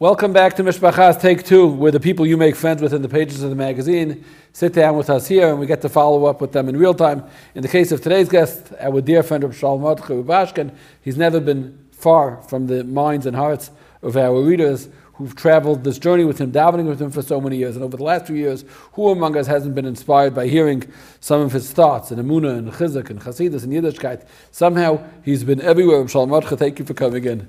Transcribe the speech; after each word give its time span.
Welcome 0.00 0.32
back 0.32 0.56
to 0.56 0.62
Mishpachas 0.62 1.20
Take 1.20 1.44
Two, 1.44 1.66
where 1.66 1.92
the 1.92 2.00
people 2.00 2.26
you 2.26 2.38
make 2.38 2.56
friends 2.56 2.80
with 2.80 2.94
in 2.94 3.02
the 3.02 3.08
pages 3.10 3.42
of 3.42 3.50
the 3.50 3.54
magazine 3.54 4.24
sit 4.54 4.72
down 4.72 4.96
with 4.96 5.10
us 5.10 5.28
here, 5.28 5.50
and 5.50 5.60
we 5.60 5.66
get 5.66 5.82
to 5.82 5.90
follow 5.90 6.24
up 6.24 6.40
with 6.40 6.52
them 6.52 6.70
in 6.70 6.76
real 6.78 6.94
time. 6.94 7.22
In 7.54 7.60
the 7.60 7.68
case 7.68 7.92
of 7.92 8.00
today's 8.00 8.30
guest, 8.30 8.72
our 8.80 9.02
dear 9.02 9.22
friend 9.22 9.44
of 9.44 9.54
Shalom 9.54 9.82
Bashkin, 9.82 10.74
he's 11.02 11.18
never 11.18 11.38
been 11.38 11.78
far 11.92 12.40
from 12.40 12.66
the 12.66 12.82
minds 12.82 13.26
and 13.26 13.36
hearts 13.36 13.72
of 14.00 14.16
our 14.16 14.40
readers 14.42 14.88
who've 15.20 15.36
traveled 15.36 15.84
this 15.84 15.98
journey 15.98 16.24
with 16.24 16.38
him, 16.38 16.50
davening 16.50 16.86
with 16.86 17.00
him 17.00 17.10
for 17.10 17.20
so 17.20 17.38
many 17.38 17.58
years. 17.58 17.76
And 17.76 17.84
over 17.84 17.94
the 17.94 18.02
last 18.02 18.26
few 18.26 18.36
years, 18.36 18.64
who 18.94 19.10
among 19.10 19.36
us 19.36 19.46
hasn't 19.46 19.74
been 19.74 19.84
inspired 19.84 20.34
by 20.34 20.46
hearing 20.48 20.82
some 21.20 21.42
of 21.42 21.52
his 21.52 21.70
thoughts 21.70 22.10
in 22.10 22.18
Amunah 22.18 22.56
and 22.56 22.72
Chizuk 22.72 23.10
and 23.10 23.20
Chasidus 23.20 23.62
and 23.62 23.70
Yiddishkeit? 23.70 24.26
Somehow 24.50 25.04
he's 25.22 25.44
been 25.44 25.60
everywhere. 25.60 26.08
Shalom 26.08 26.30
Radcha, 26.30 26.56
thank 26.56 26.78
you 26.78 26.86
for 26.86 26.94
coming 26.94 27.22
in. 27.26 27.40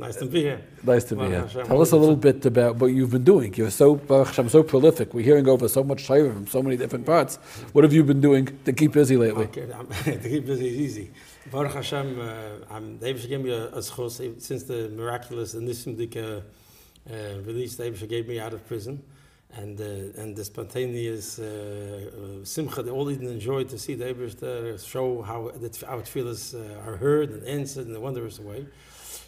Nice 0.00 0.16
to 0.16 0.24
be 0.24 0.40
here. 0.40 0.62
Nice 0.82 1.04
to 1.04 1.16
be 1.16 1.26
here. 1.26 1.46
Tell 1.66 1.82
us 1.82 1.92
a 1.92 1.98
little 1.98 2.16
bit 2.16 2.46
about 2.46 2.76
what 2.76 2.86
you've 2.86 3.10
been 3.10 3.24
doing. 3.24 3.52
You're 3.52 3.70
so, 3.70 3.96
Hashem, 4.08 4.48
so 4.48 4.62
prolific. 4.62 5.12
We're 5.12 5.22
hearing 5.22 5.46
over 5.46 5.68
so 5.68 5.84
much 5.84 6.06
Torah 6.06 6.32
from 6.32 6.46
so 6.46 6.62
many 6.62 6.78
different 6.78 7.04
parts. 7.04 7.36
What 7.74 7.84
have 7.84 7.92
you 7.92 8.02
been 8.04 8.22
doing 8.22 8.58
to 8.64 8.72
keep 8.72 8.92
busy 8.92 9.18
lately? 9.18 9.44
Okay, 9.44 9.66
to 10.04 10.28
keep 10.30 10.46
busy 10.46 10.68
is 10.68 10.76
easy. 10.76 11.10
Baruch 11.50 11.74
Hashem, 11.74 12.18
uh, 12.18 12.74
I'm, 12.74 12.98
the 12.98 13.06
Eibusha 13.06 13.28
gave 13.28 13.42
me 13.42 13.50
a, 13.50 13.66
a 13.66 13.78
schos, 13.78 14.40
since 14.40 14.62
the 14.62 14.88
miraculous 14.88 15.52
and 15.52 15.68
this 15.68 15.86
uh, 15.86 16.40
release 17.44 17.76
the 17.76 17.84
Eibusha 17.84 18.08
gave 18.08 18.26
me 18.26 18.40
out 18.40 18.54
of 18.54 18.66
prison. 18.66 19.02
And, 19.52 19.78
uh, 19.78 20.20
and 20.20 20.34
the 20.34 20.44
spontaneous 20.44 21.38
uh, 21.38 22.40
uh, 22.42 22.44
simcha 22.44 22.82
that 22.82 22.90
all 22.90 23.10
Eden 23.10 23.28
enjoyed 23.28 23.68
to 23.68 23.78
see 23.78 23.94
the 23.94 24.06
Eibusha 24.06 24.84
show 24.84 25.20
how, 25.20 25.50
that, 25.54 25.80
how 25.82 25.98
it 25.98 26.54
uh, 26.54 26.90
are 26.90 26.96
heard 26.96 27.30
and 27.30 27.46
answered 27.46 27.88
in 27.88 27.94
a 27.94 28.00
wondrous 28.00 28.40
way. 28.40 28.66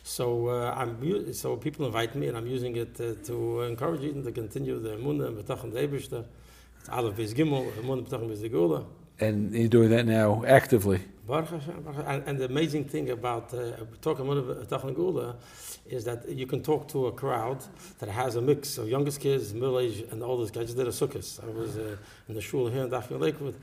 So 0.03 0.49
uh, 0.49 0.75
I'm 0.75 1.35
so 1.35 1.57
people 1.57 1.85
invite 1.85 2.15
me, 2.15 2.29
and 2.29 2.37
I'm 2.37 2.47
using 2.47 2.77
it 2.77 2.99
uh, 2.99 3.15
to 3.27 3.61
encourage 3.61 4.01
Eden 4.03 4.25
to 4.25 4.33
continue 4.33 4.81
the 4.81 4.97
Emunah 4.97 5.29
and 5.29 5.45
Betachan 5.45 5.73
the 5.73 5.81
Eibusha. 5.87 6.25
It's 6.81 6.89
Aleph 6.89 7.15
Beis 7.15 7.35
Gimel, 7.35 7.71
Emunah 7.73 8.09
Betachan 8.09 8.31
Beis 8.31 8.51
Gula. 8.51 8.87
And 9.19 9.53
you're 9.53 9.69
doing 9.69 9.91
that 9.91 10.07
now 10.07 10.45
actively. 10.47 11.01
And 11.29 12.39
the 12.39 12.45
amazing 12.45 12.85
thing 12.85 13.11
about 13.11 13.53
uh, 13.53 13.73
talking 14.01 14.29
about 14.29 14.95
Gula 14.95 15.37
is 15.89 16.05
that 16.05 16.29
you 16.29 16.47
can 16.47 16.63
talk 16.63 16.89
to 16.89 17.07
a 17.07 17.13
crowd 17.13 17.65
that 17.99 18.09
has 18.09 18.37
a 18.37 18.41
mix 18.41 18.79
of 18.79 18.89
youngest 18.89 19.21
kids, 19.21 19.55
middle 19.55 19.79
aged, 19.81 20.13
and 20.13 20.23
oldest 20.23 20.53
guys. 20.53 20.63
I 20.63 20.67
just 20.67 20.77
did 20.77 20.87
a 20.87 20.91
sukkahs. 20.91 21.43
I 21.43 21.51
was 21.51 21.77
uh, 21.77 21.97
in 22.29 22.35
the 22.35 22.41
shul 22.41 22.69
here 22.69 22.83
in 22.83 22.91
Daphne 22.91 23.19
Lakewood. 23.19 23.55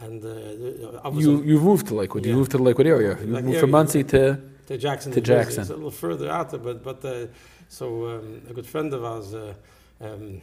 And 0.00 0.24
uh, 0.24 1.10
you, 1.10 1.42
you've 1.42 1.62
moved 1.62 1.88
to 1.88 1.94
Lakewood. 1.94 2.24
Yeah. 2.24 2.30
You 2.30 2.36
moved 2.36 2.52
to 2.52 2.58
the 2.58 2.62
Lakewood 2.62 2.86
area. 2.86 3.18
You 3.20 3.26
like 3.26 3.44
moved 3.44 3.48
area, 3.48 3.60
from 3.60 3.70
Monsey 3.70 4.04
to, 4.04 4.40
to 4.66 4.78
Jackson. 4.78 5.10
To 5.12 5.20
Jackson. 5.20 5.62
It's 5.62 5.70
a 5.70 5.74
little 5.74 5.90
further 5.90 6.30
out 6.30 6.50
there, 6.50 6.60
but, 6.60 6.84
but 6.84 7.04
uh, 7.04 7.26
so 7.68 8.08
um, 8.08 8.42
a 8.48 8.52
good 8.52 8.66
friend 8.66 8.92
of 8.94 9.04
ours, 9.04 9.34
uh, 9.34 9.54
um, 10.00 10.40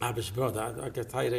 Abish 0.00 0.32
brother, 0.32 0.74
I 0.82 0.88
get 0.88 1.10
tired 1.10 1.34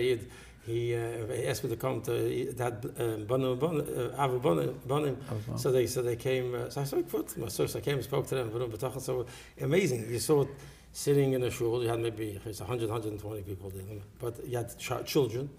he, 0.66 0.96
uh, 0.96 1.00
asked 1.46 1.64
me 1.64 1.70
to 1.72 1.76
come 1.76 2.02
to 2.04 2.54
that 2.54 2.86
um, 2.98 3.26
Banu 3.26 3.58
Avu 3.58 4.78
Banim. 4.88 5.18
So 5.58 5.72
they 5.72 5.88
so 5.88 6.02
they 6.02 6.16
came. 6.16 6.56
Uh, 6.56 6.70
so 6.70 6.82
I 6.82 6.84
said, 6.86 7.10
"Put 7.10 7.38
my 7.38 7.50
source." 7.50 7.76
I 7.76 7.82
came 7.82 7.96
and 7.96 8.04
spoke 8.04 8.28
to 8.28 8.36
them. 8.36 9.00
So 9.00 9.26
amazing. 9.60 10.10
You 10.10 10.20
saw 10.20 10.46
sitting 10.94 11.34
in 11.34 11.44
a 11.44 11.52
shul. 11.52 11.84
You 11.84 11.90
had 11.90 12.00
maybe 12.00 12.40
100, 12.42 12.90
120 12.90 13.42
people 13.42 13.72
there, 13.72 13.84
but 14.20 14.48
you 14.48 14.58
had 14.58 14.78
ch- 14.78 15.06
children, 15.06 15.50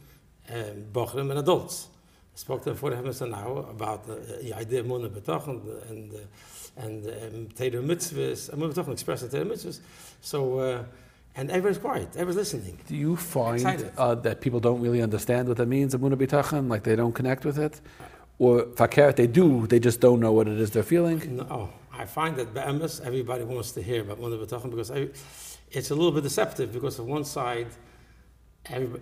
um, 0.48 0.86
bochrim, 0.92 1.30
and 1.30 1.39
adults. 1.39 1.89
I 2.34 2.39
spoke 2.39 2.62
to 2.62 2.70
them 2.70 2.79
for 2.79 2.95
half 2.95 3.20
an 3.20 3.34
hour 3.34 3.68
about 3.70 4.08
uh, 4.08 4.17
the 4.40 4.55
idea 4.55 4.80
of 4.80 4.86
Munah 4.86 5.11
B'tachon 5.11 5.90
and 5.90 6.14
uh, 6.14 6.18
and 6.77 7.06
um, 7.06 7.48
Teda 7.55 7.84
mitzvahs. 7.84 8.50
Munah 8.55 8.73
B'tachon 8.73 8.92
expressed 8.92 9.30
the 9.30 9.39
Teda 9.39 9.50
mitzvahs. 9.50 9.80
So. 10.23 10.86
And 11.36 11.50
everyone's 11.50 11.78
quiet, 11.78 12.11
everyone's 12.14 12.36
listening. 12.36 12.78
Do 12.86 12.95
you 12.95 13.17
find 13.17 13.90
uh, 13.98 14.14
that 14.17 14.40
people 14.40 14.61
don't 14.61 14.80
really 14.80 15.02
understand 15.02 15.48
what 15.48 15.56
that 15.56 15.67
means, 15.67 15.95
Amunah 15.95 16.14
B'tachan, 16.14 16.68
like 16.68 16.84
they 16.84 16.95
don't 16.95 17.12
connect 17.12 17.45
with 17.45 17.58
it? 17.58 17.80
Or 18.39 18.67
Fakir, 18.77 18.77
they 18.77 18.86
care, 18.86 19.12
they 19.12 19.27
do, 19.27 19.67
they 19.67 19.80
just 19.80 20.00
don't 20.00 20.20
know 20.20 20.33
what 20.33 20.46
it 20.46 20.58
is 20.61 20.70
they're 20.70 20.83
feeling? 20.83 21.36
No, 21.36 21.70
I 21.92 22.05
find 22.05 22.36
that 22.36 22.55
Be'emes, 22.55 23.00
everybody 23.05 23.44
wants 23.44 23.73
to 23.73 23.83
hear 23.83 24.02
about 24.02 24.20
Amunah 24.20 24.46
B'tachan 24.46 24.70
because 24.70 24.92
I, 24.92 25.08
it's 25.70 25.90
a 25.90 25.94
little 25.94 26.12
bit 26.12 26.23
deceptive 26.23 26.73
because 26.73 27.00
on 27.00 27.08
one 27.08 27.24
side, 27.24 27.68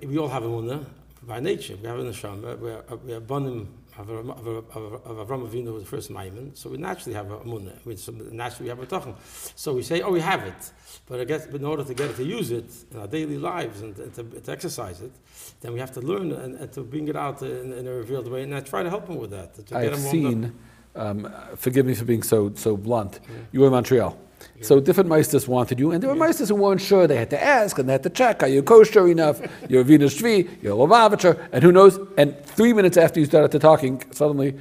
we 0.03 0.17
all 0.17 0.29
have 0.29 0.43
Amunah 0.43 0.87
by 1.23 1.39
nature. 1.39 1.77
We 1.81 1.87
have 1.87 1.99
a 1.99 2.03
neshama, 2.03 2.59
we 2.59 2.71
are, 2.71 2.85
we 3.05 3.13
are 3.13 3.21
bonim 3.21 3.67
of 3.99 4.07
Avram 4.07 5.49
Avinu 5.49 5.75
was 5.75 5.83
the 5.83 5.89
first 5.89 6.11
Maimon, 6.11 6.55
so 6.55 6.71
we 6.71 6.79
naturally 6.79 7.15
have 7.15 7.31
a 7.31 7.39
Amunah. 7.39 7.85
We, 7.85 7.97
so 7.97 8.13
naturally 8.13 8.65
we 8.65 8.69
have 8.71 8.81
a 8.81 8.87
Tachon. 8.87 9.15
So 9.55 9.75
we 9.75 9.83
say, 9.83 10.01
oh, 10.01 10.13
we 10.13 10.21
have 10.21 10.43
it. 10.45 10.71
But 11.07 11.21
I 11.21 11.25
guess 11.25 11.47
in 11.47 11.65
order 11.65 11.85
to 11.85 11.95
get 11.95 12.11
it 12.11 12.17
to 12.17 12.25
use 12.25 12.51
it 12.51 12.71
in 12.91 12.99
our 13.01 13.07
daily 13.07 13.39
lives 13.39 13.83
and, 13.83 13.97
and 13.99 14.15
to, 14.15 14.25
to, 14.41 14.53
exercise 14.53 15.01
it, 15.01 15.13
then 15.61 15.73
we 15.73 15.81
have 15.81 15.93
to 15.93 16.01
learn 16.01 16.33
and, 16.33 16.55
and 16.57 16.73
to 16.73 16.83
bring 16.83 17.09
it 17.09 17.17
out 17.17 17.43
in, 17.43 17.73
in, 17.73 17.87
a 17.87 17.93
revealed 17.93 18.31
way. 18.31 18.43
And 18.43 18.55
I 18.55 18.61
try 18.61 18.83
to 18.83 18.91
help 18.91 19.07
them 19.07 19.17
with 19.17 19.31
that. 19.31 19.59
I've 19.73 19.99
seen, 19.99 20.55
um, 20.95 21.33
forgive 21.57 21.87
me 21.87 21.95
for 21.95 22.05
being 22.05 22.23
so, 22.23 22.53
so 22.55 22.77
blunt, 22.77 23.21
yeah. 23.23 23.37
you 23.53 23.61
were 23.61 23.67
in 23.67 23.73
Montreal. 23.73 24.17
So 24.61 24.81
different 24.81 25.11
meisters 25.11 25.49
wanted 25.49 25.79
you, 25.81 25.93
and 25.93 26.03
there 26.03 26.11
were 26.11 26.17
yeah. 26.17 26.31
meisters 26.31 26.49
who 26.49 26.55
weren't 26.55 26.81
sure. 26.81 27.07
They 27.07 27.17
had 27.17 27.31
to 27.31 27.43
ask 27.43 27.79
and 27.79 27.89
they 27.89 27.93
had 27.93 28.03
to 28.05 28.11
check: 28.11 28.43
Are 28.43 28.49
you 28.49 28.63
kosher 28.63 29.09
enough? 29.09 29.41
You're 29.69 29.83
a 29.83 29.85
Venus 29.85 30.21
Shvi, 30.21 30.63
you're 30.63 30.75
a 30.75 30.77
Lubavitcher, 30.77 31.49
and 31.53 31.63
who 31.63 31.73
knows? 31.73 31.99
And 32.17 32.39
three 32.45 32.73
minutes 32.73 32.97
after 32.97 33.21
you 33.21 33.27
started 33.27 33.53
to 33.53 33.59
talking, 33.59 34.03
suddenly 34.13 34.55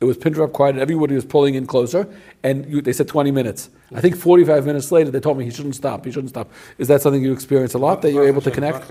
it 0.00 0.04
was 0.04 0.16
pin 0.16 0.32
drop 0.32 0.52
quiet, 0.52 0.70
and 0.70 0.80
everybody 0.80 1.14
was 1.14 1.24
pulling 1.24 1.54
in 1.54 1.66
closer. 1.66 2.08
And 2.44 2.66
you, 2.70 2.80
they 2.80 2.92
said 2.92 3.08
20 3.08 3.32
minutes. 3.32 3.70
I 3.92 4.00
think 4.00 4.16
45 4.16 4.64
minutes 4.64 4.92
later, 4.92 5.10
they 5.10 5.18
told 5.18 5.38
me 5.38 5.44
he 5.44 5.50
shouldn't 5.50 5.74
stop. 5.74 6.04
He 6.04 6.12
shouldn't 6.12 6.28
stop. 6.28 6.50
Is 6.76 6.86
that 6.88 7.02
something 7.02 7.22
you 7.22 7.32
experience 7.32 7.74
a 7.74 7.78
lot 7.78 8.02
that 8.02 8.12
you're 8.12 8.26
able 8.26 8.40
to 8.42 8.50
connect? 8.50 8.88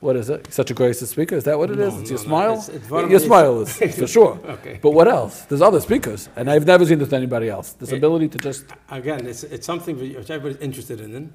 What 0.00 0.16
is 0.16 0.28
it? 0.28 0.52
Such 0.52 0.70
a 0.70 0.74
gracious 0.74 1.08
speaker. 1.08 1.36
Is 1.36 1.44
that 1.44 1.58
what 1.58 1.70
it 1.70 1.78
is? 1.78 1.94
No, 1.94 2.00
it's 2.00 2.10
your 2.10 2.18
no, 2.18 2.24
smile. 2.24 2.54
It's, 2.54 2.68
it's 2.68 2.90
your 2.90 3.20
smile 3.20 3.60
is 3.62 3.76
for 3.96 4.06
sure. 4.06 4.40
okay. 4.44 4.78
But 4.82 4.90
what 4.90 5.08
else? 5.08 5.42
There's 5.42 5.62
other 5.62 5.80
speakers, 5.80 6.28
and 6.36 6.50
I've 6.50 6.66
never 6.66 6.84
seen 6.84 6.98
this 6.98 7.06
with 7.06 7.14
anybody 7.14 7.48
else. 7.48 7.72
This 7.72 7.92
it, 7.92 7.96
ability 7.96 8.28
to 8.28 8.38
just 8.38 8.66
again, 8.90 9.26
it's 9.26 9.44
it's 9.44 9.66
something 9.66 9.98
which 9.98 10.30
everybody's 10.30 10.60
interested 10.60 11.00
in. 11.00 11.32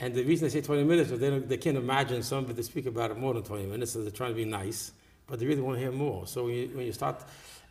And 0.00 0.14
the 0.14 0.22
reason 0.22 0.46
they 0.46 0.52
say 0.52 0.60
20 0.60 0.84
minutes 0.84 1.10
is 1.10 1.18
they, 1.18 1.38
they 1.40 1.56
can't 1.56 1.76
imagine 1.76 2.22
somebody 2.22 2.54
to 2.54 2.62
speak 2.62 2.86
about 2.86 3.10
it 3.10 3.18
more 3.18 3.34
than 3.34 3.42
20 3.42 3.66
minutes, 3.66 3.92
so 3.92 4.02
they're 4.02 4.12
trying 4.12 4.30
to 4.30 4.36
be 4.36 4.44
nice, 4.44 4.92
but 5.28 5.38
they 5.38 5.46
really 5.46 5.60
want 5.60 5.76
to 5.76 5.80
hear 5.80 5.92
more. 5.92 6.26
So 6.26 6.44
when 6.44 6.54
you, 6.54 6.70
when 6.74 6.86
you 6.86 6.92
start 6.92 7.22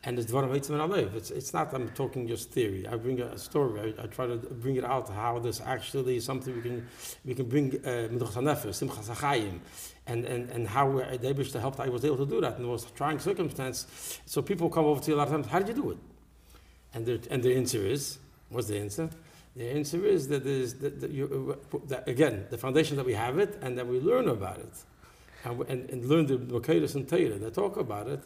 and 0.04 0.18
it's 0.20 0.32
Dvarim 0.32 0.58
Eitzim 0.58 0.78
Alev. 0.78 1.16
It's 1.16 1.32
it's 1.32 1.54
not 1.54 1.74
I'm 1.74 1.90
talking 1.90 2.28
just 2.28 2.52
theory. 2.52 2.88
I 2.88 2.96
bring 2.96 3.20
a, 3.20 3.38
story. 3.38 3.96
I, 3.98 4.04
I, 4.04 4.08
try 4.08 4.28
to 4.28 4.38
bring 4.38 4.76
it 4.76 4.86
out 4.86 5.10
how 5.10 5.40
this 5.40 5.60
actually 5.60 6.18
is 6.18 6.26
something 6.26 6.56
we 6.56 6.62
can 6.62 6.88
we 7.26 7.34
can 7.34 7.50
bring 7.50 7.76
uh, 7.84 8.08
Meduchas 8.12 8.36
Hanefesh, 8.36 8.88
Simchas 8.88 9.10
Hachayim, 9.14 9.60
and 10.06 10.24
and 10.26 10.50
and 10.52 10.68
how 10.68 10.92
the 10.92 11.34
to 11.52 11.60
help. 11.60 11.80
I 11.80 11.90
was 11.90 12.06
able 12.06 12.18
to 12.18 12.26
do 12.26 12.42
that 12.42 12.56
in 12.58 12.62
the 12.62 12.68
most 12.68 12.96
trying 12.96 13.20
circumstance. 13.20 14.20
So 14.26 14.42
people 14.42 14.70
come 14.70 14.86
over 14.86 15.02
to 15.02 15.12
you 15.12 15.16
a 15.16 15.18
lot 15.18 15.28
of 15.28 15.34
times. 15.34 15.48
How 15.48 15.60
did 15.60 15.70
you 15.70 15.82
do 15.84 15.92
it? 15.92 15.98
And 16.94 17.06
the 17.06 17.20
and 17.32 17.42
the 17.42 17.56
answer 17.56 17.86
is 17.86 18.20
what's 18.50 18.68
the 18.68 18.78
answer? 18.78 19.10
The 19.56 19.70
answer 19.72 20.06
is 20.06 20.28
that 20.28 20.44
there's 20.44 20.76
that, 20.76 21.02
that 21.02 21.12
you, 21.12 21.58
that 21.88 22.08
again 22.08 22.46
the 22.52 22.58
foundation 22.58 22.96
that 22.98 23.06
we 23.06 23.14
have 23.14 23.40
it 23.40 23.58
and 23.62 23.78
that 23.78 23.88
we 23.88 24.00
learn 24.00 24.28
about 24.28 24.60
it 24.60 24.74
and, 25.52 25.62
and, 25.70 25.90
and 25.90 26.06
learn 26.06 26.26
the 26.26 26.38
Makaitis 26.38 26.96
and 26.96 27.08
Torah 27.08 27.38
that 27.40 27.54
talk 27.54 27.78
about 27.78 28.08
it, 28.08 28.22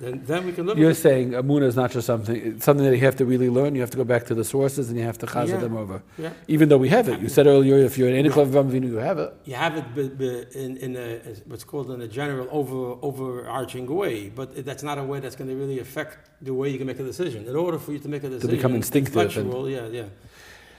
then, 0.00 0.22
then 0.24 0.44
we 0.44 0.52
can 0.52 0.66
live 0.66 0.78
You're 0.78 0.94
saying 0.94 1.30
Amunah 1.30 1.64
is 1.64 1.76
not 1.76 1.90
just 1.90 2.06
something, 2.06 2.60
something 2.60 2.84
that 2.84 2.94
you 2.94 3.04
have 3.04 3.16
to 3.16 3.24
really 3.24 3.48
learn. 3.48 3.74
You 3.74 3.80
have 3.80 3.90
to 3.90 3.96
go 3.96 4.04
back 4.04 4.26
to 4.26 4.34
the 4.34 4.44
sources 4.44 4.88
and 4.90 4.98
you 4.98 5.04
have 5.04 5.18
to 5.18 5.26
chazal 5.26 5.48
yeah. 5.48 5.56
them 5.56 5.76
over. 5.76 6.02
Yeah. 6.18 6.32
Even 6.48 6.68
though 6.68 6.76
we 6.76 6.90
have 6.90 7.08
it. 7.08 7.20
You 7.20 7.28
said 7.28 7.46
earlier, 7.46 7.78
if 7.78 7.96
you're 7.96 8.08
in 8.08 8.26
Eniklav 8.26 8.50
Vamvinu, 8.50 8.88
you 8.88 8.96
have 8.96 9.18
it. 9.18 9.34
You 9.44 9.54
have 9.54 9.98
it 9.98 10.52
in, 10.54 10.76
in 10.76 10.96
a, 10.96 11.18
what's 11.46 11.64
called 11.64 11.90
in 11.90 12.02
a 12.02 12.08
general 12.08 12.46
over, 12.50 12.98
overarching 13.02 13.86
way, 13.86 14.28
but 14.28 14.64
that's 14.64 14.82
not 14.82 14.98
a 14.98 15.04
way 15.04 15.20
that's 15.20 15.36
going 15.36 15.48
to 15.48 15.56
really 15.56 15.78
affect 15.78 16.30
the 16.42 16.52
way 16.52 16.68
you 16.68 16.78
can 16.78 16.86
make 16.86 17.00
a 17.00 17.04
decision. 17.04 17.46
In 17.46 17.56
order 17.56 17.78
for 17.78 17.92
you 17.92 17.98
to 17.98 18.08
make 18.08 18.22
a 18.24 18.28
decision, 18.28 18.50
to 18.50 18.56
become 18.56 18.74
instinctive. 18.74 19.36
And, 19.36 19.70
yeah, 19.70 19.86
yeah. 19.86 20.04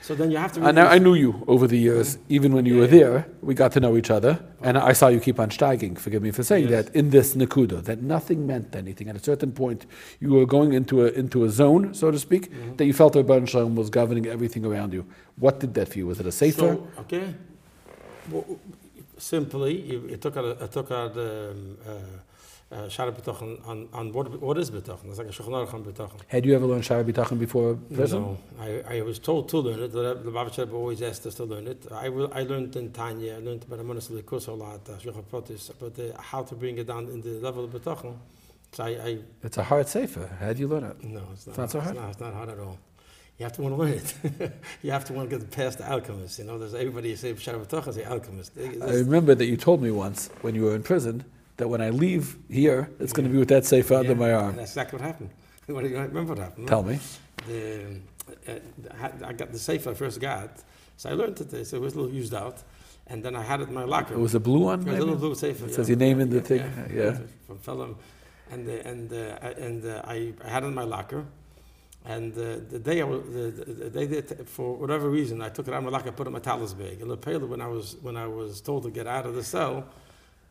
So 0.08 0.16
then 0.16 0.32
you 0.32 0.38
have 0.38 0.54
to. 0.54 0.66
And 0.66 0.80
I 0.80 1.00
knew 1.00 1.16
you 1.16 1.44
over 1.48 1.68
the 1.68 1.78
years, 1.78 2.18
even 2.30 2.54
when 2.54 2.66
you 2.66 2.76
yeah, 2.76 2.80
were 2.80 2.88
there. 2.88 3.28
We 3.42 3.54
got 3.54 3.74
to 3.74 3.82
know 3.82 3.98
each 3.98 4.10
other, 4.10 4.40
and 4.62 4.78
I 4.78 4.94
saw 4.94 5.10
you 5.10 5.20
keep 5.20 5.38
on 5.38 5.50
steiging. 5.50 6.00
Forgive 6.00 6.24
me 6.24 6.32
for 6.32 6.44
saying 6.44 6.70
yes. 6.70 6.86
that. 6.86 6.96
In 6.96 7.10
this 7.10 7.36
nakuda, 7.36 7.84
that 7.84 8.02
nothing 8.02 8.48
meant 8.48 8.74
anything. 8.74 9.10
At 9.10 9.18
a 9.18 9.20
certain 9.20 9.52
point, 9.52 9.86
you 10.22 10.30
were 10.32 10.46
going 10.46 10.72
into 10.72 11.06
a 11.06 11.10
into 11.10 11.44
a 11.44 11.50
zone, 11.50 11.94
so 11.94 12.10
to 12.10 12.18
speak, 12.18 12.50
mm-hmm. 12.50 12.78
that 12.78 12.86
you 12.86 12.94
felt 12.94 13.18
Rebbe 13.18 13.46
Shalom 13.48 13.76
was 13.76 13.90
governing 13.90 14.28
everything 14.28 14.66
around 14.66 14.94
you. 14.94 15.06
What 15.36 15.60
did 15.60 15.74
that 15.74 15.90
for 15.90 15.98
you? 15.98 16.08
Was 16.08 16.22
it 16.22 16.26
a 16.26 16.32
safer? 16.32 16.58
So, 16.58 16.88
okay. 17.00 17.36
Well, 18.32 18.46
simply, 19.18 19.74
it 20.14 20.22
took 20.22 20.38
out. 20.38 20.62
It 20.62 20.72
took 20.72 20.90
out. 20.90 21.18
Um, 21.18 21.78
uh, 21.86 21.92
Shara 22.72 23.14
B'tochen 23.14 23.66
on, 23.66 23.88
on 23.94 24.12
what, 24.12 24.42
what 24.42 24.58
is 24.58 24.70
B'tochen? 24.70 25.06
It's 25.06 25.18
like 25.18 25.28
a 25.28 25.32
Shulchan 25.32 25.52
Aruch 25.52 25.74
on 25.74 25.86
B'tochen. 25.86 26.20
Had 26.28 26.46
you 26.46 26.54
ever 26.54 26.66
learned 26.66 26.84
Shara 26.84 27.04
B'tochen 27.04 27.40
before 27.40 27.76
prison? 27.76 28.22
No, 28.22 28.38
I, 28.60 28.98
I 28.98 29.02
was 29.02 29.20
told 29.20 29.48
to 29.50 29.60
learn 29.60 29.80
it. 29.80 29.94
The 29.94 30.16
Lubavitcher 30.16 30.60
Rebbe 30.60 30.76
always 30.76 31.02
asked 31.02 31.26
us 31.26 31.36
to 31.36 31.46
learn 31.46 31.68
it. 31.68 31.88
I, 31.92 32.10
will, 32.10 32.30
I 32.34 32.44
learned 32.44 32.76
in 32.76 32.92
Tanya, 32.92 33.36
I 33.36 33.40
learned 33.40 33.64
about 33.64 33.80
Amonis 33.80 34.12
Likus 34.12 34.50
a 34.50 34.52
lot, 34.52 34.82
uh, 34.90 34.94
Shulchan 34.94 35.24
Protis, 35.24 35.72
but 35.80 35.98
uh, 35.98 36.22
how 36.22 36.44
to 36.44 36.56
bring 36.56 36.78
it 36.78 36.88
down 36.88 37.06
in 37.06 37.22
the 37.22 37.40
level 37.40 37.64
of 37.64 38.18
So 38.74 38.84
I, 38.84 38.90
I, 38.90 39.20
it's 39.44 39.58
a 39.58 39.64
hard 39.64 39.88
sefer. 39.88 40.30
How 40.40 40.52
do 40.52 40.60
you 40.60 40.68
learn 40.68 40.84
it? 40.84 41.02
No, 41.06 41.24
it's 41.32 41.48
not, 41.48 41.52
it's 41.52 41.58
not 41.58 41.72
so 41.72 41.80
hard. 41.80 41.96
It's 41.96 42.02
not, 42.02 42.10
it's 42.10 42.20
not 42.20 42.34
hard 42.34 42.50
at 42.50 42.60
all. 42.60 42.78
You 43.38 43.44
have 43.46 43.54
to 43.54 43.62
want 43.62 43.76
to 43.76 43.82
learn 43.82 43.94
it. 43.94 44.52
you 44.82 44.92
have 44.92 45.06
to 45.06 45.14
want 45.14 45.30
to 45.30 45.38
get 45.38 45.52
past 45.52 45.78
the 45.78 45.90
alchemist. 45.90 46.40
You 46.40 46.46
know, 46.46 46.58
there's 46.58 46.74
everybody 46.74 47.10
you 47.10 47.16
say 47.16 47.34
B'Shara 47.34 47.64
B'tocha, 47.66 47.94
say 47.94 48.04
alchemist. 48.04 48.52
I 48.58 48.96
remember 48.96 49.36
that 49.36 49.46
you 49.46 49.56
told 49.56 49.82
me 49.82 49.92
once 49.92 50.30
when 50.42 50.54
you 50.54 50.64
were 50.64 50.76
in 50.76 50.84
prison 50.84 51.24
that 51.58 51.68
when 51.68 51.82
I 51.82 51.90
leave 51.90 52.38
here, 52.50 52.90
it's 53.00 53.14
going 53.14 53.26
to 53.28 53.32
be 53.32 53.40
with 53.40 53.50
that 53.50 53.66
safe 53.66 53.92
under 53.92 54.16
my 54.16 54.30
And 54.30 54.38
arm. 54.38 54.56
that's 54.56 54.72
exactly 54.72 55.00
what 55.00 55.06
happened. 55.08 55.30
what 55.66 55.84
do 55.84 55.90
you 55.90 55.98
remember 55.98 56.34
what 56.34 56.38
happened? 56.40 56.66
no? 56.66 56.70
Tell 56.70 56.84
me. 56.84 57.00
the, 57.48 58.00
uh, 58.48 59.10
I 59.26 59.34
got 59.34 59.52
the 59.52 59.60
safe 59.60 59.88
I 59.88 59.94
first 59.94 60.20
got, 60.20 60.50
so 60.98 61.10
I 61.10 61.14
learned 61.14 61.40
it. 61.42 61.66
So 61.68 61.78
it 61.78 61.82
was 61.82 61.94
a 61.96 62.00
little 62.00 62.14
used 62.14 62.34
out, 62.34 62.64
and 63.08 63.24
then 63.24 63.36
I 63.36 63.42
had 63.44 63.62
it 63.62 63.68
in 63.70 63.74
my 63.74 63.84
locker. 63.86 64.14
It 64.14 64.20
was 64.20 64.36
a 64.36 64.40
blue 64.40 64.60
one, 64.66 64.82
It 64.82 64.88
was 64.88 64.96
a 64.98 65.00
little 65.00 65.16
blue 65.16 65.36
safe. 65.36 65.62
It 65.64 65.74
says 65.74 65.90
your 65.90 65.98
name 65.98 66.20
in 66.20 66.30
the 66.30 66.42
thing, 66.42 66.62
yeah. 66.94 67.18
From 67.48 67.58
Pelham, 67.60 67.96
and 68.52 68.68
uh, 68.68 68.72
and 68.92 69.12
uh, 69.14 69.40
I- 69.42 69.52
and 69.68 69.86
uh, 69.86 70.02
I, 70.06 70.34
I 70.44 70.50
had 70.50 70.64
it 70.64 70.68
in 70.68 70.74
my 70.76 70.84
locker, 70.84 71.26
and 72.06 72.34
uh, 72.38 72.58
the 72.70 72.80
day 72.80 73.02
I 73.02 73.06
was, 73.06 73.22
the, 73.34 73.52
the, 73.66 73.74
the 73.86 73.90
day 73.90 74.06
that 74.06 74.48
for 74.48 74.76
whatever 74.76 75.10
reason 75.10 75.42
I 75.42 75.50
took 75.50 75.68
it 75.68 75.74
out 75.74 75.78
of 75.78 75.84
my 75.86 75.90
locker, 75.90 76.12
put 76.12 76.28
it 76.28 76.30
in 76.30 76.34
my 76.34 76.40
talis 76.40 76.74
bag. 76.74 77.02
And 77.02 77.10
Lepela, 77.10 77.48
when 77.48 77.62
I 77.62 77.68
was 77.68 77.96
when 78.02 78.16
I 78.18 78.28
was 78.28 78.62
told 78.62 78.84
to 78.84 78.90
get 78.92 79.08
out 79.08 79.26
of 79.26 79.36
the 79.36 79.44
cell, 79.44 79.86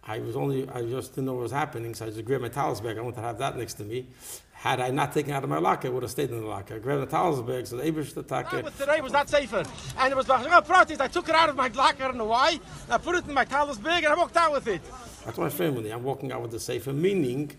I 0.08 0.20
was 0.20 0.36
only 0.36 0.68
I 0.68 0.82
just 0.82 1.14
didn't 1.14 1.26
know 1.26 1.34
what 1.34 1.42
was 1.42 1.52
happening, 1.52 1.94
so 1.94 2.06
I 2.06 2.10
just 2.10 2.24
grabbed 2.24 2.42
my 2.42 2.48
talis 2.48 2.80
bag. 2.80 2.96
I 2.96 3.00
wanted 3.00 3.16
to 3.16 3.22
have 3.22 3.38
that 3.38 3.56
next 3.56 3.74
to 3.74 3.84
me. 3.84 4.06
Had 4.52 4.80
I 4.80 4.90
not 4.90 5.12
taken 5.12 5.32
it 5.32 5.34
out 5.34 5.44
of 5.44 5.50
my 5.50 5.58
locker, 5.58 5.88
it 5.88 5.92
would 5.92 6.02
have 6.02 6.10
stayed 6.10 6.30
in 6.30 6.40
the 6.40 6.46
locker. 6.46 6.76
I 6.76 6.78
grabbed 6.78 7.02
the 7.02 7.06
talis 7.06 7.40
bag, 7.40 7.66
so 7.66 7.76
the 7.76 7.82
Abish 7.82 8.16
attack. 8.16 8.50
But 8.50 8.78
today 8.78 9.00
was 9.00 9.12
not 9.12 9.28
safer. 9.28 9.64
And 9.98 10.12
it 10.12 10.16
was 10.16 10.26
practice. 10.26 11.00
I 11.00 11.08
took 11.08 11.28
it 11.28 11.34
out 11.34 11.48
of 11.48 11.56
my 11.56 11.68
locker, 11.68 12.04
I 12.04 12.08
don't 12.08 12.16
know 12.16 12.24
why. 12.24 12.58
I 12.88 12.98
put 12.98 13.16
it 13.16 13.26
in 13.26 13.34
my 13.34 13.44
talis 13.44 13.78
bag 13.78 14.04
and 14.04 14.12
I 14.12 14.16
walked 14.16 14.36
out 14.36 14.52
with 14.52 14.66
it. 14.68 14.80
That's 15.24 15.38
my 15.38 15.50
family. 15.50 15.90
I'm 15.90 16.04
walking 16.04 16.32
out 16.32 16.40
with 16.40 16.52
the 16.52 16.60
safer, 16.60 16.92
meaning 16.92 17.50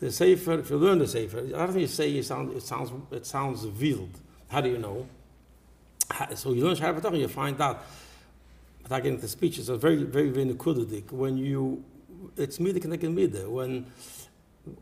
the 0.00 0.10
safer, 0.10 0.58
If 0.58 0.70
you 0.70 0.76
learn 0.76 0.98
the 0.98 1.06
sefer, 1.06 1.38
a 1.38 1.42
lot 1.42 1.68
of 1.68 1.76
you 1.76 1.86
say 1.86 2.10
it 2.10 2.24
sounds 2.24 2.54
it 2.56 2.66
sounds 2.66 2.90
it 3.12 3.24
sounds 3.24 3.64
veiled. 3.64 4.20
How 4.48 4.60
do 4.60 4.68
you 4.68 4.78
know? 4.78 5.06
So 6.34 6.52
you 6.52 6.64
learn 6.64 6.76
B'Tocha, 6.76 7.18
you 7.18 7.28
find 7.28 7.60
out. 7.60 7.84
Without 8.84 9.02
getting 9.02 9.14
into 9.14 9.28
speeches, 9.28 9.68
it's 9.68 9.82
very 9.82 10.04
very 10.04 10.30
very 10.30 10.46
nekudadik. 10.46 11.10
When 11.10 11.36
you, 11.36 11.84
it's 12.36 12.58
midik 12.58 12.84
and 12.84 13.18
midah. 13.18 13.48
When 13.48 13.86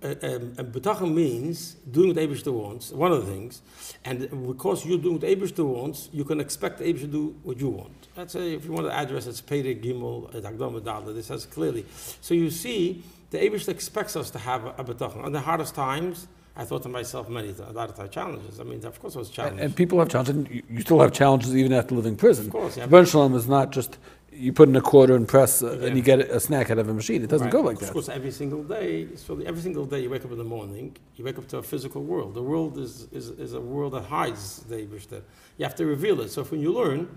uh, 0.02 0.06
um, 0.22 0.54
and 0.58 0.72
B'Tocha 0.72 1.12
means 1.12 1.74
doing 1.90 2.08
what 2.08 2.16
Abishter 2.16 2.52
wants, 2.52 2.92
one 2.92 3.10
of 3.10 3.26
the 3.26 3.32
things, 3.32 3.62
and 4.04 4.46
because 4.46 4.86
you're 4.86 4.98
doing 4.98 5.14
what 5.14 5.24
Abishter 5.24 5.64
wants, 5.64 6.08
you 6.12 6.24
can 6.24 6.38
expect 6.38 6.80
Abishter 6.80 7.00
to 7.00 7.06
do 7.06 7.36
what 7.42 7.58
you 7.58 7.68
want. 7.68 8.08
Let's 8.16 8.32
say 8.32 8.54
if 8.54 8.64
you 8.64 8.72
want 8.72 8.86
to 8.86 8.92
address 8.92 9.26
it's 9.26 9.40
Pere 9.40 9.74
Gimel, 9.74 10.34
at 10.34 10.44
Agdom 10.44 10.80
Adala, 10.80 11.12
this 11.14 11.26
says 11.26 11.46
clearly. 11.46 11.84
So 12.20 12.34
you 12.34 12.50
see, 12.50 13.02
the 13.30 13.38
Abishter 13.38 13.70
expects 13.70 14.14
us 14.14 14.30
to 14.30 14.38
have 14.38 14.66
a, 14.66 14.84
B'Tocha. 14.84 15.24
On 15.24 15.32
the 15.32 15.40
hardest 15.40 15.74
times, 15.74 16.28
I 16.54 16.64
thought 16.64 16.82
to 16.82 16.88
myself 16.88 17.28
many 17.28 17.48
times, 17.52 17.70
a 17.70 17.72
lot 17.72 17.98
of 17.98 18.10
challenges. 18.10 18.60
I 18.60 18.64
mean, 18.64 18.84
of 18.84 19.00
course, 19.00 19.14
it 19.14 19.18
was 19.18 19.28
And, 19.28 19.34
challenges. 19.36 19.64
and 19.64 19.76
people 19.76 19.98
have 20.00 20.08
challenges. 20.08 20.36
and 20.36 20.48
you- 20.50 20.62
You 20.70 20.80
still 20.82 21.00
have 21.00 21.12
challenges 21.12 21.56
even 21.56 21.72
after 21.72 21.94
living 21.94 22.12
in 22.12 22.16
prison. 22.18 22.46
Of 22.46 22.52
course, 22.52 22.76
yeah. 22.76 23.04
Shalom 23.04 23.34
is 23.34 23.48
not 23.48 23.72
just 23.72 23.98
you 24.34 24.50
put 24.52 24.66
in 24.68 24.76
a 24.76 24.80
quarter 24.80 25.14
and 25.14 25.28
press 25.28 25.62
uh, 25.62 25.76
Yeah. 25.80 25.86
and 25.88 25.96
you 25.96 26.02
get 26.02 26.20
a 26.20 26.40
snack 26.40 26.70
out 26.70 26.78
of 26.78 26.88
a 26.88 26.94
machine. 26.94 27.22
It 27.22 27.28
doesn't 27.28 27.46
Right. 27.46 27.52
go 27.52 27.60
like 27.60 27.74
Of 27.76 27.80
that. 27.80 27.86
Of 27.88 27.92
course, 27.94 28.08
every 28.08 28.30
single 28.30 28.62
day, 28.62 29.08
so 29.14 29.38
every 29.44 29.60
single 29.60 29.84
day 29.84 30.00
you 30.00 30.10
wake 30.10 30.24
up 30.24 30.32
in 30.32 30.38
the 30.38 30.44
morning, 30.44 30.96
you 31.16 31.24
wake 31.24 31.38
up 31.38 31.46
to 31.48 31.58
a 31.58 31.62
physical 31.62 32.02
world. 32.02 32.34
The 32.34 32.42
world 32.42 32.78
is, 32.78 33.08
is, 33.12 33.28
is 33.30 33.52
a 33.54 33.60
world 33.60 33.92
that 33.92 34.04
hides 34.04 34.60
the 34.70 34.76
Eibishter. 34.76 35.20
You 35.58 35.64
have 35.64 35.74
to 35.76 35.84
reveal 35.86 36.20
it. 36.22 36.30
So 36.30 36.44
when 36.44 36.60
you 36.60 36.72
learn, 36.72 37.08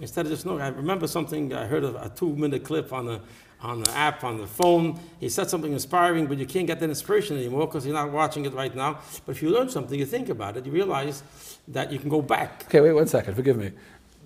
instead 0.00 0.26
of 0.26 0.32
just 0.32 0.44
knowing, 0.44 0.60
I 0.60 0.68
remember 0.68 1.06
something, 1.06 1.52
I 1.54 1.66
heard 1.66 1.84
of 1.84 1.94
a 1.96 2.08
two 2.08 2.34
minute 2.34 2.64
clip 2.64 2.92
on 2.92 3.08
a 3.08 3.20
on 3.60 3.82
the 3.82 3.90
app, 3.92 4.22
on 4.24 4.38
the 4.38 4.46
phone. 4.46 4.98
He 5.18 5.28
said 5.28 5.48
something 5.48 5.72
inspiring, 5.72 6.26
but 6.26 6.38
you 6.38 6.46
can't 6.46 6.66
get 6.66 6.80
that 6.80 6.88
inspiration 6.88 7.36
anymore 7.36 7.66
because 7.66 7.86
you're 7.86 7.94
not 7.94 8.10
watching 8.10 8.44
it 8.44 8.52
right 8.52 8.74
now. 8.74 9.00
But 9.24 9.36
if 9.36 9.42
you 9.42 9.50
learn 9.50 9.68
something, 9.68 9.98
you 9.98 10.06
think 10.06 10.28
about 10.28 10.56
it, 10.56 10.66
you 10.66 10.72
realize 10.72 11.22
that 11.68 11.90
you 11.90 11.98
can 11.98 12.08
go 12.08 12.22
back. 12.22 12.64
Okay, 12.66 12.80
wait 12.80 12.92
one 12.92 13.06
second. 13.06 13.34
Forgive 13.34 13.56
me. 13.56 13.72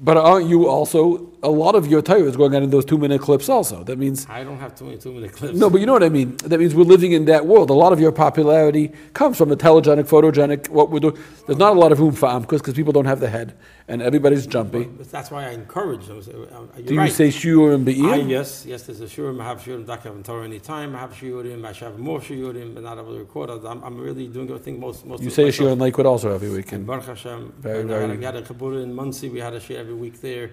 But 0.03 0.17
aren't 0.17 0.49
you 0.49 0.67
also 0.67 1.31
a 1.43 1.51
lot 1.51 1.75
of 1.75 1.87
your 1.87 2.01
Torah 2.01 2.23
is 2.23 2.35
going 2.35 2.55
on 2.55 2.63
in 2.63 2.71
those 2.71 2.87
two 2.87 2.97
minute 2.97 3.21
clips 3.21 3.51
also? 3.51 3.85
That 3.85 3.99
means 3.99 4.27
I 4.31 4.45
don't 4.45 4.59
have 4.59 4.75
too 4.75 4.87
many 4.87 4.97
two 4.97 5.13
minute 5.13 5.33
clips. 5.33 5.59
no, 5.59 5.69
but 5.69 5.79
you 5.79 5.85
know 5.87 5.93
what 5.93 6.03
I 6.03 6.09
mean. 6.09 6.39
That 6.39 6.59
means 6.59 6.75
we're 6.75 6.85
living 6.85 7.13
in 7.13 7.27
that 7.27 7.45
world. 7.45 7.69
A 7.69 7.75
lot 7.75 7.93
of 7.93 8.01
your 8.01 8.11
popularity 8.11 8.93
comes 9.13 9.37
from 9.37 9.51
the 9.51 9.59
telegenic, 9.59 10.05
photogenic. 10.09 10.71
What 10.71 10.91
we're 10.91 11.01
doing. 11.01 11.19
There's 11.47 11.59
not 11.59 11.77
a 11.77 11.79
lot 11.79 11.93
of 11.93 12.01
room 12.01 12.13
for 12.13 12.31
amkus 12.31 12.59
because 12.59 12.73
people 12.73 12.95
don't 12.95 13.05
have 13.05 13.21
the 13.21 13.29
head 13.29 13.55
and 13.91 14.01
everybody's 14.03 14.47
jumpy. 14.47 14.85
But 14.85 15.11
that's 15.11 15.31
why 15.33 15.47
I 15.47 15.51
encourage 15.51 16.07
them. 16.07 16.23
So, 16.23 16.31
uh, 16.31 16.77
You're 16.77 16.87
Do 16.87 16.95
you 16.95 17.01
right. 17.01 17.13
say 17.13 17.29
shiur 17.29 17.75
and 17.75 17.89
I, 17.89 18.17
yes, 18.39 18.65
yes, 18.65 18.85
there's 18.85 19.01
a 19.01 19.07
shurim. 19.07 19.41
I 19.41 19.45
have 19.51 19.61
shurim. 19.61 19.89
I 19.89 19.97
have 19.97 20.23
Torah 20.23 20.45
any 20.45 20.61
time. 20.61 20.95
I 20.95 21.01
have 21.01 21.13
shurim. 21.13 21.65
I 21.67 21.73
have 21.85 21.99
more 21.99 22.21
shurim, 22.21 22.75
but 22.75 22.85
not 22.85 22.99
able 22.99 23.15
to 23.15 23.19
record 23.19 23.51
it. 23.51 23.65
I'm, 23.65 23.83
I'm 23.83 23.99
really 23.99 24.29
doing 24.29 24.49
everything 24.49 24.79
most 24.79 25.05
most. 25.05 25.23
You 25.23 25.29
of 25.29 25.35
say 25.35 25.49
a 25.49 25.53
shiur 25.53 25.73
in 25.73 25.79
Lakewood 25.81 26.07
also 26.07 26.33
every 26.33 26.51
week. 26.51 26.67
And 26.73 26.81
And 26.81 26.87
Baruch 26.87 27.07
Hashem, 27.07 27.53
Very, 27.59 27.81
I 27.81 27.87
very- 27.87 28.17
we 28.17 28.25
had 28.25 28.37
a 28.37 28.43
kabura 28.43 28.83
in 28.83 28.95
Monsey. 28.95 29.29
We 29.29 29.41
had 29.41 29.55
a 29.55 29.61
share 29.61 29.81
every 29.81 29.95
week 30.05 30.21
there. 30.21 30.47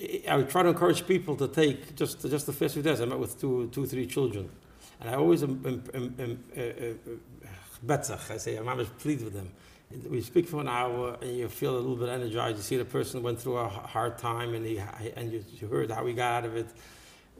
I- 0.00 0.22
I 0.32 0.36
would 0.36 0.48
try 0.48 0.62
to 0.62 0.68
encourage 0.68 1.04
people 1.14 1.34
to 1.42 1.48
take 1.48 1.96
just 1.96 2.16
just 2.34 2.46
the 2.46 2.52
first 2.52 2.74
few 2.74 2.82
days. 2.88 3.00
I 3.00 3.06
met 3.06 3.18
with 3.18 3.40
two, 3.40 3.68
two, 3.74 3.86
three 3.86 4.06
children, 4.06 4.48
and 5.00 5.10
I 5.10 5.14
always 5.14 5.42
am, 5.42 5.54
am, 5.70 5.82
am, 5.98 6.14
am, 6.24 6.32
uh, 6.56 6.60
uh, 6.60 7.16
betzach. 7.90 8.30
I 8.30 8.38
say 8.44 8.56
I'm 8.56 8.68
always 8.68 8.88
pleased 9.02 9.24
with 9.24 9.34
them. 9.34 9.48
We 10.10 10.20
speak 10.20 10.46
for 10.46 10.60
an 10.60 10.68
hour, 10.68 11.16
and 11.22 11.36
you 11.36 11.48
feel 11.48 11.74
a 11.74 11.80
little 11.80 11.96
bit 11.96 12.10
energized. 12.10 12.58
You 12.58 12.62
see 12.62 12.76
the 12.76 12.84
person 12.84 13.22
went 13.22 13.40
through 13.40 13.56
a 13.56 13.68
hard 13.68 14.18
time, 14.18 14.54
and 14.54 14.64
he 14.64 14.78
and 15.16 15.32
you, 15.32 15.44
you 15.54 15.66
heard 15.66 15.90
how 15.90 16.04
he 16.04 16.12
got 16.12 16.32
out 16.32 16.44
of 16.44 16.56
it. 16.56 16.66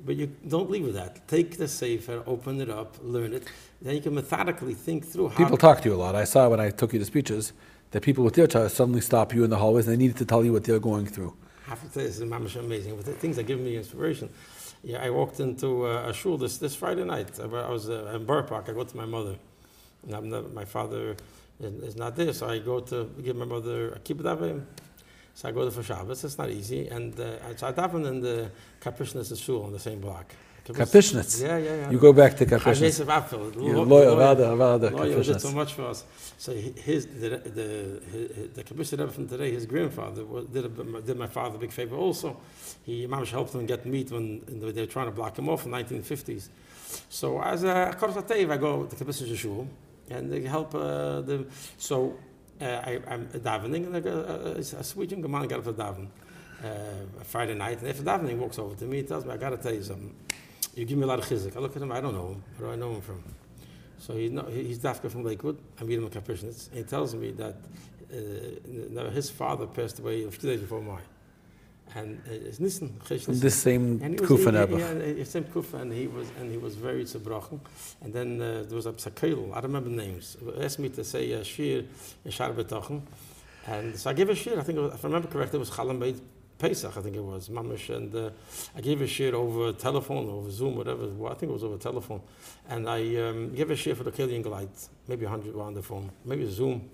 But 0.04 0.16
you 0.16 0.26
don't 0.46 0.70
leave 0.70 0.84
with 0.84 0.94
that. 0.94 1.26
Take 1.28 1.58
the 1.58 1.68
sefer, 1.68 2.22
open 2.26 2.60
it 2.60 2.70
up, 2.70 2.96
learn 3.02 3.34
it. 3.34 3.48
Then 3.82 3.96
you 3.96 4.00
can 4.00 4.14
methodically 4.14 4.74
think 4.74 5.04
through 5.04 5.28
how. 5.28 5.36
people 5.36 5.56
talk 5.56 5.82
to 5.82 5.88
you 5.88 5.94
a 5.94 5.96
lot. 5.96 6.14
I 6.14 6.24
saw 6.24 6.48
when 6.48 6.60
I 6.60 6.70
took 6.70 6.92
you 6.92 6.98
to 6.98 7.04
speeches 7.04 7.52
that 7.90 8.02
people 8.02 8.24
with 8.24 8.34
their 8.34 8.46
Torah 8.46 8.68
suddenly 8.68 9.00
stop 9.00 9.34
you 9.34 9.44
in 9.44 9.50
the 9.50 9.56
hallways 9.56 9.86
and 9.86 9.94
they 9.94 9.98
needed 9.98 10.16
to 10.18 10.24
tell 10.24 10.44
you 10.44 10.52
what 10.52 10.64
they're 10.64 10.78
going 10.78 11.06
through. 11.06 11.34
I 11.66 11.70
have 11.70 11.82
to 11.82 11.88
tell 11.88 12.02
you, 12.02 12.08
this 12.08 12.18
is 12.18 12.24
mamish 12.24 12.56
amazing. 12.56 12.96
But 12.96 13.06
the 13.06 13.12
things 13.12 13.36
that 13.36 13.44
give 13.44 13.60
me 13.60 13.76
inspiration. 13.76 14.30
Yeah, 14.82 15.02
I 15.02 15.10
walked 15.10 15.40
into 15.40 15.86
a 15.86 16.12
shul 16.14 16.38
this, 16.38 16.58
this 16.58 16.74
Friday 16.74 17.04
night. 17.04 17.38
I 17.40 17.46
was 17.46 17.90
uh, 17.90 18.12
in 18.14 18.24
Borough 18.24 18.44
Park. 18.44 18.66
I 18.68 18.72
go 18.72 18.84
to 18.84 18.96
my 18.96 19.04
mother. 19.04 19.36
And 20.04 20.14
I'm 20.14 20.30
not, 20.30 20.54
my 20.54 20.64
father 20.64 21.16
is, 21.60 21.72
is 21.82 21.96
not 21.96 22.16
there, 22.16 22.32
so 22.32 22.48
I 22.48 22.58
go 22.58 22.80
to 22.80 23.10
give 23.22 23.36
my 23.36 23.44
mother 23.44 23.90
a 23.92 23.98
kibbutz. 23.98 24.62
So 25.34 25.48
I 25.48 25.52
go 25.52 25.62
there 25.62 25.70
for 25.70 25.82
Shabbos. 25.82 26.24
It's 26.24 26.36
not 26.36 26.50
easy. 26.50 26.88
And 26.88 27.18
uh, 27.18 27.56
so 27.56 27.68
I 27.68 27.72
daven 27.72 28.06
in 28.08 28.20
the 28.20 28.50
Kapishnas 28.80 29.40
shul 29.40 29.62
on 29.62 29.72
the 29.72 29.78
same 29.78 30.00
block. 30.00 30.34
Kapishnitz. 30.72 31.40
Yeah, 31.40 31.56
yeah, 31.58 31.74
yeah. 31.76 31.90
You 31.90 31.98
go 31.98 32.12
back 32.12 32.36
to 32.36 32.44
Chaim 32.46 32.60
Kapishnitz. 32.60 32.80
Yosef 32.82 33.08
Apfel, 33.08 33.54
You're 33.54 33.76
lo- 33.76 33.82
loyal, 33.84 34.14
lawyer. 34.14 34.18
rather, 34.18 34.56
rather 34.56 34.90
Lawyer 34.90 35.22
did 35.22 35.40
so 35.40 35.52
much 35.52 35.72
for 35.72 35.86
us. 35.86 36.04
So 36.36 36.52
his 36.52 37.06
the 37.06 37.28
the 37.38 38.02
his, 38.12 38.50
the 38.54 38.64
Rebbe 38.96 39.08
from 39.12 39.28
today, 39.28 39.52
his 39.52 39.66
grandfather 39.66 40.24
did 40.52 40.66
a, 40.66 40.68
did 41.02 41.16
my 41.16 41.26
father 41.26 41.56
a 41.56 41.58
big 41.58 41.72
favor 41.72 41.96
also. 41.96 42.36
He 42.84 43.06
mamish 43.06 43.30
helped 43.30 43.54
him 43.54 43.64
get 43.66 43.86
meat 43.86 44.10
when 44.10 44.42
they 44.46 44.82
were 44.82 44.86
trying 44.86 45.06
to 45.06 45.12
block 45.12 45.38
him 45.38 45.48
off 45.48 45.64
in 45.64 45.70
the 45.70 45.78
1950s. 45.78 46.48
So 47.08 47.40
as 47.40 47.64
a 47.64 47.94
korsatev, 47.98 48.50
I 48.50 48.56
go 48.56 48.84
to 48.84 48.90
the 48.90 48.96
commissioner 48.96 49.36
shul 49.36 49.68
and 50.10 50.30
they 50.30 50.42
help 50.42 50.74
uh, 50.74 51.20
them. 51.20 51.48
So 51.78 52.16
uh, 52.60 52.64
I, 52.64 53.00
I'm 53.08 53.26
davening 53.28 53.86
and 53.86 53.96
I 53.96 54.00
go, 54.00 54.54
uh, 54.56 54.58
a 54.58 54.84
sweet 54.84 55.10
young 55.10 55.30
man 55.30 55.46
got 55.48 55.60
up 55.60 55.64
to 55.64 55.72
daven. 55.72 56.08
Uh, 56.62 57.22
Friday 57.22 57.54
night, 57.54 57.78
and 57.78 57.88
after 57.88 58.02
davening, 58.02 58.36
walks 58.38 58.58
over 58.58 58.74
to 58.74 58.84
me. 58.84 58.96
He 58.96 59.02
tells 59.04 59.24
me, 59.24 59.30
"I 59.32 59.36
got 59.36 59.50
to 59.50 59.58
tell 59.58 59.72
you 59.72 59.82
something. 59.82 60.12
You 60.74 60.84
give 60.84 60.98
me 60.98 61.04
a 61.04 61.06
lot 61.06 61.20
of 61.20 61.24
chizik." 61.24 61.56
I 61.56 61.60
look 61.60 61.76
at 61.76 61.82
him. 61.82 61.92
I 61.92 62.00
don't 62.00 62.14
know 62.14 62.30
him. 62.30 62.42
Where 62.56 62.68
do 62.68 62.72
I 62.72 62.76
know 62.76 62.94
him 62.94 63.00
from? 63.00 63.22
So 63.98 64.16
he's 64.16 64.78
Dafka 64.78 65.10
from 65.10 65.24
Lakewood. 65.24 65.58
I 65.80 65.84
meet 65.84 65.98
him 65.98 66.04
in 66.04 66.10
Kapishnitz. 66.10 66.68
And 66.68 66.78
he 66.78 66.84
tells 66.84 67.14
me 67.14 67.32
that 67.32 67.56
uh, 68.12 69.10
his 69.10 69.30
father 69.30 69.66
passed 69.66 69.98
away 69.98 70.24
a 70.24 70.30
few 70.30 70.48
days 70.50 70.60
before 70.60 70.80
mine. 70.80 71.02
And 71.94 72.18
uh, 72.26 72.32
it's 72.32 72.60
Nissen. 72.60 73.00
This 73.08 73.54
same 73.54 74.16
Kufa 74.18 74.50
he, 74.50 74.80
had 74.80 75.26
same 75.26 75.44
kufa, 75.44 75.78
and 75.78 75.92
he 75.92 76.06
was 76.06 76.28
and 76.38 76.50
he 76.50 76.58
was 76.58 76.74
very 76.74 77.04
zerbrochen. 77.04 77.60
And 78.02 78.12
then 78.12 78.40
uh, 78.40 78.64
there 78.66 78.76
was 78.76 78.86
a 78.86 78.92
psakel. 78.92 79.50
I 79.52 79.54
don't 79.60 79.72
remember 79.72 79.90
names. 79.90 80.36
Asked 80.60 80.80
me 80.80 80.90
to 80.90 81.04
say 81.04 81.32
a 81.32 81.42
shir 81.44 81.84
in 82.24 82.30
Shar 82.30 82.52
B'tochen. 82.52 83.02
And 83.66 83.96
so 83.96 84.10
I 84.10 84.12
gave 84.12 84.28
a 84.28 84.34
shir. 84.34 84.58
I 84.58 84.62
think 84.62 84.78
was, 84.78 84.94
if 84.94 85.04
I 85.04 85.08
remember 85.08 85.28
correctly, 85.28 85.56
it 85.56 85.60
was 85.60 85.70
Chalam 85.70 85.98
Beit 86.00 86.20
Pesach. 86.58 86.94
I 86.96 87.00
think 87.00 87.16
it 87.16 87.22
was 87.22 87.48
Mamish. 87.48 87.94
And 87.94 88.14
uh, 88.14 88.30
I 88.76 88.80
gave 88.80 89.00
a 89.00 89.06
shir 89.06 89.34
over 89.34 89.72
telephone, 89.72 90.28
over 90.28 90.50
Zoom, 90.50 90.76
whatever. 90.76 91.06
was. 91.06 91.32
I 91.32 91.34
think 91.38 91.50
it 91.50 91.54
was 91.54 91.64
over 91.64 91.78
telephone. 91.78 92.20
And 92.68 92.88
I 92.88 93.16
um, 93.16 93.54
gave 93.54 93.70
a 93.70 93.76
shir 93.76 93.94
for 93.94 94.04
the 94.04 94.12
Kilian 94.12 94.42
Glide. 94.42 94.68
Maybe 95.06 95.24
hundred 95.24 95.54
were 95.54 95.62
on 95.62 95.74
the 95.74 95.82
phone. 95.82 96.10
Maybe 96.24 96.50
Zoom. 96.50 96.88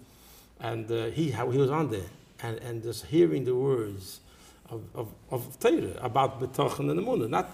And 0.60 0.90
uh, 0.90 1.06
he 1.06 1.30
how 1.32 1.50
he 1.50 1.58
was 1.58 1.70
on 1.70 1.90
there, 1.90 2.06
and 2.42 2.58
and 2.58 2.82
just 2.82 3.06
hearing 3.06 3.44
the 3.44 3.54
words 3.54 4.20
of, 4.70 4.82
of, 4.94 5.14
of 5.30 5.58
Torah 5.60 5.94
about 6.00 6.40
B'tochen 6.40 6.90
and 6.90 6.98
the 6.98 7.02
Munah, 7.02 7.28
not 7.28 7.50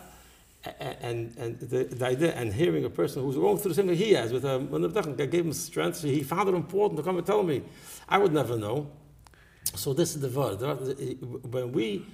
and 0.78 1.34
and 1.38 1.58
the, 1.58 1.84
the 1.84 2.06
idea 2.06 2.32
and 2.34 2.52
hearing 2.52 2.84
a 2.84 2.90
person 2.90 3.22
who's 3.22 3.36
going 3.36 3.56
through 3.56 3.70
the 3.70 3.74
same 3.74 3.88
thing 3.88 3.96
he 3.96 4.12
has 4.12 4.32
with 4.32 4.44
a 4.44 4.58
B'tochen, 4.58 5.16
God 5.16 5.30
gave 5.30 5.46
him 5.46 5.52
strength. 5.52 6.02
He 6.02 6.22
found 6.22 6.48
it 6.48 6.54
important 6.54 6.98
to 6.98 7.02
come 7.02 7.16
and 7.16 7.26
tell 7.26 7.42
me. 7.42 7.62
I 8.08 8.18
would 8.18 8.32
never 8.32 8.56
know. 8.56 8.90
So 9.74 9.92
this 9.92 10.14
is 10.14 10.20
the 10.20 10.28
word. 10.28 10.60
When 11.50 11.72
we 11.72 12.06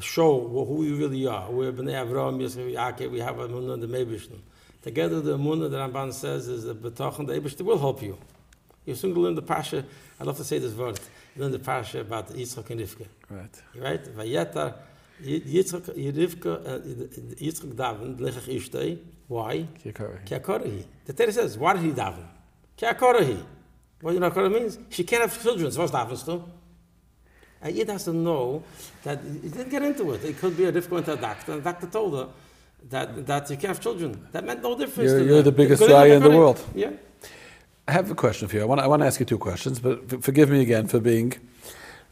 show 0.00 0.40
who 0.40 0.74
we 0.74 0.92
really 0.92 1.26
are, 1.26 1.50
we're 1.50 1.72
Bnei 1.72 2.06
Avraham, 2.06 2.40
Yosef, 2.40 2.66
Yaakov, 2.66 3.10
we 3.10 3.20
have 3.20 3.38
a 3.38 3.48
Munah 3.48 3.74
and 3.74 3.82
the 3.82 3.86
Mebishn. 3.86 4.38
Together, 4.82 5.20
the 5.20 5.38
Munah 5.38 5.70
that 5.70 5.92
Ramban 5.92 6.12
says 6.12 6.48
is 6.48 6.64
the 6.64 6.74
B'tochen, 6.74 7.26
the 7.26 7.40
Eibishter 7.40 7.62
will 7.62 7.78
help 7.78 8.02
you. 8.02 8.18
You're 8.84 8.96
soon 8.96 9.10
going 9.10 9.22
to 9.22 9.26
learn 9.26 9.34
the 9.34 9.42
Pasha. 9.42 9.84
I 10.20 10.24
love 10.24 10.36
to 10.36 10.44
say 10.44 10.58
this 10.58 10.72
word. 10.74 11.00
Learn 11.36 11.52
the 11.52 11.58
parasha 11.58 12.00
about 12.00 12.28
Yitzchak 12.30 12.70
and 12.70 12.80
Rivka. 12.80 13.06
Right. 13.30 13.62
Right? 13.76 14.04
Vayeta, 14.16 14.74
Yitzchak, 15.22 15.94
Rivka, 16.14 16.66
uh, 16.66 16.78
Yitzchak 17.40 17.74
daven, 17.74 18.16
lechach 18.18 18.48
ishtei. 18.48 18.98
Why? 19.28 19.66
Kikari. 19.84 20.24
Ki 20.24 20.34
akorahi. 20.36 20.84
The 21.04 21.12
Torah 21.12 21.32
says, 21.32 21.58
why 21.58 21.72
did 21.74 21.82
he 21.82 21.90
daven? 21.92 22.24
Ki 22.76 22.86
akorahi. 22.86 23.42
What 24.00 24.10
do 24.10 24.14
you 24.14 24.20
know 24.20 24.28
what 24.28 24.36
akorahi 24.36 24.52
means? 24.52 24.78
She 24.90 25.04
can't 25.04 25.22
have 25.22 25.42
children, 25.42 25.70
so 25.72 25.80
what's 25.80 25.92
davens 25.92 26.24
to? 26.26 26.42
A 27.62 27.70
Yid 27.70 27.88
has 27.88 28.04
to 28.04 28.12
know 28.12 28.62
that 29.02 29.20
he 29.42 29.48
didn't 29.48 29.70
get 29.70 29.82
into 29.82 30.12
it. 30.12 30.24
It 30.24 30.38
could 30.38 30.56
be 30.56 30.64
a 30.64 30.72
Rivka 30.72 30.90
went 30.90 31.06
to 31.06 31.14
a 31.14 31.16
doctor, 31.16 31.52
and 31.52 31.60
the 31.62 31.64
doctor 31.64 31.86
told 31.86 32.14
her 32.14 32.28
that, 32.90 33.26
that 33.26 33.50
you 33.50 33.56
can't 33.56 33.68
have 33.68 33.80
children. 33.80 34.28
That 34.32 34.44
meant 34.44 34.62
no 34.62 34.76
difference 34.78 35.10
You're- 35.10 35.26
you're 35.26 35.42
the 35.42 35.52
biggest 35.52 35.82
raya 35.82 36.16
in 36.16 36.22
the 36.22 36.30
world. 36.30 36.62
Yeah. 36.74 36.90
I 37.88 37.92
have 37.92 38.10
a 38.10 38.14
question 38.14 38.48
for 38.48 38.56
you. 38.56 38.62
I 38.62 38.64
want, 38.64 38.80
I 38.80 38.86
want 38.86 39.02
to 39.02 39.06
ask 39.06 39.20
you 39.20 39.26
two 39.26 39.38
questions, 39.38 39.78
but 39.78 40.00
f- 40.12 40.20
forgive 40.22 40.50
me 40.50 40.60
again 40.60 40.88
for 40.88 40.98
being. 41.00 41.34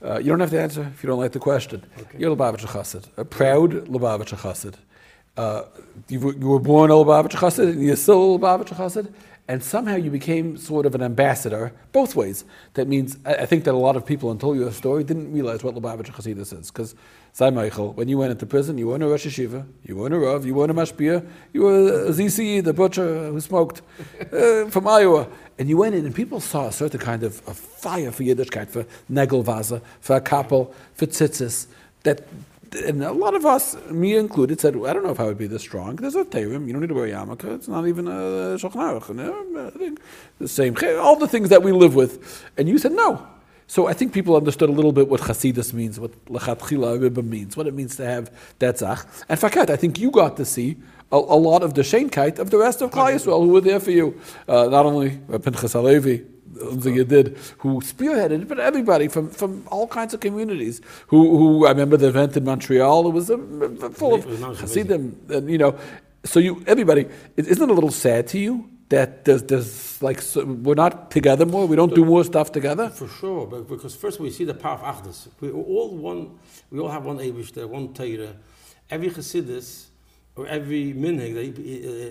Uh, 0.05 0.19
you 0.19 0.27
don't 0.31 0.41
have 0.41 0.51
to 0.51 0.61
answer 0.61 0.83
if 0.95 1.03
you 1.03 1.09
don't 1.09 1.19
like 1.19 1.33
the 1.33 1.39
question. 1.41 1.83
Okay. 1.99 2.19
You're 2.19 2.33
a 2.33 2.37
Lubavitcher 2.37 2.67
Chassid, 2.69 3.07
a 3.17 3.25
proud 3.25 3.73
Lubavitcher 3.89 4.37
Chassid. 4.39 4.75
Uh, 5.37 5.65
you, 6.09 6.21
were- 6.21 6.35
you 6.35 6.47
were 6.49 6.61
born 6.61 6.91
a 6.91 6.95
Lubavitcher 6.95 7.39
Chassid, 7.39 7.71
and 7.73 7.83
you're 7.83 7.97
still 7.97 8.35
a 8.35 8.39
Lubavitcher 8.39 8.77
Chassid, 8.77 9.13
and 9.47 9.63
somehow 9.63 9.97
you 9.97 10.11
became 10.11 10.57
sort 10.57 10.87
of 10.87 10.95
an 10.95 11.03
ambassador 11.03 11.73
both 11.93 12.17
ways. 12.17 12.45
That 12.75 12.89
means 12.89 13.19
I, 13.27 13.45
think 13.45 13.65
that 13.65 13.75
a 13.75 13.77
lot 13.77 13.95
of 13.95 14.07
people, 14.07 14.31
until 14.31 14.57
your 14.57 14.73
story, 14.73 15.05
didn't 15.05 15.33
realize 15.33 15.63
what 15.63 15.75
Lubavitcher 15.75 16.15
Chassidus 16.15 16.59
is. 16.59 16.71
Because, 16.71 16.95
Sai 17.35 17.51
Michael, 17.51 17.93
when 17.93 18.09
you 18.09 18.17
went 18.17 18.31
into 18.31 18.47
prison, 18.47 18.79
you 18.79 18.89
weren't 18.89 19.03
a 19.03 19.07
Rosh 19.07 19.27
Yeshiva, 19.27 19.67
you 19.83 19.97
weren't 19.97 20.15
a 20.15 20.19
Rav, 20.19 20.47
you 20.47 20.55
weren't 20.55 20.71
a 20.71 20.75
Mashpia, 20.75 21.27
you 21.53 21.63
were 21.63 22.07
a 22.07 22.11
ZCE, 22.11 22.65
the 22.65 22.73
butcher 22.73 23.31
who 23.31 23.41
smoked 23.41 23.83
uh, 24.33 24.65
from 24.71 24.89
Iowa. 24.89 25.29
And 25.59 25.69
you 25.69 25.77
went 25.77 25.95
in, 25.95 26.07
and 26.07 26.15
people 26.15 26.41
saw 26.41 26.69
a 26.69 26.73
certain 26.73 27.01
kind 27.01 27.23
of, 27.23 27.47
of 27.47 27.59
fire 27.59 28.11
for 28.13 28.23
Yiddishkeit, 28.23 28.69
for 28.69 28.87
Negelvaza, 29.13 29.83
for 30.01 30.17
a 30.17 30.21
couple, 30.23 30.75
for 30.95 31.07
tzitzis, 31.07 31.67
that 32.05 32.27
and 32.75 33.03
a 33.03 33.13
lot 33.13 33.35
of 33.35 33.47
us, 33.47 33.77
me 33.91 34.17
included, 34.17 34.61
said, 34.61 34.75
I 34.77 34.93
don't 34.93 35.05
know 35.05 35.11
if 35.11 35.21
I 35.21 35.25
would 35.25 35.39
be 35.39 35.47
this 35.47 35.63
strong. 35.63 35.97
There's 35.97 36.15
a 36.15 36.25
Terim, 36.25 36.67
you 36.67 36.73
don't 36.73 36.81
need 36.81 36.89
to 36.89 36.95
wear 36.95 37.07
yarmulke, 37.07 37.55
it's 37.55 37.69
not 37.69 37.87
even 37.87 38.07
a 38.09 38.57
Shulchan 38.59 39.99
the 40.39 40.49
same, 40.49 40.77
all 40.99 41.17
the 41.17 41.29
things 41.29 41.49
that 41.49 41.63
we 41.63 41.73
live 41.73 41.95
with. 41.95 42.45
And 42.57 42.69
you 42.69 42.79
said 42.79 42.93
no. 42.93 43.27
So 43.67 43.87
I 43.87 43.95
think 43.95 44.13
people 44.13 44.37
understood 44.37 44.69
a 44.69 44.73
little 44.73 44.93
bit 44.93 45.09
what 45.09 45.23
Chasidus 45.23 45.73
means, 45.73 45.99
what 45.99 46.13
Lechatchila 46.27 46.99
Ribba 47.09 47.25
means, 47.25 47.57
what 47.57 47.67
it 47.67 47.75
means 47.75 47.97
to 47.97 48.05
have 48.05 48.31
that 48.59 48.79
Zach. 48.79 49.07
And 49.29 49.41
Fakat, 49.41 49.71
I 49.71 49.77
think 49.77 49.99
you 49.99 50.11
got 50.11 50.37
to 50.37 50.45
see 50.45 50.77
a, 51.11 51.17
a 51.17 51.19
lot 51.19 51.63
of 51.63 51.75
the 51.75 51.83
Shainkite 51.83 52.39
of 52.39 52.51
the 52.51 52.59
rest 52.59 52.83
of 52.83 52.91
Klal 52.91 53.15
Yisrael 53.15 53.45
who 53.45 53.49
were 53.49 53.63
there 53.63 53.81
for 53.81 53.91
you. 53.91 54.21
Uh, 54.47 54.67
not 54.67 54.85
only 54.85 55.21
uh, 55.33 55.39
Pinchas 55.39 55.73
Halevi, 55.73 56.25
Unzia 56.55 57.07
did, 57.07 57.37
who 57.59 57.81
spearheaded 57.81 58.43
it, 58.43 58.49
but 58.49 58.59
everybody 58.59 59.09
from, 59.09 59.29
from 59.31 59.67
all 59.71 59.87
kinds 59.87 60.15
of 60.15 60.21
communities. 60.21 60.81
Who, 61.09 61.37
who 61.39 61.67
I 61.67 61.71
remember 61.71 61.97
the 61.97 62.09
event 62.09 62.37
in 62.37 62.45
Montreal. 62.45 63.07
It 63.09 63.11
was 63.11 63.31
a, 63.31 63.39
full 63.91 64.15
of 64.15 64.25
Hasidim, 64.61 65.27
and 65.31 65.51
you 65.51 65.59
know. 65.59 65.79
So 66.25 66.41
you, 66.41 66.65
everybody, 66.67 67.07
isn't 67.37 67.63
it 67.63 67.71
a 67.71 67.75
little 67.75 67.91
sad 67.91 68.29
to 68.29 68.39
you 68.39 68.71
that 68.89 69.27
there's, 69.27 69.43
there's 69.43 70.03
like 70.03 70.23
so, 70.23 70.45
we're 70.45 70.75
not 70.75 71.11
together 71.11 71.45
more? 71.45 71.67
We 71.67 71.77
don't 71.77 71.95
do 71.95 72.05
more 72.05 72.25
stuff 72.25 72.51
together. 72.51 72.89
For 72.89 73.09
sure, 73.09 73.47
but 73.47 73.69
because 73.69 73.95
first 73.95 74.21
we 74.21 74.31
see 74.31 74.45
the 74.45 74.55
power 74.55 74.79
of 74.79 75.05
Achdus. 75.05 75.29
We 75.41 75.51
all 75.51 75.95
one, 75.97 76.39
we 76.71 76.81
all 76.81 76.89
have 76.89 77.05
one 77.05 77.19
Eibushter, 77.19 77.69
one 77.69 77.93
Torah. 77.93 78.37
Every 78.91 79.11
Chassidus, 79.11 79.87
or 80.37 80.47
every 80.47 80.93
minhag 80.93 81.35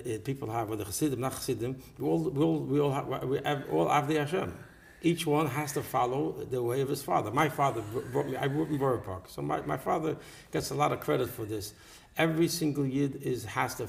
that 0.04 0.24
people 0.24 0.50
have, 0.50 0.70
whether 0.70 0.86
Chassidim, 0.86 1.20
not 1.20 1.34
Chassidim, 1.34 1.76
we 1.98 2.06
all, 2.06 2.20
we 2.20 2.44
all, 2.44 2.60
we 2.60 2.80
all 2.80 2.92
have, 2.92 3.24
we 3.24 3.40
have 3.44 3.66
all 3.72 3.88
Avdei 3.88 4.18
Hashem. 4.18 4.54
Each 5.02 5.26
one 5.26 5.48
has 5.48 5.74
to 5.74 5.82
follow 5.82 6.32
the 6.50 6.64
way 6.64 6.80
of 6.80 6.88
his 6.88 7.04
father. 7.04 7.30
My 7.30 7.50
father 7.50 7.82
brought 7.82 8.28
me, 8.28 8.38
I 8.38 8.48
grew 8.48 8.64
up 8.64 8.70
in 8.70 8.78
Borough 8.78 9.02
Park, 9.02 9.26
so 9.28 9.42
my, 9.42 9.60
my 9.62 9.76
father 9.76 10.16
gets 10.52 10.72
a 10.72 10.76
lot 10.76 10.94
of 10.94 11.02
credit 11.02 11.30
for 11.30 11.44
this. 11.44 11.74
Every 12.18 12.48
single 12.48 12.86
Yid 12.86 13.18
is, 13.22 13.44
has 13.44 13.76
to 13.76 13.88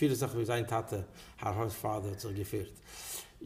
wie 0.00 0.44
sein 0.44 0.66
Tate, 0.66 1.04
his 1.62 1.74
father 1.74 2.08
hat 2.08 2.20
sich. 2.20 2.66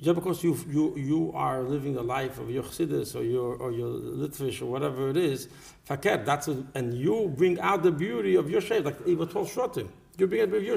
Just 0.01 0.15
because 0.15 0.43
you, 0.43 0.57
you, 0.69 0.97
you 0.97 1.33
are 1.35 1.63
living 1.63 1.95
the 1.95 2.03
life 2.03 2.39
of 2.39 2.49
your 2.49 2.63
Chassidus 2.63 3.15
or 3.17 3.23
your, 3.23 3.57
or 3.57 3.73
your 3.73 3.89
Litvish 3.89 4.63
or 4.63 4.67
whatever 4.67 5.11
it 5.11 5.17
is, 5.17 5.49
fakir, 5.85 6.19
that's 6.19 6.49
a, 6.49 6.65
and 6.75 6.95
you 6.95 7.31
bring 7.37 7.61
out 7.61 7.83
the 7.83 7.91
beauty 7.91 8.37
of 8.37 8.49
your 8.49 8.61
shape, 8.61 8.85
like 8.85 8.97
Eva 9.05 9.27
told 9.27 9.49
Shrotim. 9.49 9.89
You 10.21 10.27
bring 10.27 10.43
out 10.43 10.63
your 10.63 10.77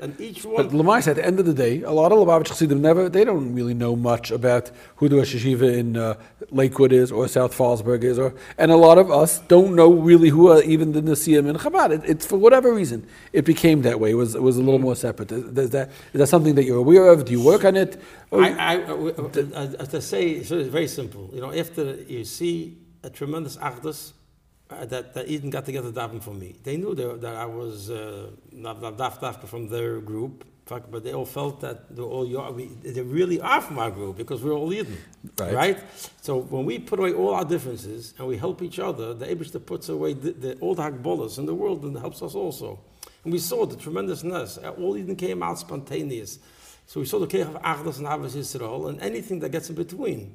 and 0.00 0.20
each 0.20 0.44
one. 0.44 0.68
But 0.68 0.72
Lamais, 0.72 1.08
at 1.08 1.16
the 1.16 1.26
end 1.26 1.40
of 1.40 1.46
the 1.46 1.52
day, 1.52 1.82
a 1.82 1.90
lot 1.90 2.12
of 2.12 2.18
Lubavitch 2.18 2.46
Chassidim 2.46 2.80
never, 2.80 3.08
they 3.08 3.24
don't 3.24 3.52
really 3.52 3.74
know 3.74 3.96
much 3.96 4.30
about 4.30 4.70
who 4.96 5.08
the 5.08 5.16
Rosh 5.16 5.34
Yeshiva 5.34 5.76
in 5.76 5.96
uh, 5.96 6.14
Lakewood 6.50 6.92
is 6.92 7.10
or 7.10 7.26
South 7.26 7.58
Fallsburg 7.58 8.04
is, 8.04 8.20
or, 8.20 8.32
and 8.56 8.70
a 8.70 8.76
lot 8.76 8.98
of 8.98 9.10
us 9.10 9.40
don't 9.40 9.74
know 9.74 9.92
really 9.92 10.28
who 10.28 10.48
are 10.48 10.62
even 10.62 10.92
the 10.92 11.02
Nasiim 11.02 11.48
in 11.48 11.56
Chabad. 11.56 11.90
It, 11.90 12.02
it's 12.04 12.24
for 12.24 12.36
whatever 12.36 12.72
reason, 12.72 13.04
it 13.32 13.44
became 13.44 13.82
that 13.82 13.98
way. 13.98 14.12
It 14.12 14.14
was, 14.14 14.36
it 14.36 14.42
was 14.42 14.58
a 14.58 14.62
little 14.62 14.78
more 14.78 14.94
separate. 14.94 15.32
Is, 15.32 15.70
that, 15.70 15.90
is 16.12 16.18
that 16.20 16.28
something 16.28 16.54
that 16.54 16.62
you're 16.62 16.78
aware 16.78 17.08
of? 17.08 17.24
Do 17.24 17.32
you 17.32 17.42
work 17.42 17.64
on 17.64 17.74
it? 17.74 18.00
Or- 18.30 18.44
I, 18.44 18.50
I, 18.50 18.82
uh, 18.84 18.94
uh, 18.94 19.74
uh, 19.80 19.86
to 19.86 20.00
say, 20.00 20.44
so 20.44 20.56
it's 20.56 20.68
very 20.68 20.86
simple. 20.86 21.30
You 21.32 21.40
know, 21.40 21.52
after 21.52 21.94
you 21.94 22.24
see 22.24 22.78
a 23.02 23.10
tremendous 23.10 23.56
achdus, 23.56 24.12
uh, 24.80 24.84
that, 24.86 25.14
that 25.14 25.28
Eden 25.28 25.50
got 25.50 25.64
together 25.64 25.90
daven 25.90 26.22
for 26.22 26.34
me. 26.34 26.54
They 26.62 26.76
knew 26.76 26.94
that, 26.94 27.20
that 27.20 27.36
I 27.36 27.46
was 27.46 27.90
uh, 27.90 28.30
not 28.52 28.80
not 28.80 28.96
daf 28.96 29.18
dafka 29.20 29.46
from 29.46 29.68
their 29.68 30.00
group, 30.00 30.44
but 30.66 31.04
they 31.04 31.12
all 31.12 31.26
felt 31.26 31.60
that 31.60 31.94
they're 31.94 32.04
all 32.04 32.26
your, 32.26 32.50
we, 32.52 32.66
they 32.66 33.02
really 33.02 33.40
are 33.40 33.60
from 33.60 33.78
our 33.78 33.90
group 33.90 34.16
because 34.16 34.42
we're 34.42 34.52
all 34.52 34.72
Eden, 34.72 34.96
Right. 35.38 35.78
So 36.22 36.38
when 36.38 36.64
we 36.64 36.78
put 36.78 36.98
away 36.98 37.12
all 37.12 37.34
our 37.34 37.44
differences 37.44 38.14
and 38.18 38.26
we 38.26 38.38
help 38.38 38.62
each 38.62 38.78
other, 38.78 39.12
the 39.14 39.26
Abishta 39.26 39.64
puts 39.64 39.88
away 39.88 40.14
the, 40.14 40.32
the 40.32 40.58
old 40.60 40.78
Hagbolas 40.78 41.38
in 41.38 41.46
the 41.46 41.54
world 41.54 41.84
and 41.84 41.96
helps 41.98 42.22
us 42.22 42.34
also. 42.34 42.80
And 43.24 43.32
we 43.32 43.38
saw 43.38 43.66
the 43.66 43.76
tremendousness. 43.76 44.58
All 44.58 44.96
Eden 44.96 45.16
came 45.16 45.42
out 45.42 45.58
spontaneous. 45.58 46.38
So 46.86 47.00
we 47.00 47.06
saw 47.06 47.18
the 47.18 47.26
Keich 47.26 47.42
of 47.42 47.54
Achdas 47.62 47.98
and 47.98 48.06
Havas 48.06 48.36
Yisrael 48.36 48.88
and 48.90 49.00
anything 49.00 49.40
that 49.40 49.48
gets 49.50 49.70
in 49.70 49.74
between. 49.74 50.34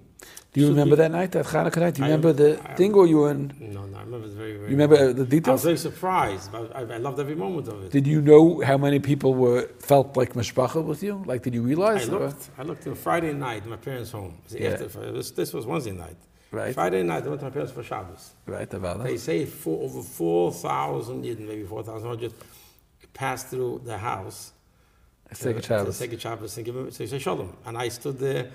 do 0.51 0.59
you 0.59 0.65
should 0.67 0.69
remember 0.71 0.95
be- 0.95 1.01
that 1.03 1.11
night, 1.11 1.31
that 1.33 1.45
Hanukkah 1.45 1.77
night? 1.77 1.93
Do 1.93 1.99
you 2.01 2.05
I- 2.05 2.09
remember 2.09 2.33
the 2.33 2.59
I- 2.71 2.75
thing 2.75 2.93
or 2.95 3.05
you 3.05 3.17
were 3.19 3.31
in, 3.31 3.53
No, 3.59 3.85
no, 3.85 3.97
I 3.97 4.01
remember 4.01 4.27
it 4.27 4.31
very, 4.33 4.53
very 4.53 4.63
you 4.71 4.75
remember 4.77 4.95
well. 4.95 5.09
uh, 5.09 5.13
the 5.13 5.19
I 5.19 5.21
was 5.21 5.29
details? 5.29 5.63
very 5.63 5.77
surprised. 5.77 6.51
But 6.51 6.75
I, 6.75 6.81
I 6.81 6.97
loved 6.97 7.19
every 7.19 7.35
moment 7.35 7.67
of 7.67 7.83
it. 7.83 7.91
Did 7.91 8.07
you 8.07 8.19
know 8.21 8.61
how 8.61 8.77
many 8.79 8.99
people 8.99 9.35
were 9.35 9.67
felt 9.79 10.17
like 10.17 10.33
mishpacha 10.33 10.83
with 10.83 11.03
you? 11.03 11.21
Like, 11.25 11.43
did 11.43 11.53
you 11.53 11.61
I 11.61 11.65
realize? 11.67 12.09
or- 12.09 12.19
looked. 12.19 12.49
I 12.57 12.63
looked 12.63 12.87
on 12.87 12.95
Friday 12.95 13.31
night 13.33 13.63
in 13.65 13.69
my 13.69 13.77
parents' 13.77 14.11
home. 14.11 14.33
Yeah. 14.49 14.69
after- 14.71 15.11
this, 15.11 15.29
this 15.31 15.53
was 15.53 15.65
Wednesday 15.67 15.91
night. 15.91 16.17
Right. 16.51 16.73
Friday 16.73 17.03
night, 17.03 17.23
I 17.25 17.27
went 17.27 17.41
to 17.41 17.45
my 17.45 17.51
parents 17.51 17.71
for 17.71 17.83
Shabbos. 17.83 18.31
Right, 18.47 18.73
about 18.73 18.97
that. 18.97 19.03
They 19.07 19.17
say 19.17 19.45
four, 19.45 19.83
over 19.83 20.01
4,000, 20.01 21.21
maybe 21.21 21.63
4,000, 21.63 22.33
passed 23.13 23.49
through 23.49 23.81
the 23.85 23.99
house. 23.99 24.51
Let's 25.29 25.41
take 25.41 25.57
a 25.57 25.61
to- 25.61 25.67
Shabbos. 25.67 25.97
To 25.97 26.03
take 26.03 26.13
a 26.13 26.19
Shabbos 26.19 26.57
and 26.57 26.65
give 26.65 26.75
him, 26.75 26.91
so 26.91 27.03
he 27.03 27.07
said 27.07 27.21
Shalom. 27.21 27.55
And 27.65 27.77
I 27.77 27.89
stood 27.89 28.17
there. 28.19 28.51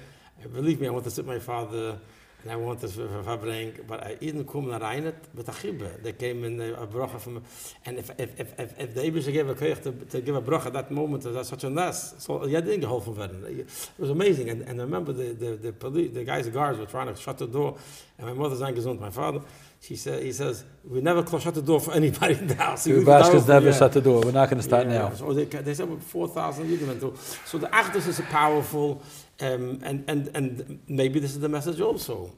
Believe 0.52 0.80
me, 0.80 0.88
I 0.88 0.90
want 0.90 1.04
to 1.04 1.10
sit 1.10 1.24
my 1.24 1.38
father 1.38 1.98
and 2.44 2.52
I 2.52 2.56
want 2.56 2.80
to 2.80 2.86
verbring, 2.88 3.86
but 3.86 4.04
I 4.06 4.16
didn't 4.16 4.44
come 4.44 4.66
naar 4.66 4.80
Reinet, 4.80 5.14
but 5.34 5.48
a. 5.48 6.02
They 6.02 6.12
came 6.12 6.44
in 6.44 6.60
a 6.60 6.86
bracha 6.86 7.18
from, 7.18 7.42
and 7.86 7.98
if, 7.98 8.10
if, 8.18 8.38
if, 8.38 8.60
if, 8.60 8.78
if 8.78 8.94
the 8.94 9.00
Ebershe 9.00 9.32
gave 9.32 9.48
a 9.48 9.54
koyach 9.54 9.82
to, 9.84 9.92
to 9.92 10.20
give 10.20 10.36
a 10.36 10.42
bracha 10.42 10.66
at 10.66 10.74
that 10.74 10.90
moment, 10.90 11.22
that's 11.22 11.48
such 11.48 11.64
a 11.64 11.70
mess. 11.70 12.14
So 12.18 12.44
yeah, 12.46 12.60
didn't 12.60 12.82
geholfen 12.82 13.16
werden. 13.16 13.44
It 13.46 13.68
was 13.98 14.10
amazing. 14.10 14.50
And, 14.50 14.60
and 14.62 14.78
I 14.78 14.84
remember 14.84 15.14
the, 15.14 15.32
the, 15.32 15.56
the, 15.56 15.72
police, 15.72 16.12
the 16.12 16.24
guys, 16.24 16.44
the 16.44 16.50
guards 16.50 16.78
were 16.78 16.84
trying 16.84 17.06
to 17.06 17.18
shut 17.18 17.38
the 17.38 17.46
door, 17.46 17.78
and 18.18 18.26
my 18.26 18.34
mother's 18.34 18.60
gesund, 18.74 19.00
my 19.00 19.10
father, 19.10 19.40
she 19.86 19.96
said, 19.96 20.22
he 20.22 20.32
says, 20.32 20.64
we 20.82 21.02
never 21.02 21.22
close 21.22 21.42
shut 21.42 21.54
the 21.54 21.60
door 21.60 21.78
for 21.78 21.92
anybody 21.92 22.34
in 22.34 22.46
the 22.46 22.54
house. 22.54 22.84
The 22.84 22.92
Bashkas 23.12 23.46
never 23.46 23.70
shut 23.70 23.92
the 23.92 24.00
door. 24.00 24.22
We're 24.22 24.32
not 24.32 24.48
going 24.48 24.56
to 24.56 24.62
start 24.62 24.86
Yeah, 24.86 24.98
now. 24.98 25.10
So 25.12 25.34
they, 25.34 25.44
they 25.44 25.74
said 25.74 25.90
with 25.90 26.02
4,000 26.02 26.66
Yidden 26.66 26.86
went 26.86 27.00
through. 27.00 27.16
So 27.44 27.58
the 27.58 27.66
Achdus 27.66 28.08
is 28.08 28.18
a 28.18 28.22
powerful, 28.22 29.02
um, 29.40 29.80
and, 29.82 30.02
and, 30.08 30.30
and 30.34 30.80
maybe 30.88 31.20
this 31.20 31.32
is 31.32 31.40
the 31.40 31.50
message 31.50 31.82
also, 31.82 32.32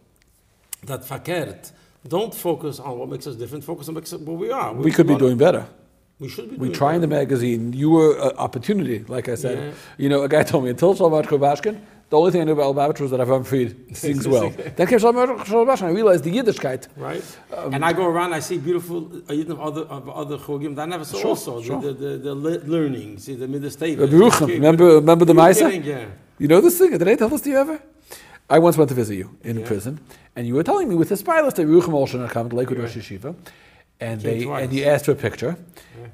that 0.82 1.02
fakert, 1.02 1.70
don't 2.08 2.34
focus 2.34 2.80
on 2.80 2.98
what 2.98 3.08
makes 3.08 3.28
us 3.28 3.36
different, 3.36 3.62
focus 3.62 3.88
on 3.88 3.94
what 3.94 4.10
what 4.12 4.38
we 4.38 4.50
are. 4.50 4.72
We 4.72 4.90
could 4.90 5.06
be 5.06 5.16
doing 5.16 5.38
better. 5.38 5.66
We 6.18 6.28
should 6.28 6.50
be 6.50 6.56
We 6.56 6.70
try 6.70 6.94
in 6.94 7.00
the 7.00 7.06
magazine. 7.06 7.72
You 7.74 7.90
were 7.90 8.16
an 8.18 8.36
opportunity, 8.38 9.04
like 9.06 9.28
I 9.28 9.34
said. 9.34 9.58
Yeah. 9.58 9.72
You 9.98 10.08
know, 10.08 10.22
a 10.22 10.28
guy 10.28 10.42
told 10.42 10.64
me 10.64 10.70
until 10.70 10.94
Shalvat 10.94 11.26
Kobashkin, 11.26 11.80
the 12.08 12.16
only 12.16 12.30
thing 12.30 12.40
I 12.40 12.44
knew 12.44 12.52
about 12.52 12.74
Lubavitch 12.74 13.00
was 13.00 13.10
that 13.10 13.20
Avram 13.20 13.44
Fried 13.44 13.96
sings 13.96 14.28
well. 14.28 14.50
then 14.50 14.86
came 14.86 14.98
Shalvat 14.98 15.38
Kobashkin, 15.38 15.82
I 15.84 15.90
realized 15.90 16.22
the 16.24 16.30
Yiddishkeit. 16.36 16.86
Right? 16.96 17.24
Um, 17.56 17.74
and 17.74 17.84
I 17.84 17.92
go 17.92 18.06
around, 18.06 18.32
I 18.32 18.40
see 18.40 18.58
beautiful 18.58 19.10
uh, 19.28 19.34
of 19.34 19.60
other, 19.60 19.82
of 19.82 20.08
other 20.08 20.38
chogim 20.38 20.76
that 20.76 20.82
I 20.82 20.86
never 20.86 21.04
saw 21.04 21.18
Sure, 21.18 21.30
also. 21.30 21.62
sure. 21.62 21.80
The, 21.80 21.92
the, 21.92 22.08
the, 22.18 22.34
the 22.34 22.60
learning, 22.66 23.18
see, 23.18 23.34
the. 23.34 23.46
Rabbi 23.48 24.52
remember, 24.54 24.84
remember 24.96 25.24
the 25.24 25.32
Maisa? 25.34 25.84
Yeah. 25.84 26.06
You 26.38 26.48
know 26.48 26.60
this 26.60 26.78
thing? 26.78 26.90
Did 26.96 27.08
I 27.08 27.16
tell 27.16 27.28
this 27.28 27.40
to 27.42 27.50
you 27.50 27.56
ever? 27.58 27.80
I 28.48 28.58
once 28.60 28.76
went 28.76 28.88
to 28.90 28.94
visit 28.94 29.16
you 29.16 29.36
in 29.42 29.58
Yeah. 29.58 29.66
prison, 29.66 29.98
and 30.36 30.46
you 30.46 30.54
were 30.54 30.62
telling 30.62 30.88
me 30.88 30.94
with 30.94 31.08
the 31.08 31.16
spy 31.16 31.40
list 31.40 31.56
that 31.56 31.66
Yerucham 31.66 31.88
Olshin 31.94 32.20
had 32.20 32.30
come 32.30 32.48
to 32.50 32.54
Lakewood 32.54 32.78
Rosh 32.78 32.96
Yeshiva, 32.96 33.34
and 33.98 34.20
they 34.20 34.44
twice. 34.44 34.62
and 34.64 34.72
you 34.72 34.84
asked 34.84 35.06
for 35.06 35.12
a 35.12 35.16
picture, 35.16 35.56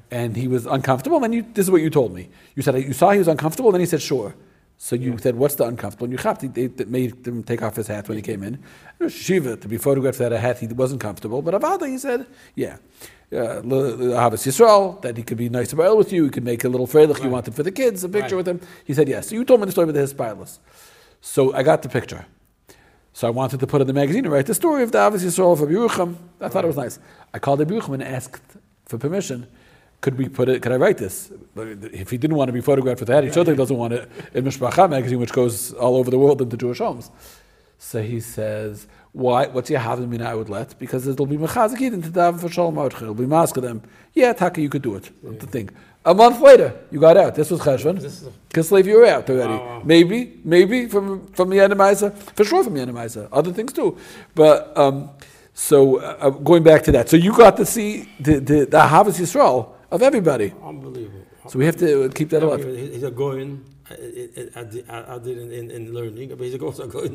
and 0.09 0.35
he 0.35 0.47
was 0.47 0.65
uncomfortable. 0.65 1.17
And 1.17 1.25
then 1.25 1.33
you, 1.33 1.45
this 1.53 1.65
is 1.67 1.71
what 1.71 1.81
you 1.81 1.91
told 1.91 2.13
me. 2.13 2.29
You 2.55 2.63
said 2.63 2.73
you 2.81 2.93
saw 2.93 3.11
he 3.11 3.19
was 3.19 3.27
uncomfortable, 3.27 3.71
then 3.71 3.81
he 3.81 3.85
said 3.85 4.01
sure. 4.01 4.33
So 4.77 4.95
you 4.97 5.17
said, 5.17 5.35
what's 5.35 5.55
the 5.55 5.63
uncomfortable? 5.65 6.05
And 6.05 6.11
you 6.11 6.17
chapped, 6.17 6.41
they, 6.53 6.67
they 6.67 6.85
made 6.85 7.25
him 7.25 7.41
take 7.43 7.61
off 7.61 7.77
his 7.77 7.87
hat 7.87 8.09
when 8.09 8.17
he 8.17 8.21
came 8.21 8.43
in. 8.43 8.59
And 8.99 9.09
Shiva, 9.11 9.55
to 9.57 9.67
be 9.67 9.77
photographed 9.77 10.19
without 10.19 10.33
a 10.33 10.39
hat, 10.39 10.59
he 10.59 10.67
wasn't 10.67 10.99
comfortable. 10.99 11.41
But 11.41 11.53
Avada, 11.53 11.87
he 11.87 11.97
said, 11.97 12.25
yeah. 12.55 12.77
Uh, 13.31 13.61
Havas 13.63 14.45
Yisrael, 14.45 15.01
that 15.01 15.15
he 15.15 15.23
could 15.23 15.37
be 15.37 15.47
nice 15.49 15.71
about 15.73 15.97
with 15.97 16.11
you, 16.11 16.25
he 16.25 16.29
could 16.29 16.43
make 16.43 16.63
a 16.65 16.69
little 16.69 16.85
freilich 16.85 17.23
you 17.23 17.29
wanted 17.29 17.55
for 17.55 17.63
the 17.63 17.71
kids, 17.71 18.03
a 18.03 18.09
picture 18.09 18.35
Right. 18.35 18.45
with 18.45 18.47
him. 18.47 18.61
He 18.83 18.93
said, 18.93 19.07
yes. 19.07 19.29
So 19.29 19.35
you 19.35 19.45
told 19.45 19.61
me 19.61 19.65
the 19.67 19.71
story 19.71 19.87
with 19.87 19.95
the 19.95 20.01
Hispilus. 20.01 20.59
So 21.21 21.53
I 21.53 21.63
got 21.63 21.81
the 21.81 21.89
picture. 21.89 22.25
So 23.13 23.27
I 23.27 23.29
wanted 23.29 23.59
to 23.61 23.67
put 23.67 23.79
it 23.79 23.83
in 23.83 23.87
the 23.87 23.93
magazine 23.93 24.25
and 24.25 24.33
write 24.33 24.47
the 24.47 24.53
story 24.53 24.83
of 24.83 24.91
the 24.91 24.97
Avos 24.97 25.23
Yisrael 25.23 25.53
of 25.53 25.59
Yerucham. 25.69 26.15
I 26.41 26.49
thought 26.49 26.63
it 26.65 26.67
was 26.67 26.77
nice. 26.77 26.99
I 27.33 27.39
called 27.39 27.59
the 27.59 27.65
Yerucham 27.65 27.93
and 27.93 28.03
asked 28.03 28.41
for 28.85 28.97
permission. 28.97 29.47
Could 30.03 30.17
we 30.17 30.27
put 30.39 30.49
it? 30.49 30.61
Could 30.61 30.73
I 30.73 30.79
write 30.83 30.97
this? 31.05 31.31
If 32.03 32.09
he 32.13 32.17
didn't 32.17 32.35
want 32.35 32.49
to 32.49 32.53
be 32.59 32.63
photographed 32.69 32.99
with 32.99 33.07
that, 33.13 33.23
he 33.23 33.29
certainly 33.31 33.55
doesn't 33.55 33.77
want 33.83 33.93
it 33.93 34.03
in 34.33 34.43
Mishpacha 34.43 34.89
magazine, 34.89 35.19
which 35.23 35.31
goes 35.31 35.71
all 35.83 35.95
over 35.95 36.11
the 36.11 36.19
world 36.19 36.41
into 36.41 36.57
Jewish 36.57 36.79
homes. 36.79 37.09
So 37.79 38.01
he 38.01 38.19
says, 38.19 38.85
"Why? 39.13 39.47
What's 39.47 39.69
your 39.69 39.79
having 39.79 40.09
me 40.09 40.17
I 40.21 40.35
would 40.39 40.49
let? 40.49 40.77
Because 40.77 41.07
it'll 41.07 41.25
be 41.25 41.37
mechazik 41.37 41.79
into 41.81 42.09
daven 42.09 42.39
for 42.41 42.49
shalom. 42.49 42.77
It'll 42.79 43.13
be 43.13 43.25
mask 43.25 43.55
of 43.55 43.63
them. 43.63 43.81
Yeah, 44.13 44.33
Taka, 44.33 44.59
you 44.61 44.69
could 44.69 44.81
do 44.81 44.95
it. 44.95 45.05
The 45.39 45.47
thing. 45.47 45.69
A 46.05 46.13
month 46.13 46.41
later, 46.41 46.73
you 46.91 46.99
got 46.99 47.15
out. 47.15 47.35
This 47.35 47.49
was 47.49 47.61
Cheshvan. 47.61 47.95
This 48.01 48.21
is- 48.23 48.29
Kislev, 48.49 48.85
you 48.85 48.97
were 48.97 49.05
out 49.05 49.29
already. 49.29 49.53
Wow. 49.53 49.81
Maybe, 49.85 50.19
maybe 50.43 50.87
from 50.87 51.27
from 51.37 51.49
the 51.49 51.57
Yanamaisa, 51.57 52.13
for 52.35 52.43
sure 52.43 52.61
from 52.65 52.73
the 52.73 52.81
Yanamaisa. 52.85 53.29
Other 53.31 53.53
things 53.53 53.71
too, 53.71 53.97
but 54.35 54.77
um, 54.77 55.09
so 55.53 55.97
uh, 55.99 56.29
going 56.29 56.63
back 56.63 56.83
to 56.83 56.91
that, 56.91 57.07
so 57.09 57.15
you 57.15 57.31
got 57.45 57.55
to 57.61 57.65
see 57.65 58.09
the 58.19 58.39
the, 58.49 58.57
the 58.65 58.81
Havas 58.93 59.17
Yisrael 59.17 59.69
of 59.93 60.01
everybody. 60.01 60.53
Unbelievable. 60.63 61.23
So 61.49 61.59
we 61.59 61.65
have 61.65 61.77
to 61.77 62.09
keep 62.17 62.29
that 62.29 62.43
alive. 62.43 62.63
He's 62.65 63.03
a 63.03 63.11
going. 63.11 63.49
I 63.91 64.63
did, 64.63 65.37
in, 65.37 65.51
in, 65.51 65.71
in 65.71 65.93
learning, 65.93 66.29
but 66.29 66.39
he's 66.47 66.59
also 66.61 66.87
going 66.97 67.13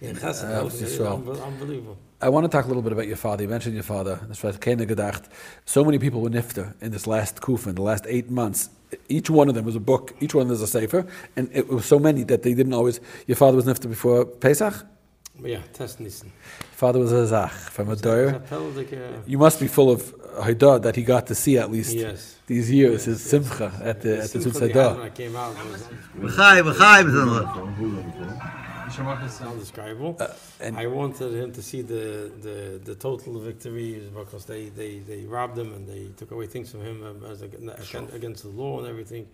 in 0.00 0.16
Chesed. 0.16 0.44
Uh, 0.44 0.64
Yisrael. 0.64 1.22
unbe- 1.22 1.42
Unbelievable. 1.50 1.96
I 2.20 2.28
want 2.28 2.44
to 2.44 2.48
talk 2.54 2.64
a 2.64 2.68
little 2.68 2.82
bit 2.82 2.92
about 2.92 3.06
your 3.06 3.16
father. 3.16 3.42
You 3.44 3.48
mentioned 3.48 3.74
your 3.74 3.84
father. 3.84 4.18
Das 4.28 4.42
war 4.42 4.52
keine 4.52 4.86
gedacht. 4.86 5.22
So 5.64 5.84
many 5.84 5.98
people 5.98 6.20
were 6.20 6.30
nifter 6.30 6.74
in 6.80 6.90
this 6.90 7.06
last 7.06 7.40
kufa, 7.40 7.68
in 7.70 7.74
the 7.76 7.82
last 7.82 8.04
eight 8.08 8.30
months. 8.30 8.70
Each 9.08 9.30
one 9.30 9.48
of 9.48 9.54
them 9.54 9.64
was 9.64 9.76
a 9.76 9.80
book. 9.80 10.14
Each 10.20 10.34
one 10.34 10.42
of 10.42 10.48
them 10.48 10.60
was 10.60 10.62
a 10.62 10.66
sefer, 10.80 11.06
and 11.36 11.48
it 11.52 11.68
was 11.68 11.84
so 11.86 11.98
many 11.98 12.24
that 12.24 12.42
they 12.42 12.54
didn't 12.54 12.74
always. 12.74 13.00
Your 13.26 13.36
father 13.36 13.56
was 13.56 13.64
nifter 13.66 13.88
before 13.88 14.24
Pesach. 14.26 14.74
Yeah, 15.42 15.62
test 15.72 15.98
Nissen. 16.00 16.30
Father 16.76 17.00
was 17.00 17.10
a 17.12 17.26
zach 17.26 17.50
from 17.50 17.88
a 17.90 17.96
doyer. 17.96 18.40
Uh, 18.52 19.22
You 19.26 19.38
must 19.38 19.58
be 19.58 19.66
full 19.66 19.90
of 19.90 20.14
haidah 20.42 20.82
that 20.82 20.96
he 20.96 21.02
got 21.02 21.26
to 21.28 21.34
see 21.34 21.58
at 21.58 21.70
least 21.70 21.94
Yes. 21.94 22.36
these 22.46 22.70
years. 22.70 23.04
His 23.04 23.22
simcha 23.22 23.72
at 23.82 24.00
the 24.02 24.18
at 24.22 24.30
the 24.30 24.40
Simcha 24.42 24.58
they 24.60 24.68
had 24.68 24.96
when 24.96 24.96
Tzutzadah. 24.96 25.04
I 25.04 25.10
came 25.10 25.36
out 25.36 25.54
was 25.70 25.82
B'chaim, 26.18 26.64
b'chaim, 26.74 27.06
son. 29.30 29.48
undescribable. 29.48 30.16
Uh, 30.20 30.28
and- 30.60 30.76
I 30.76 30.86
wanted 30.86 31.32
him 31.34 31.52
to 31.52 31.62
see 31.62 31.82
the, 31.82 32.30
the, 32.42 32.80
the 32.84 32.94
total 32.94 33.38
victory 33.40 34.02
because 34.14 34.44
they, 34.44 34.68
they, 34.68 34.98
they 35.00 35.24
robbed 35.24 35.58
him 35.58 35.72
and 35.74 35.88
they 35.88 36.08
took 36.16 36.30
away 36.30 36.46
things 36.46 36.70
from 36.70 36.82
him 36.82 37.02
um, 37.04 37.24
as 37.30 37.42
against, 37.42 37.92
against 38.14 38.42
the 38.42 38.50
law 38.50 38.78
and 38.80 38.88
everything. 38.88 39.26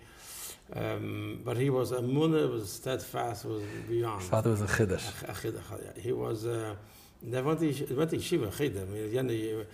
Um, 0.74 1.40
but 1.44 1.56
he 1.56 1.68
was 1.68 1.90
a 1.90 1.98
munah, 1.98 2.48
was 2.52 2.70
steadfast, 2.72 3.44
was 3.44 3.62
beyond. 3.88 4.22
Father 4.22 4.50
was 4.50 4.60
a 4.62 4.66
chiddush. 4.66 5.04
Ach- 5.28 5.44
ach- 5.44 5.54
ach- 5.96 5.98
He 6.00 6.12
was, 6.12 6.46
uh, 6.46 6.76
never 7.22 7.48
went 7.48 7.60
to 7.60 7.94
went 7.94 8.10
to 8.10 8.16
yeshiva, 8.16 8.48
chida. 8.50 8.82
I 8.82 8.84
mean, 8.86 9.04
at 9.04 9.10
the 9.12 9.18
end 9.18 9.30
of 9.30 9.36
the 9.36 9.42
year, 9.42 9.66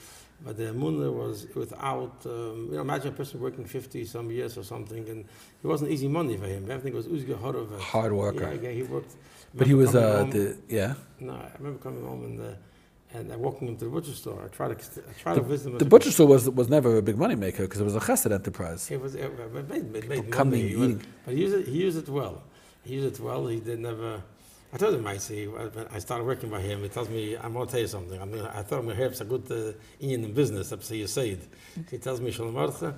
but 0.44 0.56
the 0.56 0.64
munah 0.64 1.12
was 1.12 1.46
without, 1.54 2.16
um, 2.26 2.68
you 2.70 2.74
know, 2.76 2.80
imagine 2.82 3.08
a 3.08 3.12
person 3.12 3.40
working 3.40 3.64
50 3.64 4.04
some 4.04 4.30
years 4.30 4.58
or 4.58 4.62
something, 4.64 5.08
and 5.08 5.20
it 5.62 5.66
wasn't 5.66 5.90
easy 5.90 6.08
money 6.08 6.36
for 6.36 6.47
him. 6.47 6.71
Everything 6.71 6.94
was 6.94 7.06
uzge 7.06 7.26
horov. 7.38 7.78
Hard 7.80 8.12
worker. 8.12 8.52
Yeah, 8.54 8.68
yeah, 8.68 8.71
he 8.71 8.82
worked. 8.82 9.14
But 9.54 9.66
he 9.66 9.75
was 9.75 9.94
uh, 9.94 10.18
home- 10.18 10.30
the 10.30 10.56
yeah. 10.68 10.94
No, 11.21 11.32
I 11.32 11.50
remember 11.58 11.78
coming 11.78 12.04
home 12.04 12.25
and, 12.25 12.40
uh, 12.40 13.16
and 13.16 13.32
uh, 13.32 13.38
walking 13.38 13.68
into 13.68 13.84
the 13.86 13.90
butcher 13.90 14.12
store. 14.12 14.42
I 14.44 14.49
tried 14.49 14.78
to, 14.78 15.02
I 15.08 15.12
tried 15.23 15.34
to 15.36 15.40
visit 15.42 15.71
him. 15.73 15.78
The 15.78 15.86
butcher 15.86 16.10
store 16.10 16.26
was 16.26 16.50
was 16.50 16.68
never 16.68 16.99
a 16.99 17.02
big 17.02 17.16
money 17.16 17.36
maker 17.36 17.62
because 17.62 17.80
it 17.80 17.84
was 17.84 17.97
a 17.97 18.00
chesed 18.00 18.30
enterprise. 18.30 18.90
It 18.90 19.00
was 19.00 19.14
it, 19.14 19.30
made, 19.71 19.94
it 19.97 20.08
made 20.08 20.30
coming, 20.30 20.60
money, 20.60 20.68
He 20.68 20.76
was- 20.76 20.88
eating. 20.90 21.02
but 21.25 21.34
he 21.34 21.40
used 21.40 21.54
it. 21.56 21.66
He 21.68 21.78
used 21.78 21.99
it 21.99 22.08
well. 22.10 22.42
He 22.84 22.94
used 22.94 23.08
it 23.14 23.21
well. 23.25 23.47
He 23.47 23.60
did 23.60 23.78
never. 23.80 24.23
I 24.72 24.76
told 24.78 24.94
him 24.94 25.06
I 25.06 25.16
see. 25.16 25.46
When 25.46 25.70
I 25.92 25.98
started 25.98 26.24
working 26.24 26.50
by 26.50 26.60
him. 26.60 26.82
He 26.82 26.88
tells 26.88 27.08
me, 27.08 27.36
"I'm 27.36 27.52
going 27.52 27.66
to 27.66 27.72
tell 27.72 27.80
you 27.80 27.86
something. 27.86 28.20
I'm 28.20 28.30
gonna, 28.30 28.52
I 28.54 28.62
thought 28.62 28.80
I'm 28.80 28.84
going 28.84 28.96
to 28.96 29.02
have 29.02 29.16
some 29.16 29.28
good 29.28 29.50
uh, 29.50 29.78
Indian 30.00 30.24
in 30.24 30.32
business. 30.32 30.72
Up 30.72 30.82
to 30.82 30.96
you 30.96 31.06
said." 31.06 31.40
He 31.90 31.98
tells 31.98 32.20
me, 32.20 32.30
"Shalom 32.30 32.54
Archa, 32.54 32.94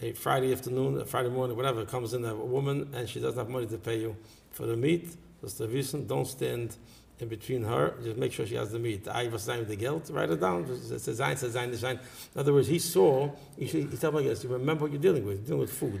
a 0.00 0.12
Friday 0.12 0.52
afternoon, 0.52 1.00
a 1.00 1.04
Friday 1.04 1.28
morning, 1.28 1.56
whatever, 1.56 1.84
comes 1.84 2.14
in 2.14 2.24
a 2.24 2.34
woman 2.34 2.90
and 2.94 3.08
she 3.08 3.20
doesn't 3.20 3.38
have 3.38 3.48
money 3.48 3.66
to 3.66 3.78
pay 3.78 4.00
you 4.00 4.16
for 4.52 4.66
the 4.66 4.76
meat. 4.76 5.16
Just 5.40 5.58
the 5.58 5.68
reason, 5.68 6.06
don't 6.06 6.26
stand." 6.26 6.76
In 7.18 7.28
between 7.28 7.62
her, 7.64 7.92
just 8.02 8.16
make 8.16 8.32
sure 8.32 8.46
she 8.46 8.54
has 8.54 8.72
the 8.72 8.78
meat. 8.78 9.06
I 9.06 9.28
was 9.28 9.42
saying 9.42 9.66
the 9.66 9.76
guilt, 9.76 10.08
write 10.10 10.30
it 10.30 10.40
down. 10.40 10.64
It's 10.90 11.06
a 11.06 11.14
sign, 11.14 11.32
it's 11.32 11.42
a 11.42 11.52
sign, 11.52 11.68
it's 11.68 11.76
a 11.76 11.80
sign. 11.82 12.00
In 12.34 12.40
other 12.40 12.54
words, 12.54 12.66
he 12.66 12.78
saw, 12.78 13.30
he, 13.58 13.66
should, 13.66 13.90
he 13.90 13.96
told 13.98 14.14
me, 14.14 14.24
yes, 14.24 14.42
you 14.42 14.48
remember 14.48 14.84
what 14.84 14.92
you're 14.92 15.02
dealing 15.02 15.26
with. 15.26 15.36
You're 15.40 15.44
dealing 15.48 15.60
with 15.60 15.70
food. 15.70 16.00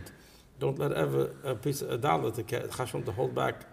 Don't 0.58 0.78
let 0.78 0.92
ever 0.92 1.32
a 1.44 1.54
piece 1.54 1.82
of 1.82 1.90
a 1.90 1.98
dollar 1.98 2.30
to 2.30 2.42
ca- 2.42 2.68
chashon 2.68 3.04
to 3.04 3.12
hold 3.12 3.34
back. 3.34 3.66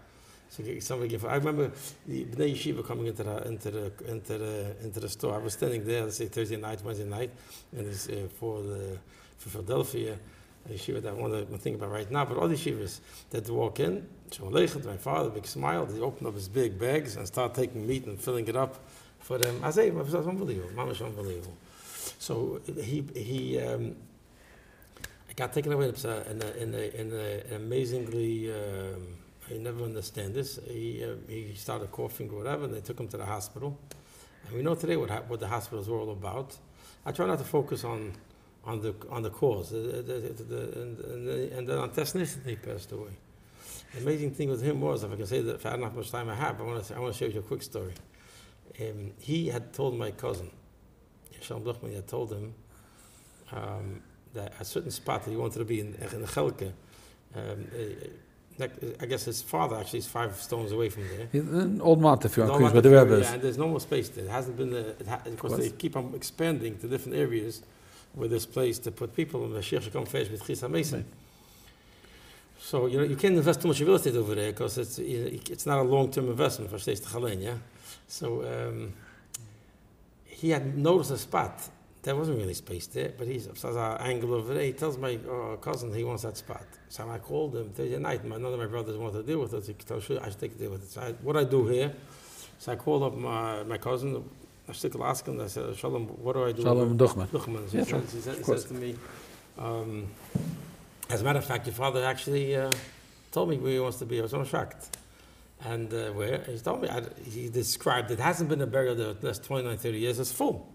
So 0.50 0.64
somebody 0.80 1.10
give. 1.10 1.24
I 1.24 1.36
remember 1.36 1.70
the 2.06 2.24
Bnei 2.24 2.54
Yeshiva 2.54 2.86
coming 2.86 3.06
into 3.06 3.22
the 3.22 3.46
into 3.46 3.70
the 3.70 3.92
into 4.06 4.38
the 4.38 4.76
into 4.82 5.00
the 5.00 5.08
store. 5.08 5.34
I 5.34 5.38
was 5.38 5.52
standing 5.52 5.84
there, 5.84 6.04
let's 6.04 6.16
say 6.16 6.26
Thursday 6.26 6.56
night, 6.56 6.82
Wednesday 6.82 7.04
night, 7.04 7.30
and 7.76 7.86
it's 7.86 8.08
uh, 8.08 8.28
for 8.38 8.62
the 8.62 8.98
for 9.36 9.50
Philadelphia. 9.50 10.18
a 10.66 10.72
Yeshiva 10.72 11.02
that 11.02 11.10
I 11.10 11.12
want 11.12 11.32
to 11.32 11.58
think 11.58 11.76
about 11.76 11.90
right 11.90 12.10
now, 12.10 12.24
but 12.24 12.36
all 12.38 12.48
the 12.48 12.54
yeshivas 12.54 13.00
that 13.30 13.48
walk 13.48 13.80
in, 13.80 14.06
Aleichem, 14.30 14.84
my 14.84 14.96
father, 14.96 15.30
big 15.30 15.46
smile, 15.46 15.86
they 15.86 16.00
open 16.00 16.26
up 16.26 16.34
his 16.34 16.48
big 16.48 16.78
bags 16.78 17.16
and 17.16 17.26
start 17.26 17.54
taking 17.54 17.86
meat 17.86 18.04
and 18.06 18.20
filling 18.20 18.46
it 18.48 18.56
up 18.56 18.76
for 19.20 19.38
them. 19.38 19.60
I 19.62 19.70
say, 19.70 19.88
it 19.88 19.94
was 19.94 20.14
unbelievable, 20.14 20.70
mamash 20.74 21.04
unbelievable. 21.04 21.56
So 22.18 22.60
he 22.82 23.04
he 23.14 23.60
um, 23.60 23.96
got 25.36 25.52
taken 25.52 25.72
away 25.72 25.88
in 25.88 25.94
a, 25.94 26.30
in 26.30 26.42
a, 26.42 26.50
in 26.62 26.74
a, 26.74 27.00
in 27.00 27.12
an 27.12 27.54
amazingly. 27.54 28.52
Um, 28.52 29.18
I 29.50 29.56
never 29.56 29.84
understand 29.84 30.34
this. 30.34 30.58
He 30.66 31.04
uh, 31.04 31.14
he 31.28 31.54
started 31.54 31.90
coughing 31.90 32.30
or 32.30 32.38
whatever, 32.38 32.64
and 32.64 32.74
they 32.74 32.80
took 32.80 33.00
him 33.00 33.08
to 33.08 33.16
the 33.16 33.26
hospital. 33.26 33.78
And 34.46 34.56
we 34.56 34.62
know 34.62 34.74
today 34.74 34.96
what 34.96 35.10
ha- 35.10 35.22
what 35.26 35.40
the 35.40 35.48
hospitals 35.48 35.88
were 35.88 35.98
all 35.98 36.10
about. 36.10 36.56
I 37.06 37.12
try 37.12 37.26
not 37.26 37.38
to 37.38 37.44
focus 37.44 37.84
on 37.84 38.12
on 38.64 38.80
the 38.82 38.94
on 39.10 39.22
the 39.22 39.30
cause, 39.30 39.70
the, 39.70 39.78
the, 39.78 40.44
the, 40.44 40.82
and, 40.82 41.28
and, 41.52 41.68
then 41.68 41.78
on 41.78 41.90
Tesnison 41.90 42.44
he 42.46 42.56
passed 42.56 42.92
away. 42.92 43.10
The 43.94 44.02
amazing 44.02 44.32
thing 44.32 44.50
with 44.50 44.62
him 44.62 44.80
was, 44.80 45.04
if 45.04 45.12
I 45.12 45.16
can 45.16 45.26
say 45.26 45.40
that, 45.40 45.54
if 45.54 45.66
I 45.66 45.70
don't 45.70 45.80
know 45.80 45.88
how 45.88 45.96
much 45.96 46.10
time 46.10 46.28
I 46.28 46.34
have, 46.34 46.60
I 46.60 46.64
want 46.64 46.84
to 46.84 46.96
I 46.96 46.98
want 46.98 47.14
to 47.14 47.18
share 47.18 47.28
you 47.28 47.40
a 47.40 47.42
quick 47.42 47.62
story. 47.62 47.94
Um, 48.80 49.12
he 49.18 49.48
had 49.48 49.72
told 49.72 49.98
my 49.98 50.10
cousin, 50.10 50.50
Shalom 51.40 51.64
Duchman, 51.64 51.94
had 51.94 52.06
told 52.06 52.32
him 52.32 52.54
um, 53.52 54.02
that 54.34 54.52
a 54.60 54.64
certain 54.64 54.90
spot 54.90 55.24
that 55.24 55.30
he 55.30 55.36
wanted 55.36 55.60
to 55.60 55.64
be 55.64 55.80
in, 55.80 55.94
in 55.94 56.26
Chelke, 56.26 56.72
um, 57.34 57.66
I 58.60 59.06
guess 59.06 59.24
his 59.24 59.40
father 59.40 59.76
actually 59.76 60.00
is 60.00 60.06
five 60.06 60.40
stones 60.40 60.72
away 60.72 60.88
from 60.88 61.06
there. 61.08 61.28
He's 61.30 61.42
an 61.42 61.80
old 61.80 62.00
mount 62.00 62.24
if 62.24 62.36
you're 62.36 62.50
on 62.50 62.58
cruise 62.58 62.72
with 62.72 62.84
the 62.84 63.14
if 63.14 63.22
yeah, 63.22 63.34
and 63.34 63.42
there's 63.42 63.58
no 63.58 63.68
more 63.68 63.80
space 63.80 64.08
there. 64.08 64.24
It 64.24 64.30
hasn't 64.30 64.56
been, 64.56 64.72
it 64.74 65.06
ha- 65.08 65.20
because 65.24 65.56
they 65.56 65.70
keep 65.70 65.96
on 65.96 66.12
expanding 66.14 66.78
to 66.78 66.88
different 66.88 67.16
areas 67.16 67.62
with 68.14 68.30
this 68.30 68.46
place 68.46 68.78
to 68.80 68.90
put 68.90 69.14
people 69.14 69.44
in 69.44 69.52
the 69.52 69.62
Sheikh 69.62 69.82
first 69.82 70.30
with 70.30 70.42
Chisa 70.42 70.68
Mason. 70.68 71.04
So, 72.60 72.86
you 72.86 72.98
know, 72.98 73.04
you 73.04 73.16
can't 73.16 73.36
invest 73.36 73.62
too 73.62 73.68
much 73.68 73.80
real 73.80 73.94
estate 73.94 74.16
over 74.16 74.34
there 74.34 74.50
because 74.50 74.76
it's, 74.78 74.98
it's 74.98 75.64
not 75.64 75.78
a 75.78 75.82
long-term 75.82 76.28
investment 76.28 76.70
for 76.70 76.78
States 76.78 77.00
Chalen, 77.00 77.42
yeah? 77.42 77.54
So, 78.08 78.44
um, 78.44 78.92
he 80.24 80.50
had 80.50 80.76
noticed 80.76 81.12
a 81.12 81.18
spot. 81.18 81.68
There 82.08 82.16
wasn't 82.16 82.38
really 82.38 82.54
space 82.54 82.86
there, 82.86 83.12
but 83.18 83.26
he's 83.26 83.46
says 83.54 83.76
our 83.76 84.00
angle 84.00 84.32
over 84.32 84.54
there. 84.54 84.62
He 84.62 84.72
tells 84.72 84.96
my 84.96 85.18
uh, 85.30 85.56
cousin 85.56 85.92
he 85.92 86.04
wants 86.04 86.22
that 86.22 86.38
spot. 86.38 86.64
So 86.88 87.06
I 87.06 87.18
called 87.18 87.54
him 87.54 87.68
Thursday 87.68 87.98
night. 87.98 88.24
My, 88.24 88.38
none 88.38 88.50
of 88.50 88.58
my 88.58 88.64
brothers 88.64 88.96
wanted 88.96 89.18
to 89.18 89.22
deal 89.24 89.40
with 89.40 89.52
it. 89.52 89.66
He 89.66 89.74
told 89.74 90.08
me 90.08 90.18
I 90.18 90.30
should 90.30 90.40
take 90.40 90.52
a 90.52 90.54
deal 90.54 90.70
with 90.70 90.84
it. 90.84 90.88
So 90.88 91.02
I, 91.02 91.12
what 91.20 91.36
I 91.36 91.44
do 91.44 91.66
here, 91.66 91.92
so 92.58 92.72
I 92.72 92.76
called 92.76 93.02
up 93.02 93.14
my, 93.14 93.62
my 93.64 93.76
cousin. 93.76 94.24
I 94.66 94.72
still 94.72 95.04
ask 95.04 95.28
him. 95.28 95.38
I 95.38 95.48
said, 95.48 95.76
Shalom, 95.76 96.06
what 96.06 96.32
do 96.32 96.44
I 96.46 96.52
do? 96.52 96.62
Shalom 96.62 96.96
Duchman. 96.96 97.26
Duchman. 97.26 97.68
He, 97.70 97.76
Yeah, 97.76 97.84
says, 97.84 97.88
sure. 97.90 98.00
he, 98.00 98.20
said, 98.22 98.36
he 98.38 98.42
says 98.42 98.64
to 98.64 98.72
me, 98.74 98.94
um, 99.58 100.06
as 101.10 101.20
a 101.20 101.24
matter 101.24 101.40
of 101.40 101.44
fact, 101.44 101.66
your 101.66 101.74
father 101.74 102.02
actually 102.06 102.56
uh, 102.56 102.72
told 103.32 103.50
me 103.50 103.58
where 103.58 103.72
he 103.72 103.80
wants 103.80 103.98
to 103.98 104.06
be. 104.06 104.18
I 104.18 104.22
was 104.22 104.30
so 104.30 104.42
shocked. 104.44 104.96
And 105.66 105.92
uh, 105.92 106.12
where? 106.12 106.38
He 106.44 106.56
told 106.56 106.80
me, 106.80 106.88
I, 106.88 107.02
he 107.22 107.50
described 107.50 108.10
it 108.10 108.18
hasn't 108.18 108.48
been 108.48 108.62
a 108.62 108.66
burial 108.66 108.94
there 108.94 109.12
the 109.12 109.26
last 109.26 109.44
29, 109.44 109.76
30 109.76 109.98
years. 109.98 110.18
It's 110.18 110.32
full. 110.32 110.72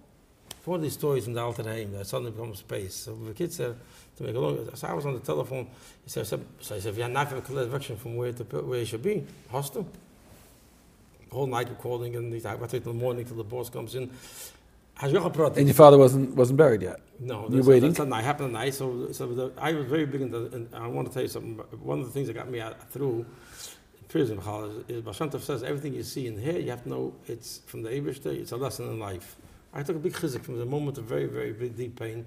One 0.65 0.77
of 0.77 0.83
these 0.83 0.93
stories 0.93 1.25
from 1.25 1.33
the 1.33 1.41
Alter 1.41 1.63
Haim 1.63 1.91
that 1.91 2.07
suddenly 2.07 2.31
becomes 2.31 2.59
space. 2.59 2.95
So 2.95 3.15
the 3.15 3.33
kid 3.33 3.51
said, 3.51 3.75
to 4.17 4.23
make 4.23 4.35
a 4.35 4.39
long, 4.39 4.69
so 4.75 4.87
I 4.87 4.93
was 4.93 5.05
on 5.05 5.13
the 5.13 5.19
telephone. 5.19 5.67
He 6.03 6.09
said, 6.09 6.25
so 6.27 6.39
I 6.61 6.79
said, 6.79 6.85
if 6.85 6.97
you're 6.97 7.07
not 7.09 7.27
having 7.27 7.57
a 7.57 7.65
direction 7.65 7.97
from 7.97 8.15
where 8.15 8.31
to 8.31 8.43
where 8.43 8.79
you 8.79 8.85
should 8.85 9.03
be, 9.03 9.25
hostel. 9.51 9.87
The 11.29 11.35
whole 11.35 11.47
night 11.47 11.67
we're 11.67 11.75
calling 11.75 12.15
and 12.15 12.33
I 12.33 12.55
take 12.67 12.83
till 12.83 12.93
the 12.93 12.93
morning 12.93 13.25
till 13.25 13.35
the 13.35 13.43
boss 13.43 13.69
comes 13.69 13.95
in. 13.95 14.09
And 15.01 15.11
your 15.11 15.73
father 15.73 15.97
wasn't 15.97 16.35
wasn't 16.35 16.57
buried 16.57 16.83
yet. 16.83 16.99
No, 17.19 17.47
You're 17.49 17.63
waiting? 17.63 17.89
That's 17.89 17.99
a 17.99 18.05
night. 18.05 18.23
Happened 18.23 18.49
at 18.49 18.53
night. 18.53 18.73
So, 18.75 19.11
so 19.11 19.27
the, 19.27 19.51
I 19.57 19.73
was 19.73 19.85
very 19.87 20.05
big 20.05 20.21
into. 20.21 20.45
And 20.53 20.69
I 20.73 20.87
want 20.87 21.07
to 21.07 21.13
tell 21.13 21.23
you 21.23 21.29
something. 21.29 21.55
One 21.81 21.99
of 21.99 22.05
the 22.05 22.11
things 22.11 22.27
that 22.27 22.33
got 22.33 22.49
me 22.49 22.61
out, 22.61 22.91
through 22.91 23.25
in 23.99 24.07
prison 24.07 24.37
is, 24.87 25.01
Baal 25.01 25.13
Shem 25.13 25.31
Tov 25.31 25.41
says 25.41 25.63
everything 25.63 25.95
you 25.95 26.03
see 26.03 26.27
in 26.27 26.37
here, 26.37 26.59
you 26.59 26.69
have 26.69 26.83
to 26.83 26.89
know 26.89 27.15
it's 27.25 27.61
from 27.65 27.81
the 27.81 27.89
Eibushter. 27.89 28.27
It's 28.27 28.51
a 28.51 28.57
lesson 28.57 28.87
in 28.89 28.99
life. 28.99 29.35
I 29.73 29.83
took 29.83 29.95
a 29.95 29.99
big 29.99 30.13
chizik 30.13 30.43
from 30.43 30.59
the 30.59 30.65
moment 30.65 30.97
of 30.97 31.05
very, 31.05 31.25
very 31.25 31.51
big, 31.51 31.75
deep 31.75 31.99
pain. 31.99 32.25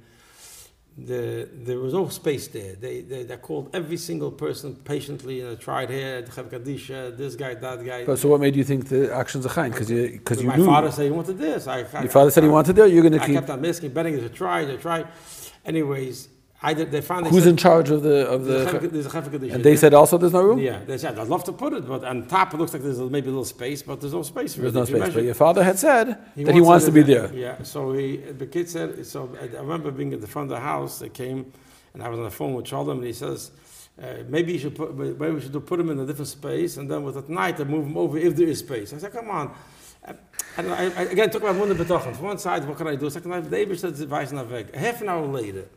The, 0.98 1.46
there 1.52 1.78
was 1.78 1.92
no 1.92 2.08
space 2.08 2.48
there. 2.48 2.74
They, 2.74 3.02
they, 3.02 3.24
they 3.24 3.36
called 3.36 3.68
every 3.74 3.98
single 3.98 4.30
person 4.30 4.74
patiently 4.76 5.42
and 5.42 5.50
I 5.50 5.54
tried 5.56 5.90
here, 5.90 6.22
Kadisha, 6.22 7.14
this 7.16 7.34
guy, 7.34 7.54
that 7.54 7.84
guy. 7.84 8.06
But 8.06 8.18
so 8.18 8.30
what 8.30 8.40
made 8.40 8.56
you 8.56 8.64
think 8.64 8.88
the 8.88 9.14
actions 9.14 9.44
are 9.44 9.50
chayin? 9.50 9.72
Because 9.72 9.90
you 9.90 10.12
because 10.12 10.40
you 10.40 10.48
my 10.48 10.56
knew 10.56 10.64
father 10.64 10.90
said 10.90 11.04
he 11.04 11.10
wanted 11.10 11.36
this. 11.36 11.66
I, 11.66 11.80
your 11.80 12.08
father 12.08 12.30
said 12.30 12.44
he 12.44 12.48
wanted 12.48 12.78
it. 12.78 12.90
You're 12.92 13.02
going 13.02 13.12
to 13.12 13.18
keep. 13.18 13.36
I 13.36 13.40
kept 13.40 13.50
on 13.50 13.64
asking, 13.66 13.90
betting 13.90 14.14
is 14.14 14.24
a 14.24 14.30
try, 14.30 14.64
they 14.64 14.78
try. 14.78 15.04
Anyways, 15.66 16.28
I 16.62 16.72
did, 16.72 16.90
they 16.90 17.02
found 17.02 17.26
Who's 17.26 17.44
said, 17.44 17.50
in 17.50 17.56
charge 17.56 17.90
of 17.90 18.02
the 18.02 18.26
of 18.28 18.46
there's 18.46 18.72
a 18.72 18.78
there's 18.88 19.06
a. 19.06 19.54
And 19.54 19.62
they 19.62 19.76
said 19.76 19.92
also 19.92 20.16
there's 20.16 20.32
no 20.32 20.42
room. 20.42 20.58
yeah, 20.58 20.82
they 20.84 20.96
said 20.96 21.18
I'd 21.18 21.28
love 21.28 21.44
to 21.44 21.52
put 21.52 21.74
it, 21.74 21.86
but 21.86 22.02
on 22.02 22.26
top 22.26 22.54
it 22.54 22.56
looks 22.56 22.72
like 22.72 22.82
there's 22.82 22.98
maybe 22.98 23.28
a 23.28 23.30
little 23.30 23.44
space, 23.44 23.82
but 23.82 24.00
there's 24.00 24.14
no 24.14 24.22
space. 24.22 24.54
There's 24.54 24.72
really. 24.72 24.74
no 24.74 24.82
If 24.82 24.88
you 24.90 24.96
space. 24.96 25.14
But 25.14 25.24
your 25.24 25.34
father 25.34 25.62
had 25.62 25.78
said 25.78 26.18
he 26.34 26.44
that 26.44 26.54
he 26.54 26.62
wants 26.62 26.86
to 26.86 26.92
be 26.92 27.02
there. 27.02 27.32
Yeah, 27.34 27.62
so 27.62 27.92
he, 27.92 28.16
the 28.16 28.46
kid 28.46 28.70
said, 28.70 29.04
so 29.06 29.30
I 29.40 29.46
remember 29.58 29.90
being 29.90 30.14
at 30.14 30.22
the 30.22 30.26
front 30.26 30.50
of 30.50 30.56
the 30.56 30.60
house, 30.60 30.98
they 30.98 31.10
came, 31.10 31.52
and 31.92 32.02
I 32.02 32.08
was 32.08 32.18
on 32.18 32.24
the 32.24 32.30
phone 32.30 32.54
with 32.54 32.66
Shalom, 32.66 32.98
and 32.98 33.06
he 33.06 33.12
says, 33.12 33.50
uh, 34.02 34.24
maybe 34.28 34.54
you 34.54 34.58
should 34.58 34.74
put, 34.74 34.96
maybe 34.96 35.34
we 35.34 35.40
should 35.40 35.52
do- 35.52 35.60
put 35.60 35.78
him 35.78 35.90
in 35.90 35.98
a 36.00 36.06
different 36.06 36.28
space, 36.28 36.78
and 36.78 36.90
then 36.90 37.02
with 37.02 37.18
at 37.18 37.28
night, 37.28 37.60
I 37.60 37.64
move 37.64 37.86
him 37.86 37.96
over 37.98 38.16
if 38.16 38.34
there 38.34 38.48
is 38.48 38.60
space. 38.60 38.92
I 38.94 38.98
said, 38.98 39.12
come 39.12 39.30
on. 39.30 39.54
And 40.56 40.72
I, 40.72 40.84
I, 40.84 41.02
again, 41.02 41.30
talk 41.30 41.42
about 41.42 41.56
Wunder 41.56 41.74
Betochen. 41.74 42.14
From 42.14 42.26
one 42.26 42.38
side, 42.38 42.66
what 42.66 42.76
can 42.78 42.86
I 42.86 42.96
do? 42.96 43.10
Second, 43.10 43.50
the 43.50 43.58
Eber 43.58 43.76
said, 43.76 43.98
not 44.32 44.50
weg. 44.50 44.74
Half 44.74 45.02
an 45.02 45.08
hour 45.08 45.26
later, 45.26 45.68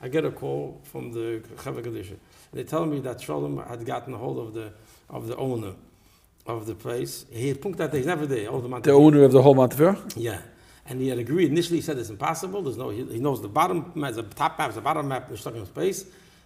I 0.00 0.08
get 0.08 0.24
a 0.24 0.30
call 0.30 0.80
from 0.84 1.12
the 1.12 1.42
Kadisha. 1.56 2.16
They 2.52 2.64
tell 2.64 2.84
me 2.86 3.00
that 3.00 3.20
Shalom 3.20 3.58
had 3.58 3.84
gotten 3.84 4.14
a 4.14 4.18
hold 4.18 4.38
of 4.38 4.54
the, 4.54 4.72
of 5.08 5.26
the 5.26 5.36
owner 5.36 5.72
of 6.46 6.66
the 6.66 6.74
place. 6.74 7.26
He 7.30 7.48
had 7.48 7.60
punked 7.60 7.78
that 7.78 7.92
he's 7.92 8.06
never 8.06 8.26
there. 8.26 8.48
all 8.48 8.60
the 8.60 8.68
month. 8.68 8.84
The 8.84 8.92
owner 8.92 9.24
of 9.24 9.32
the 9.32 9.42
whole 9.42 9.54
Montefiore. 9.54 9.96
Yeah, 10.16 10.40
and 10.88 11.00
he 11.00 11.08
had 11.08 11.18
agreed. 11.18 11.50
Initially, 11.50 11.78
he 11.78 11.82
said 11.82 11.98
it's 11.98 12.10
impossible. 12.10 12.62
There's 12.62 12.76
no. 12.76 12.90
He, 12.90 13.04
he 13.04 13.18
knows 13.18 13.40
the 13.42 13.48
bottom 13.48 13.90
map, 13.94 14.14
the 14.14 14.22
top 14.22 14.58
map, 14.58 14.72
the 14.72 14.80
bottom 14.80 15.08
map. 15.08 15.28
They're 15.28 15.36
stuck 15.36 15.54
in 15.56 15.66
space. 15.66 16.04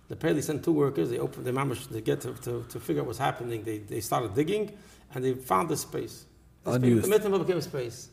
The 0.08 0.16
Paley 0.16 0.42
sent 0.42 0.64
two 0.64 0.72
workers. 0.72 1.10
They 1.10 1.18
opened. 1.18 1.44
They 1.46 1.52
managed 1.52 1.92
to 1.92 2.00
get 2.00 2.20
to, 2.22 2.32
to, 2.34 2.64
to 2.68 2.80
figure 2.80 3.02
out 3.02 3.06
what's 3.06 3.18
happening. 3.18 3.62
They, 3.62 3.78
they 3.78 4.00
started 4.00 4.34
digging, 4.34 4.76
and 5.14 5.24
they 5.24 5.34
found 5.34 5.68
the 5.68 5.76
space. 5.76 6.24
The 6.64 6.72
space- 6.72 6.82
Unused. 6.82 7.04
The 7.04 7.08
Mitzvah 7.08 7.38
became 7.40 7.58
a 7.58 7.62
space. 7.62 8.08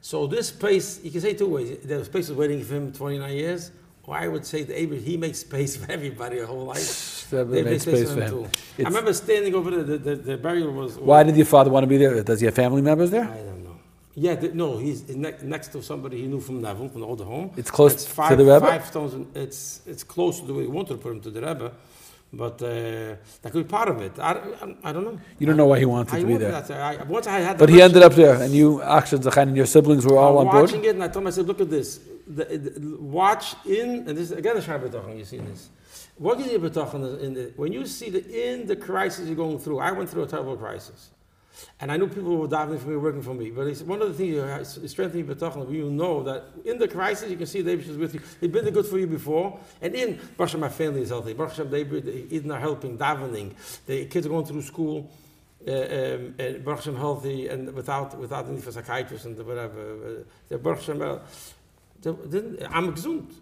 So 0.00 0.26
this 0.26 0.48
space, 0.48 1.00
you 1.04 1.10
can 1.12 1.20
say 1.20 1.34
two 1.34 1.46
ways. 1.46 1.78
The 1.84 2.04
space 2.04 2.28
was 2.28 2.36
waiting 2.36 2.62
for 2.64 2.74
him 2.74 2.92
29 2.92 3.32
years, 3.36 3.70
or 4.06 4.16
I 4.16 4.28
would 4.28 4.44
say 4.44 4.62
the 4.64 4.78
Abraham, 4.80 5.04
he 5.04 5.16
makes 5.16 5.38
space 5.38 5.76
for 5.80 5.90
everybody 5.90 6.38
a 6.38 6.46
whole 6.46 6.64
life. 6.64 7.28
That 7.30 7.44
They 7.50 7.62
make 7.62 7.80
space 7.80 8.12
for 8.12 8.20
him. 8.22 8.30
too. 8.30 8.48
I 8.78 8.82
remember 8.88 9.12
standing 9.14 9.54
over 9.54 9.70
there. 9.70 9.82
The, 9.84 9.98
the, 9.98 10.16
the 10.16 10.36
burial 10.36 10.70
was. 10.72 10.98
Why 10.98 11.22
did 11.22 11.36
your 11.36 11.46
father 11.46 11.70
want 11.70 11.84
to 11.84 11.88
be 11.88 11.96
there? 11.96 12.22
Does 12.22 12.40
he 12.40 12.46
have 12.46 12.54
family 12.54 12.82
members 12.82 13.10
there? 13.10 13.24
I 13.24 13.36
don't 13.38 13.64
know. 13.64 13.76
Yeah, 14.14 14.34
th- 14.36 14.52
no, 14.52 14.76
he's 14.76 15.08
ne- 15.08 15.38
next 15.42 15.68
to 15.68 15.82
somebody 15.82 16.20
he 16.20 16.26
knew 16.26 16.40
from 16.40 16.60
Neville, 16.60 16.90
from 16.90 17.00
the 17.00 17.06
older 17.06 17.24
home. 17.24 17.50
It's 17.56 17.70
close 17.70 17.94
It's 17.94 18.04
to 18.04 18.36
the 18.36 18.44
Rebbe? 18.44 18.60
Five 18.60 18.84
stones. 18.86 19.26
It's 19.34 19.80
it's 19.86 20.04
close 20.04 20.38
to 20.40 20.46
the 20.46 20.52
way 20.52 20.62
he 20.62 20.68
wanted 20.68 20.94
to 20.96 20.98
put 20.98 21.12
him 21.12 21.20
to 21.22 21.30
the 21.30 21.40
Rebbe, 21.40 21.72
but 22.30 22.60
uh, 22.62 22.66
that 23.40 23.50
could 23.52 23.64
be 23.66 23.70
part 23.78 23.88
of 23.88 24.02
it. 24.02 24.12
I, 24.18 24.32
I, 24.32 24.90
I 24.90 24.92
don't 24.92 25.04
know. 25.04 25.18
You 25.38 25.46
don't 25.46 25.56
know 25.56 25.64
why 25.64 25.78
he 25.78 25.86
wanted 25.86 26.12
I 26.14 26.20
to 26.20 26.26
be 26.26 26.36
there. 26.36 26.50
that. 26.60 26.70
I, 26.70 27.02
once 27.04 27.26
I 27.26 27.38
had. 27.38 27.56
But 27.56 27.70
he 27.70 27.80
ended 27.80 28.02
up 28.02 28.12
there, 28.12 28.34
and 28.42 28.52
you 28.52 28.82
actions 28.82 29.24
Zachain 29.24 29.48
and 29.48 29.56
your 29.56 29.64
siblings 29.64 30.04
were 30.04 30.18
all 30.18 30.40
I'm 30.40 30.48
on 30.48 30.52
board. 30.52 30.64
watching 30.66 30.84
it, 30.84 30.90
and 30.96 31.02
I 31.02 31.08
told 31.08 31.24
myself, 31.24 31.46
look 31.46 31.62
at 31.62 31.70
this. 31.70 32.00
The, 32.26 32.44
the, 32.44 32.96
watch 32.98 33.54
in, 33.66 34.08
and 34.08 34.16
this 34.16 34.30
is 34.30 34.32
again 34.32 34.56
Shabbat 34.56 34.90
B'tochen, 34.90 35.18
you 35.18 35.24
see 35.24 35.38
this. 35.38 35.70
What 36.16 36.40
is 36.40 36.52
the 36.52 36.58
B'tochen 36.58 37.20
in 37.20 37.34
the, 37.34 37.52
when 37.56 37.72
you 37.72 37.86
see 37.86 38.10
the, 38.10 38.52
in 38.52 38.66
the 38.66 38.76
crisis 38.76 39.26
you're 39.26 39.36
going 39.36 39.58
through? 39.58 39.80
I 39.80 39.92
went 39.92 40.08
through 40.08 40.24
a 40.24 40.26
terrible 40.26 40.56
crisis. 40.56 41.10
And 41.80 41.92
I 41.92 41.96
knew 41.96 42.08
people 42.08 42.36
were 42.36 42.48
davening 42.48 42.80
for 42.80 42.88
me, 42.88 42.96
working 42.96 43.22
for 43.22 43.34
me. 43.34 43.50
But 43.50 43.66
it's 43.66 43.82
one 43.82 44.00
of 44.00 44.08
the 44.08 44.14
things 44.14 44.34
you 44.82 44.88
strengthening 44.88 45.26
B'tochen, 45.26 45.70
you 45.72 45.90
know 45.90 46.22
that 46.22 46.44
in 46.64 46.78
the 46.78 46.88
crisis 46.88 47.30
you 47.30 47.36
can 47.36 47.46
see 47.46 47.62
David 47.62 47.88
is 47.88 47.96
with 47.96 48.14
you. 48.14 48.20
He's 48.40 48.50
been 48.50 48.68
good 48.70 48.86
for 48.86 48.98
you 48.98 49.06
before. 49.06 49.58
And 49.80 49.94
in, 49.94 50.18
Baruch 50.36 50.56
my 50.58 50.68
family 50.68 51.02
is 51.02 51.10
healthy. 51.10 51.34
Baruch 51.34 51.52
Hashem, 51.52 51.70
they, 51.70 51.82
are 51.82 52.60
helping, 52.60 52.96
davening. 52.96 53.52
The 53.86 54.06
kids 54.06 54.26
are 54.26 54.30
going 54.30 54.46
through 54.46 54.62
school. 54.62 55.10
Uh, 55.66 55.70
um, 55.70 56.34
and 56.40 56.64
Baruch 56.64 56.80
Hashem 56.80 56.96
healthy 56.96 57.46
and 57.46 57.72
without 57.72 58.18
without 58.18 58.46
the 58.46 58.52
need 58.52 58.64
for 58.64 58.72
psychiatrists 58.72 59.26
and 59.26 59.38
whatever. 59.46 59.80
Uh, 59.80 60.24
the 60.48 60.58
Baruch 60.58 60.80
Hashem, 60.80 61.00
uh, 61.00 61.04
the- 61.04 61.20
the- 61.20 61.22
I'm 62.06 62.88
exhumed. 62.88 63.34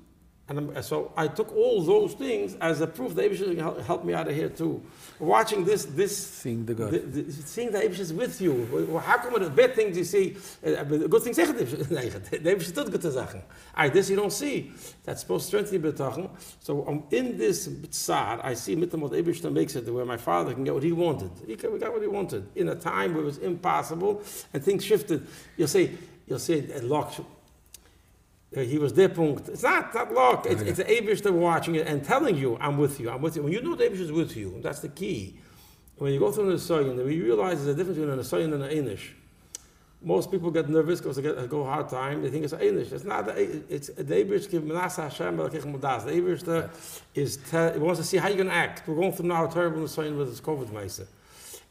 And 0.51 0.59
I'm, 0.59 0.83
so 0.83 1.13
I 1.17 1.29
took 1.29 1.55
all 1.55 1.81
those 1.81 2.15
things 2.15 2.57
as 2.61 2.81
a 2.81 2.87
proof 2.89 3.15
that 3.15 3.31
Abish 3.31 3.57
help, 3.57 3.81
help 3.83 4.05
me 4.05 4.15
out 4.15 4.27
of 4.27 4.35
here 4.35 4.49
too. 4.49 4.83
Watching 5.21 5.65
this, 5.65 5.85
this 5.85 6.17
Seeing 6.17 6.67
the 6.67 6.75
good. 6.75 7.13
the, 7.13 7.23
the, 7.23 7.33
seeing 7.33 7.71
that 7.71 7.85
is 7.85 8.13
with 8.13 8.41
you. 8.41 8.99
How 8.99 9.19
come 9.19 9.41
the 9.41 9.49
bad 9.49 9.77
things 9.77 9.97
you 9.97 10.03
see, 10.03 10.37
uh, 10.67 10.83
the 10.83 11.07
good 11.07 11.23
things 11.23 11.37
zeggen 11.37 11.55
nee, 11.57 12.09
the 12.09 12.51
Abish 12.51 12.73
doet 12.73 12.91
good 12.91 13.01
zeggen. 13.01 13.43
All 13.77 13.85
right, 13.85 13.93
this 13.93 14.11
you 14.11 14.17
don't 14.17 14.33
see. 14.33 14.73
That's 15.05 15.21
supposed 15.21 15.45
to 15.45 15.47
strengthen 15.47 15.81
your 15.81 15.93
betachen. 15.93 16.29
So 16.59 16.85
um, 16.89 17.05
in 17.13 17.39
this 17.39 17.69
tsar, 17.89 18.41
I 18.43 18.55
see 18.55 18.75
mit 18.75 18.91
dem 18.91 19.03
what 19.03 19.13
Abish 19.13 19.49
makes 19.53 19.77
it 19.77 19.89
where 19.89 20.05
my 20.05 20.17
father 20.17 20.53
can 20.53 20.65
get 20.65 20.75
what 20.75 20.83
he 20.83 20.91
wanted. 20.91 21.31
He 21.47 21.55
got, 21.55 21.79
got 21.79 21.93
what 21.93 22.03
he 22.03 22.09
wanted 22.09 22.49
in 22.57 22.71
a 22.71 22.75
time 22.75 23.15
where 23.15 23.23
it 23.23 23.27
was 23.27 23.39
impossible 23.39 24.25
and 24.53 24.65
things 24.65 24.85
shifted. 24.85 25.25
You'll 25.57 25.69
say, 25.69 25.93
you'll 26.27 26.41
say, 26.41 26.73
uh, 26.75 26.83
Locke, 26.83 27.15
uh, 27.21 27.23
Uh, 28.57 28.61
he 28.61 28.79
was 28.79 28.93
there, 28.95 29.09
punkt. 29.09 29.49
It's 29.49 29.63
not 29.63 29.93
that 29.93 30.13
luck. 30.13 30.45
It's, 30.47 30.61
it's 30.63 30.79
the 30.79 30.85
Abish 30.85 31.23
that 31.23 31.33
watching 31.33 31.77
it 31.77 31.87
and 31.87 32.05
telling 32.05 32.37
you, 32.37 32.57
I'm 32.61 32.79
with 32.79 32.99
you, 32.99 33.09
I'm 33.09 33.23
with 33.23 33.37
you. 33.37 33.43
When 33.43 33.53
you 33.53 33.63
know 33.63 33.77
the 33.77 33.85
Abish 33.85 34.01
is 34.01 34.11
with 34.11 34.37
you, 34.37 34.59
that's 34.61 34.81
the 34.81 34.89
key. 34.89 35.39
When 35.99 36.13
you 36.13 36.19
go 36.19 36.33
through 36.33 36.51
an 36.51 36.57
Asayan, 36.57 36.97
when 36.97 37.13
you 37.13 37.25
realize 37.25 37.63
there's 37.63 37.75
a 37.75 37.77
difference 37.77 37.99
between 37.99 38.13
an 38.13 38.19
Asayan 38.19 38.55
and 38.55 38.65
an 38.65 38.71
Einish. 38.71 39.11
Most 40.03 40.31
people 40.31 40.51
get 40.51 40.69
nervous 40.69 40.99
because 40.99 41.17
they 41.17 41.23
get, 41.23 41.49
go 41.51 41.63
hard 41.63 41.91
time. 41.91 42.23
They 42.23 42.31
think 42.31 42.45
it's 42.45 42.55
Einish. 42.55 42.91
It's 42.91 43.05
not. 43.05 43.29
It's 43.37 43.89
the 43.89 44.03
Abish. 44.03 44.51
Give 44.51 44.63
Menasa 44.63 45.05
Hashem 45.05 45.37
Melekech 45.37 45.63
Mudas. 45.63 46.07
The 46.07 46.13
Abish 46.13 46.71
is 47.15 47.37
te- 47.37 47.79
wants 47.79 48.01
to 48.01 48.05
see 48.05 48.17
how 48.17 48.29
you're 48.29 48.39
going 48.39 48.49
to 48.49 48.55
act. 48.55 48.89
We're 48.89 48.97
going 48.97 49.13
through 49.13 49.27
now 49.27 49.45
a 49.45 49.53
terrible 49.53 49.83
Asayan 49.83 50.17
with 50.17 50.31
this 50.31 50.41
COVID 50.41 50.73
meister. 50.73 51.07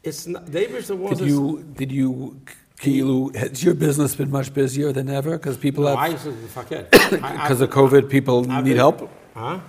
It's 0.02 0.26
not, 0.28 0.46
the 0.46 0.60
Abish 0.60 0.86
that 0.86 0.96
wants 0.96 1.18
Did 1.18 1.28
you 1.28 1.64
did 1.74 1.92
you 1.92 2.40
Kilu, 2.80 3.34
has 3.36 3.62
your 3.62 3.74
business 3.74 4.14
been 4.14 4.30
much 4.30 4.52
busier 4.54 4.90
than 4.92 5.10
ever? 5.10 5.32
Because 5.36 5.56
people 5.58 5.84
No, 5.84 5.96
have 5.96 6.12
used 6.12 6.24
to 6.24 6.32
forget. 6.48 6.90
because 7.10 7.60
of 7.60 7.68
COVID, 7.70 8.08
people 8.08 8.50
I've 8.50 8.64
need 8.64 8.70
been- 8.70 8.76
help. 8.78 9.10
Huh? 9.34 9.60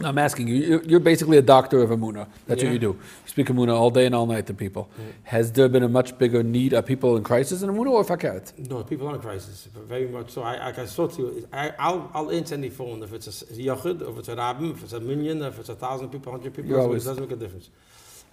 No, 0.00 0.08
I'm 0.08 0.18
asking 0.18 0.48
you. 0.48 0.54
You're, 0.56 0.82
you're 0.82 0.98
basically 1.00 1.36
a 1.38 1.42
doctor 1.42 1.80
of 1.80 1.90
Amuna. 1.90 2.26
That's 2.48 2.60
Yeah. 2.62 2.70
what 2.70 2.72
you 2.72 2.78
do. 2.80 2.86
You 2.88 2.98
speak 3.26 3.46
Amuna 3.46 3.74
all 3.76 3.90
day 3.90 4.06
and 4.06 4.14
all 4.14 4.26
night 4.26 4.46
to 4.48 4.54
people. 4.54 4.88
Has 5.24 5.52
there 5.52 5.68
been 5.68 5.84
a 5.84 5.88
much 5.88 6.18
bigger 6.18 6.42
need 6.42 6.72
of 6.72 6.84
people 6.84 7.16
in 7.16 7.22
crisis 7.22 7.62
in 7.62 7.68
Amuna 7.70 7.90
or 7.92 8.02
Fakert? 8.04 8.46
No, 8.68 8.82
people 8.82 9.06
are 9.08 9.14
in 9.14 9.20
crisis, 9.20 9.68
very 9.86 10.08
much 10.08 10.30
so. 10.30 10.42
I, 10.42 10.56
like 10.66 10.78
I 10.80 10.86
saw 10.86 11.06
to 11.06 11.22
you, 11.22 11.48
I, 11.52 11.72
I'll, 11.78 12.10
I'll 12.12 12.30
answer 12.32 12.54
any 12.56 12.70
phone 12.70 13.04
if 13.04 13.12
it's 13.12 13.28
a 13.42 13.44
yachid, 13.54 14.00
if 14.10 14.18
it's 14.18 14.28
a 14.28 14.34
rabbin, 14.34 14.72
if 14.72 14.82
it's 14.82 14.94
a 14.94 15.00
million, 15.00 15.40
if 15.42 15.60
it's 15.60 15.68
a 15.68 15.76
thousand 15.76 16.08
people, 16.08 16.32
hundred 16.32 16.54
people, 16.54 16.70
You're 16.70 16.80
it 16.80 16.82
always- 16.82 17.04
doesn't 17.04 17.22
make 17.22 17.30
a 17.32 17.36
difference. 17.36 17.68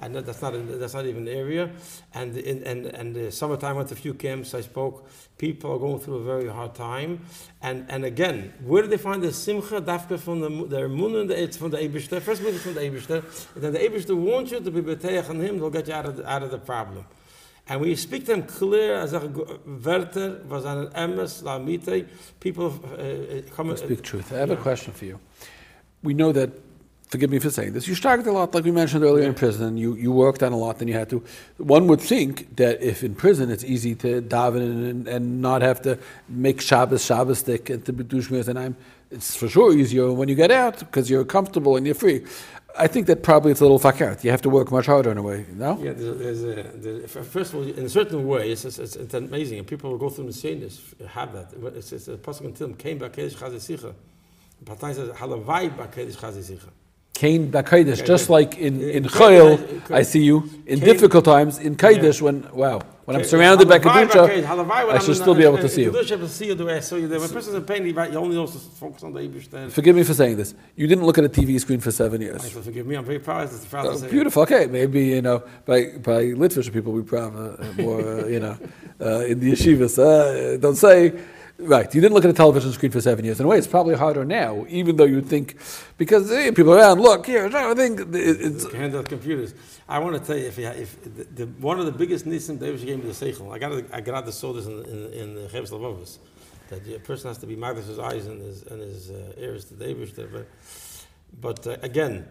And 0.02 0.16
that- 0.16 0.26
that's 0.26 0.42
not 0.42 0.54
in, 0.56 0.80
that's 0.80 0.94
not 0.94 1.06
even 1.06 1.26
the 1.26 1.32
area. 1.32 1.70
And 2.14 2.36
in 2.38 2.64
and 2.64 2.86
and 2.88 3.16
the 3.16 3.32
summertime, 3.32 3.74
I 3.74 3.78
went 3.78 3.90
to 3.90 3.94
a 3.94 3.98
few 3.98 4.14
camps. 4.14 4.54
I 4.54 4.62
spoke. 4.62 5.08
People 5.38 5.72
are 5.74 5.80
going 5.80 6.00
through 6.00 6.16
a 6.16 6.24
very 6.24 6.48
hard 6.48 6.74
time. 6.76 7.20
And 7.62 7.86
and 7.90 8.04
again, 8.06 8.54
where 8.66 8.82
do 8.84 8.88
they 8.90 8.98
find 8.98 9.22
the 9.22 9.32
simcha 9.32 9.80
dafka 9.82 10.18
from 10.20 10.40
the 10.42 10.50
their 10.68 10.90
moon 10.90 11.16
and 11.16 11.30
the 11.30 11.42
it's 11.44 11.58
from 11.58 11.70
the 11.72 11.78
Eibishter? 11.78 12.20
First, 12.22 12.42
maybe 12.42 12.58
from 12.58 12.74
the 12.74 12.82
Eibishter. 12.82 13.20
And 13.56 13.64
then 13.64 13.74
the 13.74 13.80
Eibishter 13.80 14.16
wants 14.16 14.52
you 14.52 14.60
to 14.60 14.72
be 14.72 14.82
beteach 14.82 15.30
on 15.30 15.40
him. 15.40 15.60
They'll 15.60 15.70
get 15.70 15.88
you 15.88 15.94
out 15.94 16.06
of 16.06 16.18
the, 16.18 16.30
out 16.30 16.44
of 16.44 16.52
the 16.52 16.58
problem. 16.60 17.06
And 17.68 17.86
you 17.86 17.96
speak 17.96 18.26
them 18.26 18.44
clear, 18.44 18.96
as 18.96 19.14
a 19.14 19.20
Werther 19.86 20.42
was 20.50 20.66
an 20.66 20.88
emes 20.88 21.44
la 21.44 21.60
mite, 21.60 22.08
people 22.40 22.66
uh, 22.66 22.96
uh, 22.96 23.42
come. 23.56 23.78
Speak 23.78 24.02
truth. 24.02 24.34
I 24.34 24.38
have 24.38 24.52
a 24.52 24.56
question 24.56 24.94
for 24.94 25.06
you. 25.06 25.20
We 26.04 26.14
know 26.14 26.32
that. 26.32 26.50
Forgive 27.12 27.30
me 27.30 27.40
for 27.40 27.50
saying 27.50 27.74
this. 27.74 27.90
You 27.90 27.96
started 27.96 28.26
a 28.26 28.32
lot, 28.32 28.56
like 28.56 28.64
we 28.64 28.72
mentioned 28.72 29.04
earlier, 29.04 29.28
in 29.28 29.34
prison. 29.34 29.76
You 29.76 29.96
you 29.96 30.14
worked 30.14 30.42
on 30.42 30.54
a 30.54 30.58
lot 30.58 30.80
than 30.80 30.88
you 30.88 30.94
had 30.94 31.10
to. 31.10 31.22
One 31.58 31.88
would 31.88 32.00
think 32.00 32.56
that 32.56 32.82
if 32.82 33.04
in 33.04 33.16
prison 33.16 33.52
it's 33.52 33.66
easy 33.66 33.96
to 33.96 34.22
daven 34.22 34.62
and, 34.62 35.08
and 35.10 35.42
not 35.42 35.62
have 35.62 35.82
to 35.82 36.00
make 36.30 36.62
Shabbos 36.62 37.04
Shabbos 37.04 37.40
stick 37.40 37.70
and 37.70 37.84
to 37.86 37.92
be 37.92 38.06
dushmir 38.06 38.48
and 38.48 38.58
I'm. 38.58 38.78
It's 39.12 39.36
for 39.36 39.50
sure 39.50 39.74
easier 39.74 40.10
when 40.14 40.30
you 40.30 40.36
get 40.36 40.52
out 40.52 40.80
because 40.80 41.10
you're 41.10 41.26
comfortable 41.26 41.76
and 41.76 41.86
you're 41.86 41.96
free. 41.96 42.24
I 42.78 42.88
think 42.88 43.08
that 43.08 43.24
probably 43.24 43.52
it's 43.52 43.60
a 43.60 43.66
little 43.66 43.80
fakert. 43.80 44.24
You 44.24 44.32
have 44.32 44.42
to 44.44 44.50
work 44.50 44.72
much 44.72 44.86
harder 44.86 45.12
in 45.12 45.18
a 45.18 45.22
way. 45.22 45.46
No. 45.52 45.78
Yeah, 45.84 45.92
there's, 45.92 46.42
there's 46.42 47.04
a, 47.04 47.24
first 47.24 47.52
of 47.52 47.60
all, 47.60 47.68
in 47.68 47.86
a 47.86 47.90
certain 47.90 48.26
way, 48.26 48.52
it's, 48.54 48.64
it's, 48.64 48.80
it's, 48.80 48.96
it's 48.96 49.14
amazing. 49.14 49.60
And 49.60 49.68
people 49.68 49.92
who 49.92 50.00
go 50.00 50.10
through 50.10 50.28
the 50.28 50.34
scenes 50.34 50.80
have 51.10 51.34
that. 51.34 51.52
It's, 51.76 51.92
it's 51.92 52.08
a 52.08 52.16
Tilm, 52.16 52.78
came 52.78 53.00
back 53.00 53.12
Kedesh 53.12 53.36
Chazisicha. 53.36 53.94
Patai 54.64 54.96
says, 54.96 55.10
Halavai 55.10 55.76
back 55.78 55.94
Kedesh 55.94 56.16
Chazisicha. 56.16 56.70
Cain 57.22 57.52
Bakaidish, 57.52 58.04
just 58.04 58.32
like 58.32 58.58
in, 58.58 58.80
Yeah, 58.80 58.98
in 58.98 59.04
Chayil, 59.04 59.92
I 59.92 60.02
see 60.02 60.24
you. 60.24 60.38
In 60.66 60.80
Cain- 60.80 60.90
difficult 60.90 61.24
times, 61.24 61.60
in 61.60 61.76
Kaidish, 61.76 62.20
when, 62.20 62.38
wow. 62.52 62.82
When 63.06 63.16
I'm 63.16 63.24
surrounded 63.24 63.68
by 63.70 63.78
Kedusha, 63.78 64.22
okay, 64.26 64.42
Halavai, 64.42 64.88
when 64.88 64.96
I 64.96 65.00
should 65.00 65.18
still 65.18 65.36
be 65.36 65.44
able 65.44 65.60
to 65.60 65.70
see 65.70 65.84
you. 65.84 65.92
Kedusha, 65.92 66.14
I 66.14 66.16
will 66.16 66.28
see 66.40 66.48
you 66.48 66.56
the 66.56 66.66
way 66.66 66.78
I 66.78 66.80
saw 66.80 66.96
you 66.96 67.08
there. 67.08 67.24
A 67.24 67.28
person's 67.30 67.56
in 67.56 67.64
pain, 67.64 67.86
he 67.86 67.92
he 67.92 68.16
only 68.16 68.48
focus 68.84 69.04
on 69.04 69.14
the 69.14 69.20
Eibishter. 69.20 69.72
Forgive 69.72 69.96
me 69.96 70.04
for 70.04 70.16
saying 70.16 70.38
this. 70.38 70.56
You 70.76 70.88
didn't 70.88 71.06
look 71.06 71.20
at 71.20 71.26
a 71.26 71.30
TV 71.30 71.60
screen 71.60 71.80
for 71.80 71.92
seven 71.92 72.22
years. 72.22 72.42
Forgive 72.50 72.88
me, 72.88 72.96
I'm 72.96 73.06
very 73.06 73.20
proud. 73.20 73.44
It's 73.44 73.66
proud 73.66 73.86
Oh, 73.86 74.10
beautiful. 74.18 74.42
Okay, 74.42 74.66
maybe 74.66 75.02
you 75.16 75.22
know 75.22 75.44
by 75.66 75.80
by 76.10 76.22
Litvish 76.42 76.74
people 76.74 76.92
we 76.92 77.04
probably 77.04 77.40
uh, 77.40 77.84
more 77.84 78.02
uh, 78.02 78.26
you 78.34 78.40
know 78.40 78.58
uh, 79.00 79.32
in 79.32 79.40
the 79.42 79.52
yeshivas. 79.52 79.96
Uh, 80.00 80.58
don't 80.58 80.80
say 80.88 81.14
right. 81.62 81.94
You 81.94 82.02
didn't 82.02 82.14
look 82.14 82.24
at 82.26 82.30
a 82.30 82.34
television 82.34 82.72
screen 82.72 82.92
for 82.92 83.02
seven 83.02 83.26
years. 83.26 83.40
In 83.40 83.46
a 83.46 83.50
way, 83.50 83.58
it's 83.58 83.68
probably 83.68 83.96
harder 83.96 84.26
now, 84.26 84.66
even 84.70 84.96
though 84.96 85.06
you 85.06 85.22
think 85.22 85.58
because 85.98 86.30
hey, 86.30 86.52
people 86.52 86.74
around 86.74 87.00
look 87.02 87.26
here. 87.26 87.50
I 87.54 87.74
think 87.74 88.00
it- 88.00 88.08
it's 88.16 88.66
handheld 88.66 89.08
computers. 89.08 89.54
I 89.88 90.00
want 90.00 90.16
to 90.18 90.26
tell 90.26 90.38
you, 90.38 90.48
if, 90.48 90.58
you, 90.58 90.68
if 90.68 91.04
the, 91.04 91.46
the, 91.46 91.46
one 91.62 91.80
of 91.80 91.86
the 91.86 91.92
biggest 91.92 92.26
nisim 92.26 92.60
David 92.60 92.86
gave 92.86 93.04
me 93.04 93.12
the 93.12 93.14
seichel. 93.26 93.54
I 93.54 93.60
got 93.60 93.72
I 93.94 94.02
got 94.02 94.34
saw 94.34 94.54
this 94.54 94.66
in 94.66 94.84
in, 94.86 95.14
in 95.14 95.36
the 95.36 95.48
Chavis 95.48 95.72
Lavovus, 95.72 96.18
that 96.70 96.88
a 96.96 97.00
person 97.00 97.30
has 97.30 97.38
to 97.40 97.48
be 97.48 97.56
magnified 97.56 97.90
his 97.90 98.00
eyes 98.00 98.26
and 98.28 98.42
his 98.42 98.64
and 98.64 98.82
his 98.82 99.12
uh, 99.12 99.34
ears 99.38 99.66
to 99.66 99.74
David. 99.76 100.14
But 100.32 100.48
but 101.42 101.68
uh, 101.68 101.78
again, 101.82 102.26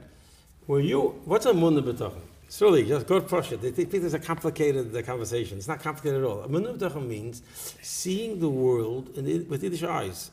were 0.67 0.81
you 0.81 1.21
what's 1.25 1.47
a 1.47 1.53
munah 1.53 1.83
b'tachon? 1.83 2.23
It's 2.51 2.61
really 2.61 2.85
just 2.85 3.07
go 3.07 3.21
push 3.21 3.53
it. 3.53 3.63
They 3.63 3.71
think 3.71 3.95
it's 3.95 4.13
a 4.13 4.19
complicated 4.19 4.97
uh, 4.97 5.03
conversation. 5.03 5.57
It's 5.57 5.69
not 5.69 5.79
complicated 5.79 6.25
at 6.25 6.27
all. 6.27 6.43
Munah 6.49 7.07
means 7.07 7.45
seeing 7.81 8.41
the 8.41 8.49
world 8.49 9.15
the, 9.15 9.45
with 9.45 9.63
Yiddish 9.63 9.85
eyes. 9.85 10.33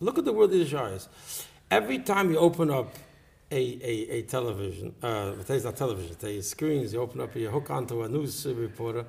Look 0.00 0.16
at 0.16 0.24
the 0.24 0.32
world 0.32 0.52
with 0.52 0.58
Yiddish 0.58 0.72
eyes. 0.72 1.10
Every 1.70 1.98
time 1.98 2.30
you 2.30 2.38
open 2.38 2.70
up 2.70 2.94
a, 3.50 3.56
a, 3.56 4.18
a 4.18 4.22
television, 4.22 4.94
uh, 5.02 5.32
not 5.36 5.76
television, 5.76 6.14
today's 6.16 6.50
screens, 6.50 6.92
you 6.92 7.00
open 7.00 7.20
up, 7.20 7.34
you 7.34 7.48
hook 7.50 7.70
onto 7.70 8.02
a 8.02 8.08
news 8.08 8.46
reporter, 8.46 9.06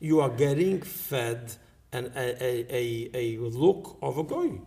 you 0.00 0.20
are 0.20 0.30
getting 0.30 0.80
fed 0.82 1.52
an, 1.92 2.12
a, 2.16 2.42
a, 2.42 2.68
a, 2.72 3.14
a 3.14 3.38
look 3.38 3.98
of 4.02 4.18
a 4.18 4.24
goy. 4.24 4.60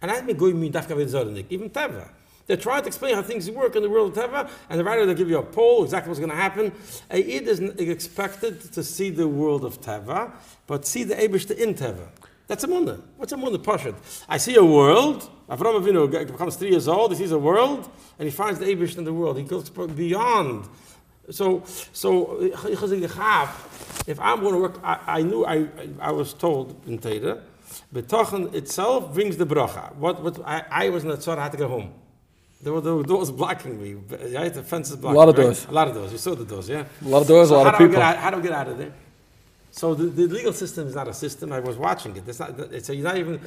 And 0.00 0.10
I 0.10 0.20
mean 0.22 0.36
goy 0.36 0.52
mean 0.52 0.72
dafka 0.72 0.94
v'zorenik, 0.96 1.46
even 1.50 1.70
Teva. 1.70 2.10
They're 2.46 2.58
trying 2.58 2.82
to 2.82 2.88
explain 2.88 3.14
how 3.14 3.22
things 3.22 3.50
work 3.50 3.74
in 3.74 3.82
the 3.82 3.88
world 3.88 4.16
of 4.16 4.30
Teva, 4.30 4.50
and 4.68 4.78
the 4.78 4.84
writer 4.84 5.06
they 5.06 5.14
give 5.14 5.30
you 5.30 5.38
a 5.38 5.42
poll, 5.42 5.82
exactly 5.82 6.10
what's 6.10 6.20
going 6.20 6.30
to 6.30 6.36
happen. 6.36 6.72
A 7.10 7.20
Yid 7.20 7.48
is 7.48 7.60
expected 7.60 8.60
to 8.74 8.84
see 8.84 9.10
the 9.10 9.26
world 9.26 9.64
of 9.64 9.80
Teva, 9.80 10.32
but 10.66 10.86
see 10.86 11.04
the 11.04 11.14
Eberste 11.14 11.56
in 11.56 11.74
Teva. 11.74 12.08
That's 12.46 12.62
a 12.64 12.68
munah. 12.68 13.00
What's 13.16 13.32
a 13.32 13.36
munah 13.36 13.56
pashut? 13.56 13.94
I 14.28 14.36
see 14.36 14.56
a 14.56 14.64
world. 14.64 15.30
Avram 15.48 15.80
Avinu 15.80 16.10
becomes 16.10 16.56
three 16.56 16.70
years 16.70 16.88
old. 16.88 17.12
He 17.12 17.18
sees 17.18 17.32
a 17.32 17.38
world, 17.38 17.90
and 18.18 18.26
he 18.26 18.34
finds 18.34 18.58
the 18.58 18.66
Eberste 18.66 18.98
in 18.98 19.04
the 19.04 19.12
world. 19.12 19.36
He 19.36 19.44
goes 19.44 19.68
beyond. 19.68 20.66
So, 21.30 21.62
so 21.92 22.38
if 22.42 24.20
I'm 24.20 24.40
going 24.40 24.52
to 24.54 24.58
work, 24.60 24.80
I, 24.82 24.98
I 25.06 25.22
knew 25.22 25.44
I, 25.46 25.68
I 26.00 26.12
was 26.12 26.34
told 26.34 26.80
in 26.86 26.98
Teda, 26.98 27.40
Betochen 27.94 28.54
itself 28.54 29.12
brings 29.14 29.36
the 29.36 29.46
bracha. 29.46 29.94
What, 29.96 30.22
what 30.22 30.38
I, 30.46 30.64
I 30.70 30.88
was 30.90 31.02
in 31.04 31.10
the 31.10 31.16
tzara, 31.16 31.38
I 31.38 31.42
had 31.44 31.52
to 31.52 31.58
go 31.58 31.68
home. 31.68 31.92
There 32.62 32.72
were, 32.72 32.80
there 32.80 32.94
were 32.94 33.02
doors 33.02 33.30
blocking 33.30 33.82
me. 33.82 33.94
Right? 33.94 34.52
The 34.52 34.62
fences 34.62 34.96
blocking 34.96 35.16
A 35.16 35.18
lot 35.18 35.28
of 35.28 35.36
right? 35.36 35.44
doors. 35.44 35.66
A 35.66 35.72
lot 35.72 35.88
of 35.88 35.94
doors. 35.94 36.12
You 36.12 36.18
saw 36.18 36.34
the 36.34 36.44
doors, 36.44 36.68
yeah? 36.68 36.84
a 37.04 37.08
lot 37.08 37.22
of 37.22 37.28
doors, 37.28 37.48
So 37.48 37.56
a 37.56 37.58
lot 37.58 37.74
of 37.74 37.78
people. 37.78 37.94
get 37.96 38.16
how 38.16 38.30
do 38.30 38.38
I 38.38 38.40
get 38.40 38.52
out 38.52 38.68
of 38.68 38.78
there? 38.78 38.92
So 39.74 39.92
the, 39.92 40.04
the 40.04 40.28
legal 40.28 40.52
system 40.52 40.86
is 40.86 40.94
not 40.94 41.08
a 41.08 41.12
system. 41.12 41.52
I 41.52 41.58
was 41.58 41.76
watching 41.76 42.16
it. 42.16 42.22
It's 42.28 42.38
not, 42.38 42.54
so 42.84 42.92
you're 42.92 43.02
not 43.02 43.16
even. 43.18 43.40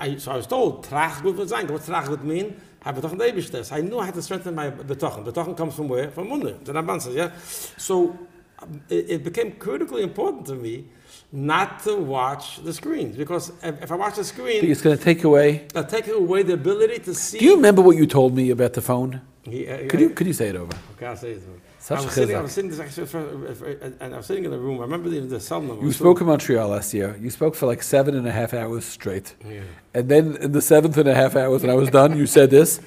I, 0.00 0.16
so 0.16 0.32
I 0.32 0.36
was 0.36 0.48
told 0.48 0.84
trach 0.84 1.22
gut 1.22 1.48
sein. 1.48 1.68
What 1.68 1.82
trach 1.82 2.08
gut 2.08 2.24
mean? 2.24 2.60
Have 2.80 2.96
betochen. 2.96 3.72
I 3.72 3.80
knew 3.80 4.00
I 4.00 4.06
had 4.06 4.14
to 4.14 4.22
strengthen 4.22 4.56
my 4.56 4.68
betochen. 4.70 5.24
Betochen 5.24 5.56
comes 5.56 5.76
from 5.76 5.86
where? 5.88 6.10
From 6.10 6.26
munde. 6.28 6.64
The 6.64 6.72
Ramban 6.72 7.00
says, 7.00 7.14
yeah. 7.14 7.30
So 7.76 8.18
um, 8.58 8.80
it, 8.88 9.10
it 9.10 9.24
became 9.24 9.52
critically 9.52 10.02
important 10.02 10.46
to 10.46 10.56
me 10.56 10.86
not 11.30 11.84
to 11.84 11.94
watch 11.94 12.64
the 12.64 12.72
screens 12.72 13.16
because 13.16 13.52
if, 13.62 13.80
if 13.84 13.92
I 13.92 13.94
watch 13.94 14.16
the 14.16 14.24
screen, 14.24 14.64
It's 14.64 14.82
going 14.82 14.98
to 14.98 15.04
take 15.04 15.22
away. 15.22 15.68
Take 15.88 16.08
away 16.08 16.42
the 16.42 16.54
ability 16.54 16.98
to 17.04 17.14
see. 17.14 17.38
Do 17.38 17.44
you 17.44 17.54
remember 17.54 17.80
what 17.80 17.96
you 17.96 18.06
told 18.08 18.34
me 18.34 18.50
about 18.50 18.72
the 18.72 18.82
phone? 18.82 19.20
He- 19.44 19.68
uh, 19.68 19.86
Could 19.88 20.00
you 20.00 20.10
could 20.10 20.26
you 20.26 20.32
say 20.32 20.48
it 20.48 20.56
over? 20.56 20.74
Okay, 20.96 21.06
I'll 21.06 21.16
say 21.16 21.30
it. 21.32 21.69
Such 21.80 21.98
I 21.98 22.04
was 22.04 22.12
sitting. 22.12 22.36
I 22.36 22.40
was 22.42 22.52
sitting. 22.52 22.70
This 22.70 22.78
actually, 22.78 23.06
for- 23.06 23.54
for- 23.54 23.66
and 24.00 24.14
I 24.14 24.16
was 24.18 24.26
sitting 24.26 24.44
in 24.44 24.50
the 24.50 24.58
room. 24.58 24.78
I 24.80 24.82
remember 24.82 25.08
the, 25.08 25.20
the 25.20 25.60
number. 25.60 25.82
You 25.82 25.92
spoke 25.92 26.20
in 26.20 26.26
Montreal 26.26 26.68
last 26.68 26.92
year. 26.92 27.16
You 27.18 27.30
spoke 27.30 27.54
for 27.54 27.66
like 27.66 27.82
seven 27.82 28.14
and 28.14 28.28
a 28.28 28.32
half 28.32 28.52
hours 28.52 28.84
straight. 28.84 29.34
Yeah. 29.48 29.62
And 29.94 30.08
then 30.10 30.36
in 30.36 30.52
the 30.52 30.60
seventh 30.60 30.98
and 30.98 31.08
a 31.08 31.14
half 31.14 31.36
hours 31.36 31.62
when 31.62 31.70
I 31.70 31.74
was 31.74 31.88
done, 31.88 32.18
you 32.18 32.26
said 32.26 32.50
this, 32.50 32.80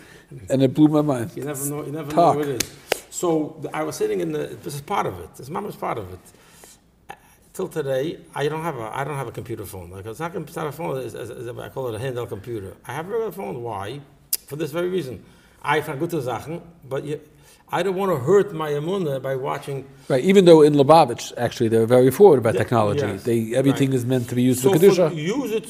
and 0.47 0.61
it 0.61 0.75
blew 0.75 0.89
my 0.89 1.01
mind. 1.01 1.31
You 1.35 1.43
never 1.43 1.65
know. 1.65 1.83
You 1.83 1.91
never 1.91 2.11
Talk. 2.11 2.35
know 2.35 2.39
what 2.41 2.47
it 2.49 2.63
is. 2.63 2.71
So 3.09 3.59
I 3.73 3.81
was 3.81 3.95
sitting 3.95 4.21
in 4.21 4.31
the. 4.31 4.43
This 4.63 4.75
is 4.75 4.81
part 4.81 5.07
of 5.07 5.19
it. 5.21 5.33
This 5.37 5.49
mom 5.49 5.65
is 5.65 5.75
part 5.75 5.97
of 5.97 6.13
it. 6.13 6.19
Till 7.53 7.67
today, 7.67 8.19
I 8.35 8.47
don't 8.47 8.61
have 8.61 8.77
a. 8.77 8.95
I 8.95 9.03
don't 9.03 9.17
have 9.17 9.27
a 9.27 9.31
computer 9.31 9.65
phone. 9.65 9.89
Like 9.89 10.05
it's 10.05 10.19
not, 10.19 10.35
it's 10.35 10.55
not 10.55 10.67
a 10.67 10.71
phone. 10.71 10.97
It's, 11.03 11.15
it's, 11.15 11.31
it's, 11.31 11.49
I 11.59 11.69
call 11.69 11.87
it 11.89 11.95
a 11.99 12.03
handheld 12.03 12.29
computer. 12.29 12.75
I 12.85 12.93
have 12.93 13.07
a 13.07 13.09
regular 13.09 13.31
phone. 13.31 13.63
Why? 13.63 14.01
For 14.45 14.55
this 14.55 14.71
very 14.71 14.89
reason. 14.89 15.23
I 15.63 15.81
find 15.81 15.99
gute 15.99 16.21
Sachen, 16.23 16.61
but 16.89 17.05
you, 17.05 17.19
I 17.77 17.81
don't 17.81 17.95
want 18.01 18.11
to 18.15 18.19
hurt 18.29 18.53
my 18.53 18.69
emunah 18.79 19.19
by 19.29 19.35
watching. 19.49 19.77
Right. 20.07 20.23
Even 20.31 20.45
though 20.45 20.61
in 20.67 20.73
Lubavitch, 20.81 21.25
actually, 21.45 21.69
they're 21.69 21.91
very 21.97 22.11
forward 22.19 22.39
about 22.43 22.55
technology. 22.63 23.07
yes, 23.07 23.23
They 23.29 23.39
everything 23.61 23.89
right. 23.89 23.99
is 23.99 24.05
meant 24.13 24.25
to 24.31 24.35
be 24.35 24.43
used 24.49 24.59
So 24.61 24.71
for 24.71 24.79
for, 24.79 24.85
kedusha. 24.85 25.15
use 25.15 25.51
it 25.59 25.67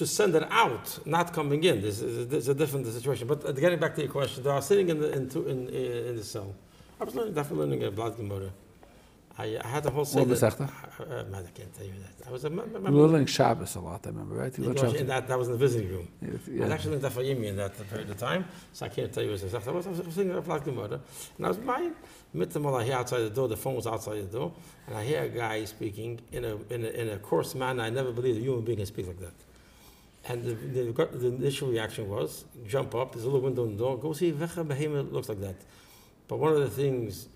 to 0.00 0.04
send 0.18 0.34
it 0.40 0.46
out, 0.50 0.86
not 1.16 1.26
coming 1.32 1.62
in. 1.70 1.76
This 1.80 1.96
is, 2.02 2.48
a 2.48 2.54
different 2.62 2.84
situation. 2.98 3.24
But 3.32 3.38
uh, 3.44 3.52
getting 3.52 3.78
back 3.78 3.94
to 3.96 4.02
your 4.04 4.10
question, 4.10 4.46
I 4.46 4.56
was 4.56 4.66
sitting 4.66 4.88
in 4.92 4.98
the 5.02 5.08
in, 5.18 5.22
in, 5.52 5.58
in 6.08 6.16
the 6.20 6.26
cell. 6.34 6.50
I 7.00 7.04
was 7.04 7.14
learning, 7.14 7.34
definitely 7.34 7.62
learning 7.64 7.84
a 7.84 7.90
blood 7.90 8.16
gemara. 8.16 8.50
I, 9.38 9.58
I 9.62 9.68
had 9.68 9.82
the 9.82 9.90
whole 9.90 10.04
What 10.06 10.28
was 10.28 10.40
seder- 10.40 10.56
that? 10.56 10.70
Uh, 10.98 11.02
uh, 11.20 11.24
man, 11.24 11.44
I 11.46 11.50
can't 11.50 11.72
tell 11.74 11.84
you 11.86 11.92
that. 12.04 12.26
I 12.26 12.30
was 12.32 12.44
a 12.44 12.50
member. 12.50 12.78
learning 12.90 13.26
Shabbos 13.26 13.74
a 13.76 13.80
lot. 13.80 14.00
I 14.06 14.08
remember, 14.08 14.34
right? 14.34 14.56
You 14.58 14.70
was 14.70 14.94
in 14.94 15.06
that, 15.08 15.28
that 15.28 15.38
was 15.38 15.48
in 15.48 15.52
the 15.52 15.58
visiting 15.58 15.90
room. 15.90 16.08
I 16.22 16.30
was 16.32 16.48
Yeah. 16.48 16.68
actually 16.74 16.96
in 16.96 17.02
Daf 17.02 17.12
Yomi 17.22 17.44
in 17.46 17.56
that 17.56 17.72
period 17.90 18.08
of 18.08 18.16
time, 18.16 18.46
so 18.72 18.86
I 18.86 18.88
can't 18.88 19.12
tell 19.12 19.22
you 19.22 19.32
what 19.32 19.42
exactly. 19.42 19.70
I 19.72 19.76
was, 19.76 19.86
I 19.86 19.90
was 19.90 19.98
sitting 20.14 20.28
there 20.32 20.40
like 20.40 20.64
the 20.64 20.72
mother, 20.72 21.00
and 21.36 21.44
I 21.46 21.48
was 21.48 21.58
my 21.58 21.90
mit 22.32 22.50
the 22.50 22.60
I 22.66 22.84
hear 22.84 22.94
outside 22.94 23.20
the 23.20 23.30
door. 23.30 23.46
The 23.48 23.58
phone 23.58 23.74
was 23.76 23.86
outside 23.86 24.18
the 24.30 24.38
door, 24.38 24.52
and 24.86 24.96
I 24.96 25.04
hear 25.04 25.22
a 25.24 25.28
guy 25.28 25.64
speaking 25.66 26.18
in 26.32 26.44
a 26.46 26.56
in 26.74 26.84
a, 26.84 26.88
in 26.88 27.08
a 27.10 27.18
coarse 27.18 27.54
manner. 27.54 27.82
I 27.82 27.90
never 27.90 28.12
believed 28.12 28.38
a 28.38 28.40
human 28.40 28.62
being 28.64 28.78
can 28.78 28.86
speak 28.86 29.06
like 29.06 29.20
that. 29.20 29.34
And 30.28 30.42
the, 30.44 30.54
the, 30.54 31.06
the 31.22 31.26
initial 31.28 31.68
reaction 31.68 32.08
was 32.08 32.46
jump 32.66 32.94
up. 32.96 33.12
There's 33.12 33.24
a 33.24 33.28
little 33.28 33.42
window 33.42 33.64
in 33.64 33.76
the 33.76 33.78
door. 33.84 33.96
Go 33.98 34.12
see 34.12 34.32
Vecha 34.32 34.64
Behemoth 34.66 35.12
looks 35.12 35.28
like 35.28 35.40
that. 35.40 35.54
But 36.26 36.38
one 36.38 36.52
of 36.52 36.58
the 36.58 36.68
things 36.70 37.28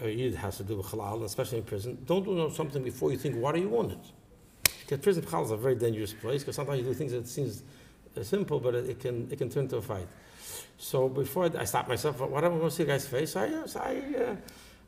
a 0.00 0.08
Yid 0.08 0.34
has 0.34 0.58
to 0.58 0.64
do 0.64 0.76
with 0.76 0.86
halal, 0.86 1.24
especially 1.24 1.58
in 1.58 1.64
prison, 1.64 1.98
don't 2.06 2.24
do 2.24 2.50
something 2.50 2.82
before 2.82 3.10
you 3.10 3.18
think, 3.18 3.36
why 3.36 3.52
do 3.52 3.60
you 3.60 3.68
want 3.68 3.92
it? 3.92 3.98
Because 4.80 5.00
prison 5.00 5.22
halal 5.22 5.44
is 5.44 5.50
a 5.50 5.56
very 5.56 5.74
dangerous 5.74 6.12
place 6.12 6.42
because 6.42 6.56
sometimes 6.56 6.78
you 6.78 6.84
do 6.84 6.94
things 6.94 7.12
that 7.12 7.26
seems 7.26 7.62
uh, 8.16 8.22
simple, 8.22 8.60
but 8.60 8.74
it, 8.74 8.90
it 8.90 9.00
can 9.00 9.28
it 9.30 9.36
can 9.36 9.48
turn 9.48 9.68
to 9.68 9.76
a 9.76 9.82
fight. 9.82 10.06
So 10.78 11.08
before 11.08 11.44
I, 11.44 11.62
I 11.62 11.86
myself, 11.88 12.20
what 12.20 12.44
am 12.44 12.54
I 12.54 12.56
going 12.56 12.70
to 12.70 12.70
see 12.70 12.82
a 12.82 12.86
guy's 12.86 13.06
face? 13.06 13.34
I, 13.36 13.48
uh, 13.48 13.66
so 13.66 13.80
I, 13.80 13.96
uh, 14.22 14.36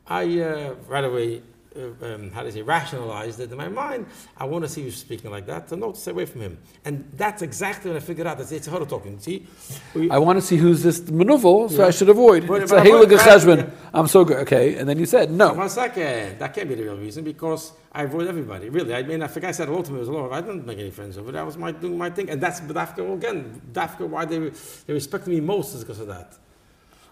I 0.07 0.39
uh, 0.39 0.75
right 0.87 1.03
away, 1.03 1.41
uh, 1.75 2.05
um, 2.05 2.31
how 2.31 2.41
do 2.41 2.47
you 2.47 2.51
say, 2.51 2.61
rationalized 2.61 3.39
it 3.39 3.51
in 3.51 3.57
my 3.57 3.69
mind. 3.69 4.07
I 4.37 4.45
want 4.45 4.63
to 4.65 4.69
see 4.69 4.81
you 4.81 4.91
speaking 4.91 5.29
like 5.29 5.45
that, 5.45 5.69
so 5.69 5.75
to 5.75 5.99
stay 5.99 6.11
away 6.11 6.25
from 6.25 6.41
him. 6.41 6.57
And 6.85 7.09
that's 7.15 7.41
exactly 7.41 7.91
when 7.91 7.97
I 7.97 7.99
figured 7.99 8.25
out 8.25 8.37
that 8.39 8.51
it's 8.51 8.67
a 8.67 8.85
talking. 8.85 9.19
See, 9.19 9.45
we, 9.93 10.09
I 10.09 10.17
want 10.17 10.37
to 10.37 10.41
see 10.41 10.57
who's 10.57 10.81
this 10.81 11.07
maneuver, 11.09 11.69
so 11.69 11.85
I 11.85 11.91
should 11.91 12.09
avoid. 12.09 12.47
But- 12.47 12.63
it's 12.63 12.71
but 12.71 12.85
a 12.85 12.89
Cheshbon. 13.17 13.71
I'm 13.93 14.07
so 14.07 14.25
good. 14.25 14.37
Okay. 14.37 14.75
And 14.75 14.87
then 14.89 14.97
you 14.99 15.05
said 15.05 15.31
no. 15.31 15.53
One 15.53 15.69
second. 15.69 16.39
That 16.39 16.53
can't 16.53 16.67
be 16.67 16.75
the 16.75 16.83
real 16.83 16.97
reason 16.97 17.23
because 17.23 17.73
I 17.91 18.03
avoid 18.03 18.27
everybody. 18.27 18.69
Really. 18.69 18.93
I 18.93 19.03
mean, 19.03 19.21
I 19.21 19.27
a 19.27 19.43
I 19.43 19.51
said 19.51 19.67
hello 19.67 19.81
to 19.81 19.91
me, 19.91 20.01
it 20.01 20.07
was. 20.07 20.31
I 20.31 20.41
didn't 20.41 20.65
make 20.65 20.79
any 20.79 20.91
friends 20.91 21.17
over 21.17 21.31
there. 21.31 21.41
I 21.41 21.45
was 21.45 21.57
my, 21.57 21.71
doing 21.71 21.97
my 21.97 22.09
thing. 22.09 22.29
And 22.29 22.41
that's 22.41 22.61
Dafka 22.61 23.13
again. 23.13 23.61
Dafka, 23.71 24.07
why 24.07 24.25
they, 24.25 24.39
they 24.39 24.93
respect 24.93 25.27
me 25.27 25.39
most 25.39 25.75
is 25.75 25.83
because 25.83 25.99
of 25.99 26.07
that. 26.07 26.35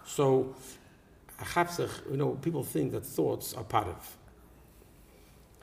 So, 0.06 0.56
Chapsach, 1.40 2.10
you 2.10 2.18
know, 2.18 2.32
people 2.42 2.64
think 2.64 2.92
that 2.94 3.06
thoughts 3.06 3.54
are 3.54 3.64
part 3.64 3.88
of. 3.88 4.17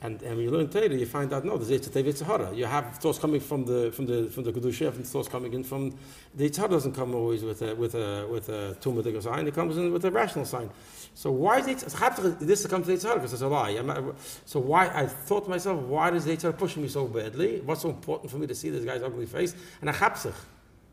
And, 0.05 0.21
and 0.21 0.37
when 0.37 0.45
you 0.45 0.51
learn 0.51 0.69
Torah, 0.69 0.95
you 0.95 1.07
find 1.07 1.33
out 1.33 1.47
no, 1.47 1.57
there's 1.57 1.81
Eitzatev 1.81 2.05
Yitzhara. 2.05 2.55
You 2.55 2.67
have 2.67 2.99
thoughts 2.99 3.19
coming 3.19 3.41
from 3.41 3.65
the 3.65 3.91
from 3.91 4.05
the 4.05 4.29
from 4.29 4.45
the 4.45 4.53
Kedusha, 4.53 4.95
and 4.95 5.07
thoughts 5.07 5.29
coming 5.29 5.55
in 5.55 5.65
from 5.65 5.97
the 6.35 6.51
Yitzhara 6.51 6.69
doesn't 6.69 6.93
come 6.93 7.15
always 7.15 7.43
with 7.43 7.63
a 7.63 7.75
with 7.75 7.95
a 7.95 8.27
with 8.29 8.51
a 8.51 9.23
sign. 9.23 9.47
It 9.47 9.55
comes 9.55 9.79
in 9.79 9.91
with 9.95 10.05
a 10.05 10.11
rational 10.11 10.45
sign. 10.45 10.69
So 11.15 11.31
why 11.31 11.61
is 11.61 11.67
Yitzhara? 11.69 12.39
This 12.39 12.67
comes 12.67 12.87
to 12.87 12.93
Yitzhara 12.93 13.15
because 13.15 13.33
it's 13.33 13.41
a 13.41 13.49
lie. 13.49 13.71
I'm 13.71 14.15
so 14.45 14.61
why 14.61 14.89
I 14.89 15.07
thought 15.07 15.45
to 15.45 15.51
myself, 15.51 15.81
why 15.81 16.11
does 16.11 16.27
Yitzhara 16.27 16.59
pushing 16.59 16.83
me 16.83 16.89
so 16.89 17.07
badly? 17.07 17.63
What's 17.63 17.81
so 17.81 17.89
important 17.89 18.31
for 18.31 18.37
me 18.37 18.47
to 18.47 18.55
see 18.55 18.69
this 18.69 18.85
guy's 18.85 19.03
ugly 19.03 19.25
face? 19.25 19.55
And 19.81 19.89
I 19.89 19.95
chapsich. 19.95 20.35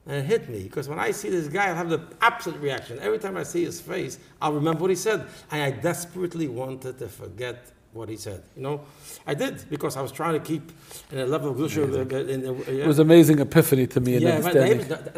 And 0.05 0.15
it 0.15 0.25
hit 0.25 0.47
me 0.47 0.63
because 0.63 0.87
when 0.87 0.99
I 0.99 1.11
see 1.11 1.29
this 1.29 1.49
guy, 1.49 1.67
I'll 1.67 1.75
have 1.75 1.89
the 1.89 2.01
opposite 2.21 2.55
reaction. 2.61 2.97
Every 3.01 3.19
time 3.19 3.35
I 3.35 3.43
see 3.43 3.65
his 3.65 3.81
face, 3.81 4.19
I'll 4.41 4.53
remember 4.53 4.83
what 4.83 4.89
he 4.89 4.95
said. 4.95 5.27
And 5.51 5.61
I 5.61 5.71
desperately 5.71 6.47
wanted 6.47 6.97
to 6.99 7.09
forget 7.09 7.73
what 7.93 8.09
he 8.09 8.17
said. 8.17 8.41
You 8.55 8.63
know, 8.63 8.81
I 9.27 9.33
did 9.33 9.69
because 9.69 9.97
I 9.97 10.01
was 10.01 10.11
trying 10.11 10.33
to 10.33 10.39
keep 10.39 10.71
in 11.11 11.19
a 11.19 11.25
level 11.25 11.51
of 11.51 11.57
gusher. 11.57 11.83
Uh, 11.83 12.03
in, 12.17 12.29
in, 12.29 12.47
uh, 12.47 12.71
It 12.85 12.87
was 12.87 12.99
amazing 12.99 13.39
epiphany 13.39 13.87
to 13.87 13.99
me 13.99 14.15
in 14.15 14.21
yeah, 14.23 14.35
understanding. 14.35 14.87
David 14.87 14.91
uh, 14.91 15.09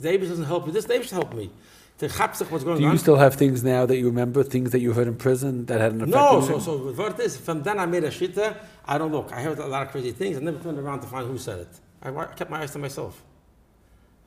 David 0.00 0.28
doesn't 0.28 0.44
help 0.44 0.66
me. 0.66 0.72
This 0.72 0.84
David 0.84 1.06
should 1.06 1.14
help 1.14 1.34
me. 1.34 1.50
To 1.98 2.08
what's 2.08 2.64
going 2.64 2.78
Do 2.78 2.82
you 2.82 2.88
on. 2.88 2.98
still 2.98 3.16
have 3.16 3.34
things 3.34 3.62
now 3.62 3.84
that 3.84 3.98
you 3.98 4.06
remember, 4.06 4.42
things 4.42 4.70
that 4.70 4.80
you 4.80 4.94
heard 4.94 5.06
in 5.06 5.16
prison 5.16 5.66
that 5.66 5.82
had 5.82 5.92
an 5.92 6.00
effect 6.00 6.16
No, 6.16 6.40
so 6.40 6.58
so 6.58 6.78
the 6.78 7.02
word 7.02 7.20
is 7.20 7.36
from 7.36 7.62
then 7.62 7.78
I 7.78 7.84
made 7.84 8.04
a 8.04 8.10
shitta. 8.10 8.56
I 8.86 8.96
don't 8.96 9.12
look. 9.12 9.30
I 9.34 9.42
heard 9.42 9.58
a 9.58 9.66
lot 9.66 9.82
of 9.82 9.92
crazy 9.92 10.12
things. 10.12 10.38
I 10.38 10.40
never 10.40 10.58
turned 10.58 10.78
around 10.78 11.00
to 11.00 11.06
find 11.06 11.26
who 11.26 11.36
said 11.36 11.58
it. 11.58 11.68
I 12.02 12.10
kept 12.38 12.50
my 12.50 12.62
eyes 12.62 12.70
to 12.70 12.78
myself. 12.78 13.22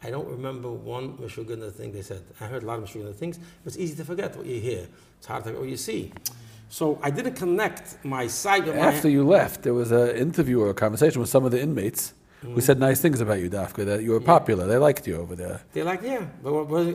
I 0.04 0.10
don't 0.12 0.28
remember 0.28 0.70
one 0.72 1.18
Meshuggah 1.18 1.72
thing 1.72 1.92
they 1.94 2.02
said. 2.02 2.22
I 2.42 2.46
heard 2.46 2.64
a 2.64 2.66
lot 2.66 2.80
of 2.80 2.86
Meshuggah 2.86 3.16
things, 3.16 3.40
it's 3.66 3.78
easy 3.78 3.96
to 3.96 4.06
forget 4.06 4.36
what 4.36 4.46
you 4.46 4.60
hear. 4.60 4.88
It's 5.18 5.28
hard 5.28 5.44
to 5.44 5.50
forget 5.50 5.62
what 5.62 5.70
you 5.70 5.78
see. 5.78 6.12
So 6.70 7.00
I 7.02 7.10
didn't 7.12 7.36
connect 7.36 8.04
my 8.04 8.28
sight 8.28 8.66
with 8.66 8.76
my 8.76 8.82
After 8.82 9.08
you 9.10 9.24
left, 9.26 9.62
there 9.64 9.74
was 9.74 9.92
an 9.92 10.10
interview 10.16 10.60
or 10.62 10.70
a 10.72 10.74
conversation 10.74 11.22
with 11.22 11.30
some 11.30 11.46
of 11.46 11.52
the 11.52 11.62
inmates 11.62 12.14
Mm. 12.44 12.56
who 12.56 12.60
said 12.62 12.78
nice 12.78 13.00
things 13.00 13.22
about 13.22 13.40
you, 13.40 13.50
Dafka, 13.50 13.86
that 13.86 14.04
you 14.04 14.12
were 14.12 14.20
popular. 14.20 14.68
They 14.68 14.76
liked 14.78 15.08
you 15.08 15.16
over 15.16 15.34
there. 15.34 15.62
They 15.72 15.82
liked, 15.82 16.04
like, 16.04 16.12
yeah, 16.12 16.26
but 16.44 16.50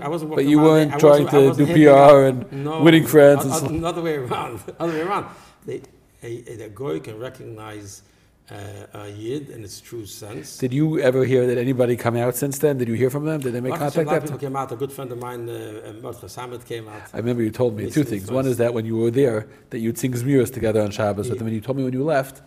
I 0.05 0.09
wasn't. 0.09 0.35
But 0.35 0.45
you 0.45 0.59
weren't 0.61 0.91
there- 0.91 1.01
trying 1.01 1.27
to 1.29 1.55
do 1.55 1.65
PR 1.73 2.27
and 2.29 2.65
no, 2.65 2.83
winning 2.83 3.07
friends 3.07 3.47
and 3.47 3.55
o- 3.55 3.57
o- 3.65 3.69
Another 3.75 4.03
way 4.03 4.17
around. 4.17 4.61
Other 4.79 4.93
way 4.93 5.01
around. 5.01 5.25
They, 5.65 5.81
a, 6.23 6.27
a, 6.53 6.65
a 6.65 6.69
goy 6.69 7.01
can 7.01 7.19
recognize 7.19 8.03
uh, 8.51 8.99
a 9.01 9.09
yid 9.09 9.51
in 9.51 9.63
its 9.63 9.81
true 9.81 10.07
sense. 10.07 10.59
Did 10.59 10.73
you 10.73 10.99
ever 11.01 11.25
hear 11.25 11.47
that 11.47 11.59
anybody 11.59 11.97
come 11.97 12.17
out 12.17 12.35
since 12.35 12.59
then? 12.59 12.79
Did 12.79 12.89
you 12.89 12.95
hear 12.95 13.11
from 13.11 13.25
them? 13.25 13.41
Did 13.41 13.53
they 13.53 13.61
make 13.61 13.73
said, 13.75 13.79
contact 13.79 13.97
a 13.97 14.11
lot 14.11 14.17
of 14.17 14.23
people 14.25 14.39
came 14.39 14.57
out. 14.57 14.73
A 14.73 14.77
good 14.77 14.93
friend 14.93 15.13
of 15.13 15.19
mine, 15.19 15.49
uh, 15.49 15.53
uh, 15.53 15.93
Mordechai 16.01 16.27
Samet, 16.27 16.65
came 16.65 16.89
out. 16.89 17.03
I 17.13 17.19
remember 17.19 17.43
you 17.43 17.51
told 17.51 17.77
me 17.77 17.91
two 17.91 18.05
things. 18.05 18.31
One 18.31 18.47
is 18.47 18.57
that 18.57 18.73
when 18.73 18.87
you 18.87 18.97
were 18.97 19.11
there, 19.11 19.49
that 19.71 19.81
you'd 19.81 19.99
sing 19.99 20.13
Zmiras 20.13 20.53
together 20.53 20.81
on 20.81 20.91
Shabbos 20.91 21.29
with 21.29 21.37
Yeah. 21.37 21.43
him, 21.43 21.47
and 21.49 21.55
you 21.57 21.61
told 21.61 21.77
me 21.77 21.85
when 21.85 21.93
you 21.93 22.05
left 22.05 22.43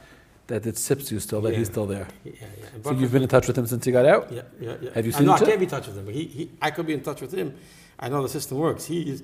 that 0.47 0.65
it 0.65 0.77
sips 0.77 1.11
you 1.11 1.19
still, 1.19 1.41
that 1.41 1.55
he's 1.55 1.67
still 1.67 1.85
there. 1.85 2.07
Yeah, 2.23 2.31
yeah. 2.33 2.45
And 2.73 2.83
So 2.83 2.89
Baruch 2.89 2.99
you've 3.01 3.11
been 3.11 3.23
in 3.23 3.29
touch 3.29 3.47
with 3.47 3.57
him 3.57 3.67
since 3.67 3.85
he 3.85 3.91
got 3.91 4.05
out? 4.05 4.31
Yeah, 4.31 4.41
yeah, 4.59 4.75
yeah. 4.81 4.89
Have 4.95 5.05
you 5.05 5.11
seen 5.11 5.27
know, 5.27 5.35
each 5.35 5.43
I 5.43 5.45
can't 5.45 5.59
be 5.59 5.65
in 5.65 5.69
touch 5.69 5.87
with 5.87 5.97
him, 5.97 6.05
but 6.05 6.13
he, 6.15 6.25
he, 6.25 6.51
I 6.61 6.71
could 6.71 6.87
be 6.87 6.93
in 6.93 7.01
touch 7.01 7.21
with 7.21 7.31
him. 7.31 7.53
I 7.99 8.09
know 8.09 8.21
the 8.23 8.29
system 8.29 8.57
works. 8.57 8.85
He 8.85 9.01
is, 9.11 9.23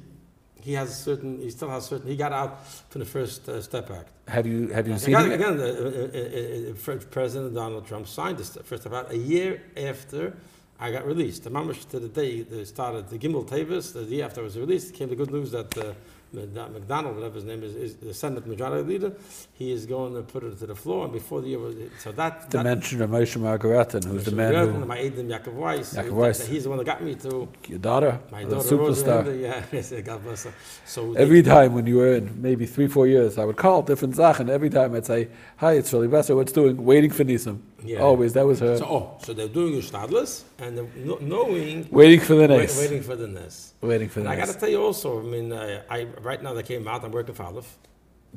he 0.67 0.73
has 0.73 0.89
certain, 1.01 1.39
he 1.39 1.49
still 1.49 1.69
has 1.69 1.86
certain, 1.86 2.10
he 2.10 2.17
got 2.17 2.34
out 2.34 2.67
from 2.89 2.99
the 2.99 3.06
first 3.06 3.47
uh, 3.47 3.62
step 3.62 3.89
act. 3.89 4.10
Have 4.27 4.45
you 4.45 4.67
have 4.67 4.86
you 4.86 4.95
Again, 4.95 4.99
seen 4.99 5.15
him? 5.15 5.32
again 5.32 5.56
the, 5.63 5.69
uh, 5.69 6.91
uh, 6.91 6.93
uh, 6.93 6.99
President 7.10 7.53
Donald 7.53 7.88
Trump 7.88 8.06
signed 8.06 8.38
this 8.38 8.58
first 8.65 8.84
step 8.84 8.91
act 8.91 9.13
a 9.13 9.17
year 9.17 9.62
after 9.77 10.36
I 10.77 10.91
got 10.91 11.06
released. 11.06 11.45
The 11.45 11.51
mamash 11.51 11.88
to 11.91 11.99
the 11.99 12.10
day 12.10 12.41
they 12.41 12.65
started 12.65 13.08
the 13.08 13.17
Gimel 13.17 13.45
Tavis, 13.47 13.93
the 13.93 14.03
day 14.03 14.21
after 14.21 14.41
I 14.41 14.43
was 14.43 14.58
released, 14.58 14.93
came 14.93 15.08
the 15.08 15.15
good 15.15 15.32
news 15.32 15.51
that 15.51 15.71
uh, 15.77 15.93
McDonald, 16.33 17.15
whatever 17.15 17.35
his 17.35 17.45
name 17.45 17.63
is, 17.63 17.73
is 17.75 17.95
the 17.95 18.13
Senate 18.13 18.45
Majority 18.45 18.87
Leader. 18.87 19.13
He 19.53 19.71
is 19.71 19.85
going 19.85 20.13
to 20.15 20.21
put 20.21 20.43
it 20.43 20.59
to 20.59 20.67
the 20.67 20.75
floor, 20.75 21.05
and 21.05 21.13
before 21.13 21.41
the 21.41 21.47
year 21.49 21.59
was 21.59 21.75
so 21.99 22.11
that 22.13 22.49
the 22.51 22.63
mention 22.63 23.01
of 23.01 23.09
Moshe 23.09 23.37
Margaretten, 23.37 24.03
who's 24.05 24.25
the 24.25 24.31
man 24.31 24.53
who, 24.53 24.85
my 24.85 24.97
Aiden 24.97 25.27
Yaakov 25.27 25.53
Weiss. 25.53 25.93
Yaakov 25.93 26.11
Weiss. 26.11 26.45
He's 26.47 26.63
the 26.63 26.69
one 26.69 26.77
that 26.79 26.85
got 26.85 27.01
me 27.01 27.15
to 27.15 27.47
your 27.67 27.79
daughter, 27.79 28.19
my 28.31 28.43
daughter. 28.43 28.69
superstar. 28.69 29.25
Rosa, 29.25 29.95
yeah, 29.95 30.01
God 30.01 30.23
bless 30.23 30.43
her. 30.43 30.53
So 30.85 31.13
they- 31.13 31.21
Every 31.21 31.41
time 31.41 31.73
when 31.73 31.87
you 31.87 31.97
were 31.97 32.13
in, 32.15 32.41
maybe 32.41 32.65
three, 32.65 32.87
four 32.87 33.07
years, 33.07 33.37
I 33.37 33.45
would 33.45 33.57
call 33.57 33.81
different 33.81 34.15
Sachen. 34.15 34.49
Every 34.49 34.69
time 34.69 34.95
I'd 34.95 35.05
say, 35.05 35.29
Hi, 35.57 35.73
it's 35.73 35.89
Shirley 35.89 36.07
Besser, 36.07 36.35
what's 36.35 36.51
doing? 36.51 36.83
Waiting 36.83 37.11
for 37.11 37.23
Nisim. 37.23 37.59
Yeah. 37.83 37.99
Always, 37.99 38.33
that 38.33 38.45
was 38.45 38.59
her. 38.59 38.77
so, 38.77 38.85
oh, 38.85 39.17
so 39.23 39.33
they're 39.33 39.47
doing 39.47 39.73
your 39.73 39.81
stadless 39.83 40.43
and 40.59 40.77
they're 40.77 41.19
knowing 41.21 41.87
waiting 41.91 42.19
for 42.19 42.33
the 42.35 42.47
wait- 42.47 42.57
next. 42.57 42.77
waiting 42.79 43.01
for 43.03 43.15
the 43.15 43.27
nest. 43.27 43.75
Waiting 43.81 44.09
for 44.09 44.21
the 44.21 44.29
And 44.29 44.33
I 44.33 44.35
got 44.45 44.51
to 44.51 44.59
tell 44.59 44.69
you 44.69 44.81
also, 44.81 45.19
I 45.19 45.23
mean, 45.23 45.51
uh, 45.51 45.83
I 45.89 46.05
right 46.21 46.41
now 46.41 46.53
they 46.53 46.63
came 46.63 46.87
out. 46.87 47.03
I'm 47.03 47.11
working 47.11 47.35
for 47.35 47.43
Aleph. 47.43 47.77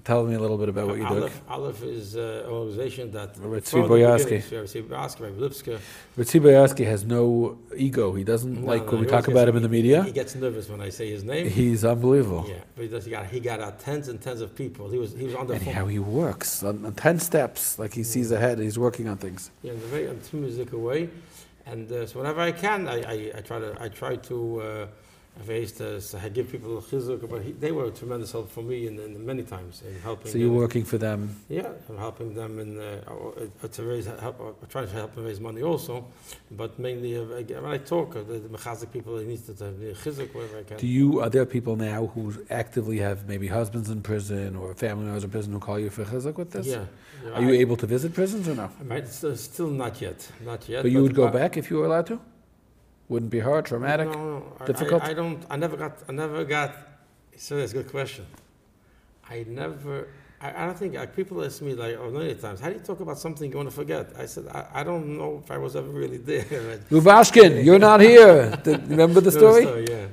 Tell 0.04 0.24
me 0.24 0.34
a 0.34 0.38
little 0.38 0.56
bit 0.56 0.68
about 0.68 0.86
what 0.86 0.98
you 0.98 1.06
do. 1.08 1.14
Aleph, 1.14 1.42
Aleph 1.48 1.82
is 1.82 2.16
uh, 2.16 2.44
an 2.46 2.50
organization 2.52 3.10
that 3.12 3.36
With 3.38 3.68
from 3.68 3.82
Tzvi 3.82 3.88
the 3.88 3.94
Boyarsky. 3.94 4.24
beginning- 4.24 4.66
Tzvi 4.66 4.82
Boyarsky, 4.88 5.20
Rabbi 5.20 5.38
Lipskar. 5.40 5.78
Ritzi 6.16 6.40
Boyarsky 6.40 6.84
has 6.86 7.04
no 7.04 7.58
ego. 7.76 8.14
He 8.14 8.24
doesn't 8.24 8.62
No, 8.62 8.66
like 8.66 8.84
no, 8.86 8.92
when 8.92 9.00
we 9.02 9.06
talk 9.06 9.28
about 9.28 9.48
him 9.48 9.56
in 9.56 9.62
the 9.62 9.68
media. 9.68 10.02
He 10.04 10.12
gets 10.12 10.34
nervous 10.34 10.68
when 10.68 10.80
I 10.80 10.88
say 10.88 11.10
his 11.10 11.22
name. 11.24 11.50
He's 11.50 11.84
unbelievable. 11.84 12.46
yeah, 12.48 12.54
but 12.76 12.82
he, 12.82 12.88
does, 12.88 13.04
he 13.04 13.10
got 13.10 13.26
he 13.26 13.40
got 13.40 13.60
out 13.60 13.78
tens 13.80 14.08
and 14.08 14.20
tens 14.20 14.40
of 14.40 14.54
people. 14.54 14.88
He 14.90 14.98
was 14.98 15.12
he 15.12 15.24
was 15.24 15.34
on 15.34 15.46
the 15.46 15.54
And 15.54 15.64
phone. 15.64 15.74
how 15.74 15.86
he 15.86 15.98
works 15.98 16.62
on, 16.62 16.84
on 16.86 16.94
10 16.94 17.18
steps, 17.18 17.78
like 17.78 17.92
he 17.92 18.02
sees 18.02 18.30
ahead, 18.30 18.54
and 18.58 18.62
he's 18.62 18.78
working 18.78 19.06
on 19.08 19.16
things. 19.18 19.50
Yeah, 19.62 19.72
in 19.72 19.78
a 19.78 19.80
very 19.82 20.08
optimistic 20.08 20.68
way. 20.72 21.10
And 21.66 21.92
uh, 21.92 22.06
so 22.06 22.20
whenever 22.20 22.40
I 22.40 22.52
can, 22.52 22.88
I, 22.88 22.96
I, 23.02 23.32
I 23.38 23.40
try 23.42 23.58
to 23.58 23.76
I 23.78 23.88
try 23.88 24.16
to 24.16 24.60
uh, 24.62 24.86
raise 25.46 25.72
the, 25.72 26.00
so 26.00 26.18
I 26.18 26.28
give 26.28 26.50
people 26.50 26.78
a 26.78 26.82
chizuk, 26.82 27.28
but 27.28 27.42
he, 27.42 27.52
they 27.52 27.72
were 27.72 27.86
a 27.86 27.90
tremendous 27.90 28.32
help 28.32 28.50
for 28.50 28.62
me 28.62 28.86
in, 28.86 29.24
many 29.24 29.42
times 29.42 29.82
in 29.86 29.98
helping. 30.00 30.30
So 30.32 30.38
you're 30.38 30.52
working 30.52 30.84
for 30.84 30.98
them. 30.98 31.34
Yeah, 31.48 31.68
I'm 31.88 31.96
helping 31.96 32.34
them 32.34 32.58
in 32.58 32.78
uh, 32.80 33.00
uh, 33.62 33.68
to 33.68 33.82
raise 33.82 34.06
help, 34.06 34.40
uh, 34.40 34.66
trying 34.68 34.88
to 34.88 34.92
help 34.92 35.14
them 35.14 35.24
raise 35.24 35.40
money 35.40 35.62
also, 35.62 36.04
but 36.50 36.78
mainly 36.78 37.16
uh, 37.16 37.24
when 37.24 37.72
I 37.72 37.78
talk, 37.78 38.16
uh, 38.16 38.22
the, 38.22 38.38
the 38.38 38.48
mechazik 38.48 38.92
people 38.92 39.16
they 39.16 39.24
need 39.24 39.44
to 39.46 39.54
to 39.54 39.64
the 39.70 39.92
chizuk 39.94 40.34
wherever 40.34 40.58
I 40.58 40.62
can. 40.62 40.76
Do 40.76 40.86
you, 40.86 41.20
are 41.20 41.30
there 41.30 41.46
people 41.46 41.76
now 41.76 42.06
who 42.06 42.34
actively 42.50 42.98
have 42.98 43.26
maybe 43.26 43.46
husbands 43.46 43.88
in 43.90 44.02
prison 44.02 44.56
or 44.56 44.74
family 44.74 45.04
members 45.04 45.24
in 45.24 45.30
prison 45.30 45.52
who 45.52 45.58
call 45.58 45.78
you 45.78 45.90
for 45.90 46.04
chizuk 46.04 46.36
with 46.36 46.50
this? 46.50 46.66
yeah, 46.66 46.84
yeah, 47.24 47.30
Are 47.32 47.42
you 47.42 47.52
able 47.52 47.76
to 47.76 47.86
visit 47.86 48.14
prisons 48.14 48.48
or 48.48 48.54
not? 48.54 48.72
I 48.80 48.84
might 48.84 49.08
still, 49.08 49.68
not 49.68 50.00
yet, 50.00 50.28
not 50.44 50.68
yet. 50.68 50.82
But 50.82 50.90
you 50.90 51.02
would 51.02 51.14
go 51.14 51.28
I- 51.28 51.30
back 51.30 51.56
if 51.56 51.70
you 51.70 51.78
were 51.78 51.86
allowed 51.86 52.06
to? 52.08 52.20
Wouldn't 53.10 53.32
be 53.32 53.40
hard, 53.40 53.66
traumatic? 53.66 54.08
No, 54.08 54.38
no, 54.38 54.52
I- 54.60 54.66
difficult? 54.66 55.02
I, 55.02 55.10
I 55.10 55.14
don't. 55.14 55.44
I 55.50 55.56
never 55.56 55.76
got. 55.76 55.98
I 56.08 56.12
never 56.12 56.44
got. 56.44 56.70
So 57.36 57.56
that's 57.56 57.72
a 57.72 57.78
good 57.78 57.90
question. 57.90 58.24
I 59.28 59.44
never. 59.48 60.08
I, 60.40 60.62
I 60.62 60.66
don't 60.66 60.78
think 60.78 60.94
like, 60.94 61.14
people 61.14 61.44
ask 61.44 61.60
me 61.60 61.74
like 61.74 61.96
oh, 61.98 62.08
many 62.10 62.34
times. 62.36 62.60
How 62.60 62.68
do 62.68 62.74
you 62.74 62.80
talk 62.90 63.00
about 63.00 63.18
something 63.18 63.50
you 63.50 63.56
want 63.56 63.68
to 63.68 63.74
forget? 63.74 64.12
I 64.16 64.26
said 64.26 64.46
I, 64.48 64.80
I 64.80 64.82
don't 64.84 65.18
know 65.18 65.40
if 65.42 65.50
I 65.50 65.58
was 65.58 65.74
ever 65.74 65.88
really 65.88 66.18
there. 66.30 66.44
Rubashkin, 66.88 67.64
you're 67.64 67.80
not 67.80 68.00
here. 68.00 68.56
Remember 68.64 69.20
the 69.20 69.32
story? 69.32 69.64
yeah. 69.90 70.06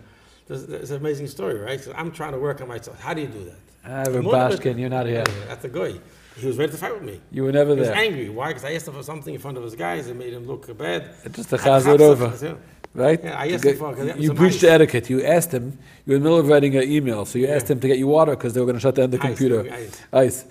There's, 0.48 0.66
there's 0.66 0.92
an 0.92 0.98
amazing 0.98 1.28
story, 1.28 1.60
right? 1.60 1.80
So 1.80 1.94
I'm 1.96 2.12
trying 2.12 2.32
to 2.32 2.40
work 2.40 2.62
on 2.62 2.68
myself. 2.68 3.00
How 3.00 3.14
do 3.14 3.22
you 3.22 3.28
do 3.28 3.44
that? 3.46 3.60
Ah, 3.86 4.10
More 4.10 4.50
you're 4.80 4.90
not 4.90 5.06
here. 5.06 5.24
That's 5.48 5.62
the 5.62 5.70
guy. 5.70 5.94
He 6.38 6.46
was 6.46 6.58
ready 6.58 6.72
to 6.72 6.78
fight 6.78 6.94
with 6.94 7.04
me. 7.04 7.20
You 7.32 7.44
were 7.44 7.52
never 7.52 7.74
He 7.74 7.80
was 7.80 7.90
there. 7.90 7.98
angry. 7.98 8.30
Why? 8.30 8.50
Because 8.50 8.64
I 8.64 8.74
asked 8.74 8.88
him 8.88 8.94
for 8.94 9.02
something 9.02 9.34
in 9.34 9.40
front 9.42 9.58
of 9.58 9.64
his 9.64 9.76
guys. 9.76 10.08
It 10.08 10.16
made 10.16 10.34
him 10.34 10.46
look 10.46 10.76
bad. 10.78 11.16
Just 11.32 11.50
to 11.50 11.56
I 11.56 11.60
chaz 11.60 11.94
it 11.94 12.00
over, 12.00 12.58
right? 12.98 13.20
Yeah, 13.24 13.40
I 13.40 13.48
asked 13.54 13.64
You 13.64 13.72
him 13.72 13.78
for- 13.78 13.94
'cause 13.96 14.06
that 14.08 14.16
was 14.18 14.26
You 14.26 14.32
a 14.32 14.34
breached 14.34 14.64
mice. 14.64 14.72
etiquette. 14.76 15.10
You 15.10 15.24
asked 15.24 15.52
him, 15.54 15.66
you 16.06 16.12
were 16.12 16.18
in 16.18 16.24
the 16.24 16.28
middle 16.28 16.40
of 16.40 16.48
writing 16.50 16.76
an 16.76 16.84
email, 16.92 17.26
so 17.26 17.40
you 17.40 17.48
asked 17.48 17.70
him 17.72 17.80
to 17.80 17.88
get 17.88 17.98
you 17.98 18.08
water 18.08 18.32
because 18.36 18.54
they 18.54 18.60
were 18.60 18.66
going 18.66 18.76
to 18.76 18.82
shut 18.82 18.96
down 18.96 19.10
the 19.12 19.18
Ice, 19.18 19.24
computer. 19.24 19.60
ice. 19.72 20.02
Ice. 20.12 20.46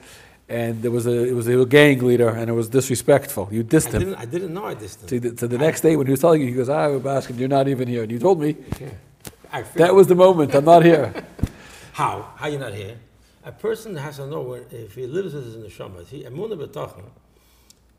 And 0.48 0.80
there 0.82 0.92
was 0.92 1.06
a, 1.08 1.24
it 1.30 1.32
was 1.34 1.48
a 1.48 1.64
gang 1.66 1.98
leader, 2.10 2.28
and 2.28 2.48
it 2.48 2.52
was 2.52 2.68
disrespectful. 2.68 3.48
You 3.50 3.60
I 3.60 3.64
dissed 3.64 3.92
him. 3.92 3.98
didn't, 3.98 4.14
I 4.14 4.24
didn't 4.26 4.54
know 4.54 4.64
I 4.64 4.76
dissed 4.76 5.02
him. 5.02 5.08
So 5.08 5.18
the, 5.18 5.36
so 5.40 5.46
the 5.48 5.58
next 5.58 5.80
day 5.80 5.96
when 5.96 6.06
he 6.06 6.12
was 6.12 6.20
telling 6.20 6.40
you, 6.40 6.46
he 6.46 6.54
goes, 6.54 6.68
"I 6.68 6.84
ah, 6.84 6.88
Rubashkin, 6.90 7.36
you're 7.38 7.48
not 7.48 7.66
even 7.66 7.88
here. 7.88 8.04
And 8.04 8.12
you 8.12 8.18
told 8.20 8.40
me, 8.40 8.56
Yeah. 8.80 8.88
That 9.74 9.94
was 9.94 10.06
the 10.06 10.14
moment, 10.14 10.54
I'm 10.54 10.64
not 10.66 10.84
here. 10.84 11.12
How? 11.94 12.30
How 12.36 12.46
you 12.46 12.58
not 12.58 12.74
here? 12.74 12.96
A 13.44 13.52
person 13.52 13.96
has 13.96 14.16
to 14.18 14.26
know 14.26 14.42
when, 14.42 14.62
if 14.70 14.94
he 14.94 15.06
lives 15.06 15.34
with 15.34 15.46
his 15.46 15.56
neshama. 15.56 16.06
He 16.06 16.22
emunah 16.24 16.56
b'tachon 16.64 17.04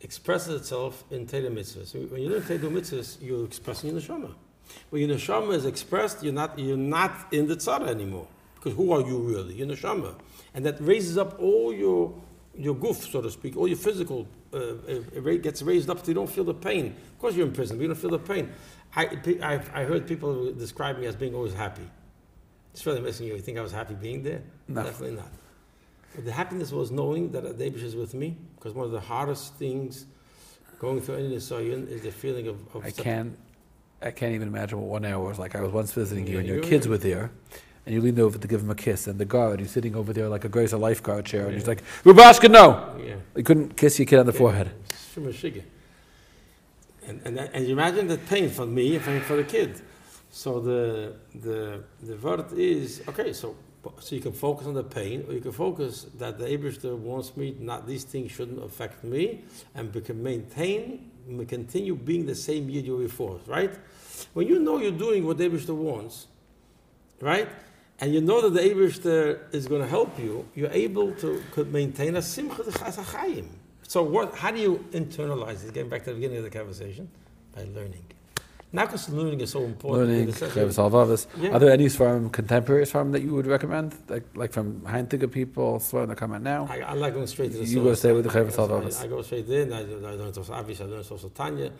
expresses 0.01 0.62
itself 0.62 1.03
in 1.12 1.25
Teda 1.25 1.49
mitzvahs. 1.49 1.88
So 1.88 1.99
when 1.99 2.21
you 2.21 2.29
learn 2.29 2.41
Teda 2.41 2.69
mitzvahs, 2.69 3.21
you're 3.21 3.45
expressing 3.45 3.91
your 3.91 3.99
neshama. 4.01 4.33
When 4.89 5.01
your 5.07 5.17
neshama 5.17 5.53
is 5.53 5.65
expressed, 5.65 6.23
you're 6.23 6.33
not 6.33 6.57
you're 6.60 6.77
not 6.77 7.31
in 7.31 7.47
the 7.47 7.55
tzara 7.55 7.88
anymore. 7.88 8.27
Because 8.55 8.73
who 8.73 8.91
are 8.91 9.01
you 9.01 9.19
really? 9.19 9.55
You're 9.55 9.67
neshama, 9.67 10.15
and 10.53 10.65
that 10.65 10.77
raises 10.81 11.17
up 11.17 11.39
all 11.39 11.73
your 11.73 12.13
your 12.57 12.75
goof, 12.75 12.97
so 12.97 13.21
to 13.21 13.29
speak, 13.29 13.55
all 13.55 13.67
your 13.67 13.77
physical 13.77 14.27
uh, 14.53 14.57
uh, 14.57 14.75
ra- 15.21 15.38
gets 15.38 15.62
raised 15.62 15.89
up 15.89 15.99
so 15.99 16.07
you 16.07 16.13
don't 16.13 16.29
feel 16.29 16.43
the 16.43 16.53
pain. 16.53 16.95
Of 17.13 17.19
course, 17.19 17.36
you're 17.36 17.45
in 17.45 17.53
prison, 17.53 17.77
but 17.77 17.83
you 17.83 17.88
don't 17.88 17.97
feel 17.97 18.10
the 18.10 18.19
pain. 18.19 18.51
I, 18.95 19.17
I, 19.43 19.62
I 19.73 19.83
heard 19.83 20.07
people 20.07 20.51
describe 20.53 20.97
me 20.97 21.05
as 21.05 21.15
being 21.15 21.36
always 21.36 21.53
happy. 21.53 21.88
It's 22.73 22.86
really 22.86 23.01
missing 23.01 23.27
you. 23.27 23.36
You 23.36 23.41
think 23.41 23.57
I 23.57 23.62
was 23.62 23.71
happy 23.71 23.93
being 23.93 24.23
there? 24.23 24.41
No. 24.67 24.83
Definitely 24.83 25.17
not. 25.17 25.31
But 26.17 26.25
the 26.25 26.32
happiness 26.32 26.71
was 26.71 26.89
knowing 26.89 27.29
that 27.33 27.44
Davish 27.60 27.83
is 27.83 27.96
with 27.96 28.15
me, 28.15 28.35
because 28.56 28.73
one 28.73 28.87
of 28.87 28.91
the 28.91 29.00
hardest 29.00 29.54
things 29.54 30.08
going 30.79 31.00
through 31.00 31.17
any 31.17 31.35
Nisayan 31.35 31.87
is 31.87 32.02
the 32.02 32.12
feeling 32.12 32.48
of. 32.48 32.58
of 32.75 32.83
I 32.83 32.89
can't, 32.89 33.37
I 34.02 34.10
can't 34.10 34.33
even 34.33 34.48
imagine 34.48 34.81
what 34.81 34.87
one 34.89 35.06
hour 35.06 35.23
was 35.23 35.37
like. 35.37 35.54
I 35.56 35.62
was 35.62 35.71
once 35.71 35.91
visiting 35.91 36.25
you, 36.25 36.33
Yeah, 36.33 36.39
and 36.39 36.48
your 36.48 36.63
kids 36.63 36.87
were 36.87 36.98
there, 36.98 37.29
and 37.85 37.94
you 37.94 38.02
leaned 38.02 38.19
over 38.19 38.39
to 38.39 38.48
give 38.48 38.62
him 38.62 38.71
a 38.71 38.75
kiss, 38.75 39.06
and 39.06 39.19
the 39.19 39.25
guard, 39.25 39.60
he's 39.60 39.69
sitting 39.69 39.96
over 39.96 40.12
there 40.12 40.27
like 40.27 40.44
a 40.44 40.50
Grace 40.50 40.73
a 40.73 40.77
lifeguard 40.79 41.23
chair, 41.23 41.46
and 41.46 41.54
he's 41.54 41.65
Yeah. 41.65 41.69
like, 41.69 41.83
Rubashkin, 42.04 42.50
no! 42.50 43.00
Yeah. 43.00 43.17
You 43.35 43.44
couldn't 43.44 43.77
kiss 43.77 44.00
your 44.00 44.08
kid 44.08 44.17
on 44.17 44.25
the 44.25 44.33
forehead. 44.33 44.71
Shema 45.13 45.29
And, 47.06 47.21
and, 47.25 47.37
and 47.37 47.67
you 47.67 47.73
imagine 47.73 48.08
the 48.08 48.17
pain 48.17 48.50
for 48.50 48.65
me 48.65 48.96
and 48.96 49.04
for, 49.06 49.19
for 49.19 49.35
the 49.35 49.44
kid. 49.44 49.81
So 50.31 50.60
the, 50.60 51.13
the, 51.35 51.83
the 52.02 52.17
word 52.17 52.52
is 52.54 53.04
okay, 53.08 53.33
so, 53.33 53.56
so 54.00 54.15
you 54.15 54.21
can 54.21 54.31
focus 54.31 54.67
on 54.67 54.73
the 54.73 54.83
pain, 54.83 55.25
or 55.27 55.33
you 55.33 55.42
can 55.42 55.52
focus 55.52 56.08
that 56.17 56.38
the 56.38 56.46
Abishter 56.46 56.96
wants 56.96 57.35
me, 57.38 57.56
not 57.60 57.88
these 57.88 58.04
things 58.04 58.31
shouldn't 58.31 58.63
affect 58.63 59.04
me, 59.04 59.44
and 59.75 59.94
we 59.94 60.02
can 60.02 60.21
maintain, 60.21 61.12
we 61.27 61.46
continue 61.46 61.96
being 61.96 62.25
the 62.25 62.35
same 62.35 62.69
you 62.69 62.98
before, 62.98 63.40
right? 63.48 63.73
When 64.33 64.48
you 64.48 64.60
know 64.60 64.77
you're 64.77 64.92
doing 64.92 65.25
what 65.25 65.38
the 65.38 65.50
Abishter 65.50 65.75
wants, 65.75 66.27
right? 67.19 67.50
and 68.00 68.13
you 68.13 68.21
know 68.21 68.42
that 68.42 68.54
the 68.54 68.69
Eberster 68.69 69.54
is 69.54 69.67
going 69.67 69.81
to 69.81 69.88
help 69.88 70.19
you, 70.19 70.48
you're 70.56 70.71
able 70.71 71.12
to 71.13 71.42
could 71.52 71.71
maintain 71.71 72.15
a 72.15 72.21
simcha 72.21 72.63
chayim. 72.63 73.48
So 73.88 74.04
what? 74.04 74.35
How 74.35 74.52
do 74.52 74.60
you 74.60 74.85
internalize 74.92 75.67
it? 75.67 75.73
Getting 75.73 75.90
back 75.90 76.04
to 76.04 76.12
the 76.12 76.15
beginning 76.15 76.38
of 76.38 76.44
the 76.44 76.50
conversation, 76.50 77.10
by 77.56 77.63
learning. 77.63 78.04
Not 78.73 78.87
because 78.87 79.09
learning 79.09 79.39
is 79.41 79.51
so 79.51 79.63
important. 79.63 80.09
Learning, 80.09 80.25
the 80.27 80.33
sense 80.33 80.53
Chavis 80.53 80.77
of- 80.77 80.91
Halvavis. 80.91 81.25
Yeah. 81.39 81.51
Are 81.51 81.59
there 81.59 81.71
any 81.71 81.87
from 81.87 82.29
contemporaries 82.29 82.91
from 82.91 83.11
that 83.13 83.21
you 83.21 83.33
would 83.33 83.47
recommend? 83.47 83.95
Like, 84.09 84.25
like 84.35 84.51
from 84.51 84.81
Heintiger 84.81 85.31
people, 85.31 85.79
Svarim 85.79 86.09
that 86.09 86.17
come 86.17 86.33
out 86.33 86.41
now? 86.41 86.67
I, 86.69 86.79
I 86.79 86.93
like 86.93 87.13
going 87.13 87.27
straight 87.27 87.51
to 87.53 87.59
the 87.59 87.65
You 87.65 87.81
go 87.83 87.93
stay 87.93 88.11
with 88.11 88.25
the 88.25 88.31
I- 88.31 88.43
Chavis 88.43 89.01
I-. 89.01 89.05
I 89.05 89.07
go 89.07 89.21
straight 89.21 89.49
in. 89.49 89.71
I, 89.71 89.79
I 89.81 89.83
learned 89.83 90.37
also, 90.37 90.53
obviously, 90.53 90.85
I 90.85 90.89
learned 90.89 91.07
also 91.09 91.29
Tanya. 91.29 91.71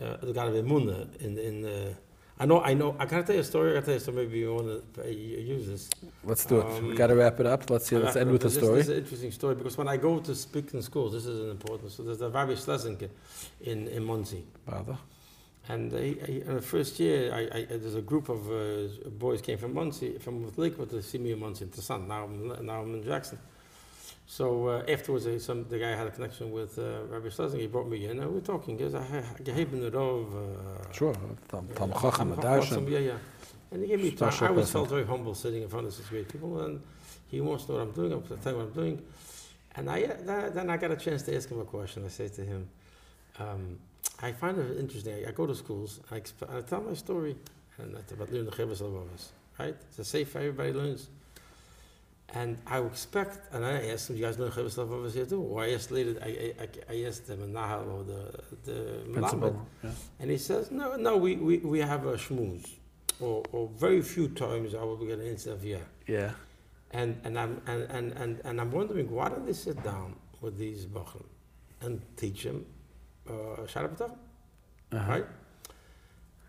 Uh, 0.00 0.16
the 0.22 0.32
God 0.32 0.48
of 0.48 0.54
Emunah 0.64 1.20
in 1.20 1.36
in. 1.38 1.64
Uh, 1.66 1.92
I 2.38 2.46
know. 2.46 2.62
I 2.62 2.72
know. 2.72 2.96
I 2.98 3.04
can 3.04 3.18
I 3.18 3.22
tell 3.22 3.34
you 3.34 3.42
a 3.42 3.44
story. 3.44 3.72
I 3.72 3.74
can 3.74 3.84
tell 3.84 3.94
you 3.94 4.00
so 4.00 4.12
maybe 4.12 4.38
you 4.38 4.54
want 4.54 4.94
to 4.94 5.12
use 5.12 5.66
this. 5.66 5.90
Let's 6.24 6.46
do 6.46 6.60
it. 6.60 6.64
Um, 6.66 6.88
we 6.88 6.94
got 6.96 7.08
to 7.08 7.16
wrap 7.16 7.38
it 7.38 7.44
up. 7.44 7.68
Let's 7.68 7.86
see. 7.88 7.96
Let's 7.98 8.16
Uh, 8.16 8.20
end 8.20 8.30
with 8.32 8.44
a 8.46 8.50
story. 8.50 8.76
This 8.78 8.86
is 8.88 8.92
an 8.92 8.98
interesting 9.02 9.32
story 9.32 9.56
because 9.56 9.76
when 9.76 9.88
I 9.88 9.98
go 9.98 10.20
to 10.20 10.34
speak 10.34 10.72
in 10.72 10.80
schools, 10.80 11.12
this 11.12 11.26
is 11.26 11.38
an 11.40 11.50
important. 11.50 11.90
So 11.92 12.02
there's 12.02 12.18
the 12.18 12.30
Rabbi 12.30 12.54
Schlesinger 12.54 13.10
in 13.60 13.88
in 13.88 14.04
Monsey. 14.04 14.42
Father. 14.64 14.96
And 15.68 15.92
he, 15.92 16.14
he, 16.26 16.40
in 16.40 16.54
the 16.54 16.62
first 16.62 16.98
year, 16.98 17.32
I, 17.32 17.40
I, 17.58 17.64
there's 17.64 17.94
a 17.94 18.00
group 18.00 18.28
of 18.28 18.50
uh, 18.50 19.08
boys 19.10 19.40
came 19.40 19.58
from 19.58 19.74
Monsey, 19.74 20.18
from 20.18 20.50
Lakewood 20.56 20.90
to 20.90 21.02
see 21.02 21.18
me 21.18 21.32
in 21.32 21.38
Monsey, 21.38 21.64
interessant. 21.64 22.08
Now 22.08 22.24
I'm, 22.24 22.66
now 22.66 22.80
I'm 22.82 22.94
in 22.94 23.04
Jackson. 23.04 23.38
So 24.26 24.68
uh, 24.68 24.84
afterwards, 24.88 25.26
uh, 25.26 25.38
some, 25.38 25.68
the 25.68 25.78
guy 25.78 25.90
had 25.90 26.06
a 26.06 26.10
connection 26.10 26.50
with 26.52 26.78
uh, 26.78 27.02
Rabbi 27.08 27.28
Schlesinger. 27.28 27.60
He 27.60 27.66
brought 27.66 27.88
me 27.88 28.06
in, 28.06 28.18
and 28.20 28.28
we 28.28 28.36
were 28.36 28.40
talking. 28.40 28.78
He 28.78 28.84
goes, 28.84 28.94
I 28.94 29.22
gave 29.42 29.68
him 29.70 29.80
the 29.80 29.90
rov. 29.90 30.26
uh, 30.32 30.92
Sure. 30.92 31.14
Tam 31.48 31.68
Tam 31.74 31.92
uh, 31.92 32.00
Chacham, 32.00 32.88
Yeah, 32.88 32.98
yeah. 33.00 33.12
And 33.72 33.82
he 33.82 33.88
gave 33.88 34.00
me 34.02 34.10
time. 34.12 34.32
I 34.40 34.48
always 34.48 34.70
felt 34.70 34.88
very 34.88 35.04
humble 35.04 35.34
sitting 35.34 35.62
in 35.62 35.68
front 35.68 35.86
of 35.86 35.92
such 35.92 36.08
great 36.08 36.28
people, 36.28 36.60
and 36.62 36.80
he 37.28 37.40
wants 37.40 37.64
to 37.64 37.72
know 37.72 37.78
what 37.78 37.88
I'm 37.88 37.92
doing. 37.92 38.12
I'm 38.12 38.22
telling 38.22 38.42
him 38.42 38.56
what 38.56 38.66
I'm 38.66 38.72
doing. 38.72 39.02
And 39.76 39.90
I, 39.90 40.06
then, 40.06 40.54
then 40.54 40.70
I 40.70 40.76
got 40.76 40.90
a 40.90 40.96
chance 40.96 41.22
to 41.24 41.36
ask 41.36 41.48
him 41.48 41.60
a 41.60 41.64
question. 41.64 42.04
I 42.04 42.08
say 42.08 42.28
to 42.28 42.42
him, 42.44 42.68
um, 43.38 43.78
I 44.22 44.32
find 44.32 44.58
it 44.58 44.78
interesting. 44.78 45.24
I, 45.24 45.28
I 45.28 45.32
go 45.32 45.46
to 45.46 45.54
schools, 45.54 46.00
I, 46.10 46.20
exp- 46.20 46.54
I 46.54 46.60
tell 46.60 46.82
my 46.82 46.94
story, 46.94 47.36
and 47.78 47.94
that's 47.94 48.12
about 48.12 48.30
learning 48.30 48.50
the 48.50 48.52
Lavovas, 48.52 49.28
right? 49.58 49.74
It's 49.88 49.98
a 49.98 50.04
safe, 50.04 50.36
everybody 50.36 50.72
learns. 50.72 51.08
And 52.32 52.58
I 52.66 52.80
expect, 52.80 53.52
and 53.52 53.64
I 53.64 53.88
asked 53.88 54.08
them, 54.08 54.16
you 54.16 54.22
guys 54.22 54.38
learn 54.38 54.52
Chivas 54.52 54.76
Lavovas 54.76 55.14
here 55.14 55.26
too? 55.26 55.42
Or 55.42 55.62
I 55.62 55.72
asked 55.72 55.90
later, 55.90 56.16
I, 56.22 56.54
I, 56.60 56.94
I 56.94 57.04
asked 57.04 57.26
them 57.26 57.42
in 57.42 57.52
Nahal 57.52 57.90
or 57.92 58.04
the, 58.04 58.70
the 58.70 59.12
Principal. 59.12 59.66
Yeah. 59.82 59.90
and 60.20 60.30
he 60.30 60.38
says, 60.38 60.70
no, 60.70 60.94
no, 60.96 61.16
we, 61.16 61.36
we, 61.36 61.58
we 61.58 61.80
have 61.80 62.06
a 62.06 62.12
schmooze. 62.12 62.70
Or, 63.18 63.42
or 63.50 63.68
very 63.76 64.00
few 64.00 64.28
times 64.28 64.74
I 64.74 64.82
will 64.82 64.96
get 64.96 65.18
an 65.18 65.26
interview. 65.26 65.78
Yeah. 66.06 66.30
And, 66.92 67.20
and, 67.24 67.38
I'm, 67.38 67.60
and, 67.66 67.82
and, 67.90 68.12
and, 68.12 68.40
and 68.44 68.60
I'm 68.60 68.70
wondering, 68.70 69.10
why 69.10 69.28
don't 69.28 69.44
they 69.44 69.52
sit 69.52 69.82
down 69.82 70.14
with 70.40 70.56
these 70.56 70.86
Bachram 70.86 71.26
and 71.80 72.00
teach 72.16 72.44
them 72.44 72.64
uh, 73.28 73.62
Uh-huh. 74.92 75.12
right? 75.12 75.26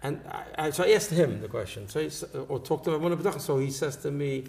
And 0.04 0.20
I, 0.28 0.44
I, 0.68 0.70
so 0.72 0.84
I 0.84 0.92
asked 0.94 1.12
him 1.12 1.42
the 1.42 1.48
question, 1.48 1.88
so 1.88 2.00
he, 2.00 2.10
or 2.50 2.60
talked 2.60 2.86
to 2.86 2.92
him 2.96 3.40
so 3.40 3.60
he 3.60 3.70
says 3.70 3.98
to 3.98 4.10
me, 4.12 4.46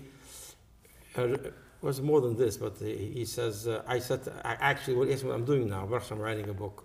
uh, 1.18 1.24
it 1.24 1.52
was 1.82 2.00
more 2.00 2.20
than 2.22 2.36
this, 2.36 2.56
but 2.56 2.76
he, 2.78 3.12
he 3.14 3.24
says, 3.26 3.68
uh, 3.68 3.82
I 3.86 3.98
said, 3.98 4.20
I 4.44 4.54
actually, 4.60 4.94
what 4.96 5.08
is 5.08 5.24
what 5.24 5.34
I'm 5.34 5.44
doing 5.44 5.68
now, 5.68 5.84
Baruch 5.84 6.10
I'm 6.10 6.18
writing 6.18 6.48
a 6.48 6.54
book 6.54 6.84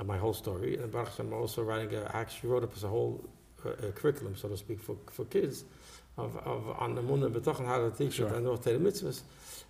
of 0.00 0.06
my 0.06 0.18
whole 0.18 0.34
story, 0.34 0.76
and 0.76 0.90
Baruch 0.90 1.18
I'm 1.20 1.32
also 1.32 1.62
writing, 1.62 1.94
a, 1.94 2.02
I 2.12 2.20
actually 2.20 2.50
wrote 2.50 2.64
up 2.64 2.74
as 2.74 2.82
a 2.82 2.88
whole 2.88 3.24
uh, 3.64 3.70
curriculum, 3.94 4.34
so 4.36 4.48
to 4.48 4.56
speak, 4.56 4.80
for, 4.80 4.96
for 5.12 5.24
kids, 5.26 5.64
of, 6.16 6.36
of 6.38 6.70
on 6.80 6.96
the 6.96 7.02
Munah 7.02 7.30
B'tach 7.32 7.58
and 7.60 7.68
how 7.68 7.78
to 7.88 7.96
teach 7.96 8.14
Sure. 8.14 8.28
it, 8.28 8.34
and 8.34 8.46
also 8.48 8.76
the 8.76 8.84
mitzvahs, 8.90 9.20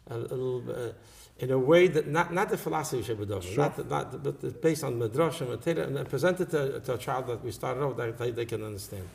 a, 0.09 0.14
a 0.14 0.16
little, 0.16 0.62
uh, 0.70 0.93
in 1.39 1.51
a 1.53 1.59
way 1.59 1.86
that, 1.89 2.09
not, 2.09 2.32
not 2.32 2.49
the 2.49 2.57
philosophy 2.59 3.12
of 3.12 3.18
B'dach, 3.18 3.43
Sure. 3.43 3.57
not, 3.64 3.76
the- 3.76 3.84
not, 3.84 4.11
the- 4.24 4.32
but 4.32 4.61
based 4.62 4.82
on 4.84 4.99
Midrash 4.99 5.41
and 5.41 5.61
Torah, 5.62 5.84
and 5.86 5.97
then 5.97 6.05
present 6.07 6.41
it 6.41 6.51
to, 6.51 6.80
to 6.80 6.95
a 6.95 6.99
child 6.99 7.26
that 7.28 7.45
we 7.45 7.53
started 7.53 7.82
off, 7.82 7.97
that 7.97 8.18
they, 8.18 8.30
they 8.32 8.45
can 8.45 8.64
understand. 8.64 9.09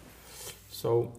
So, 0.71 1.11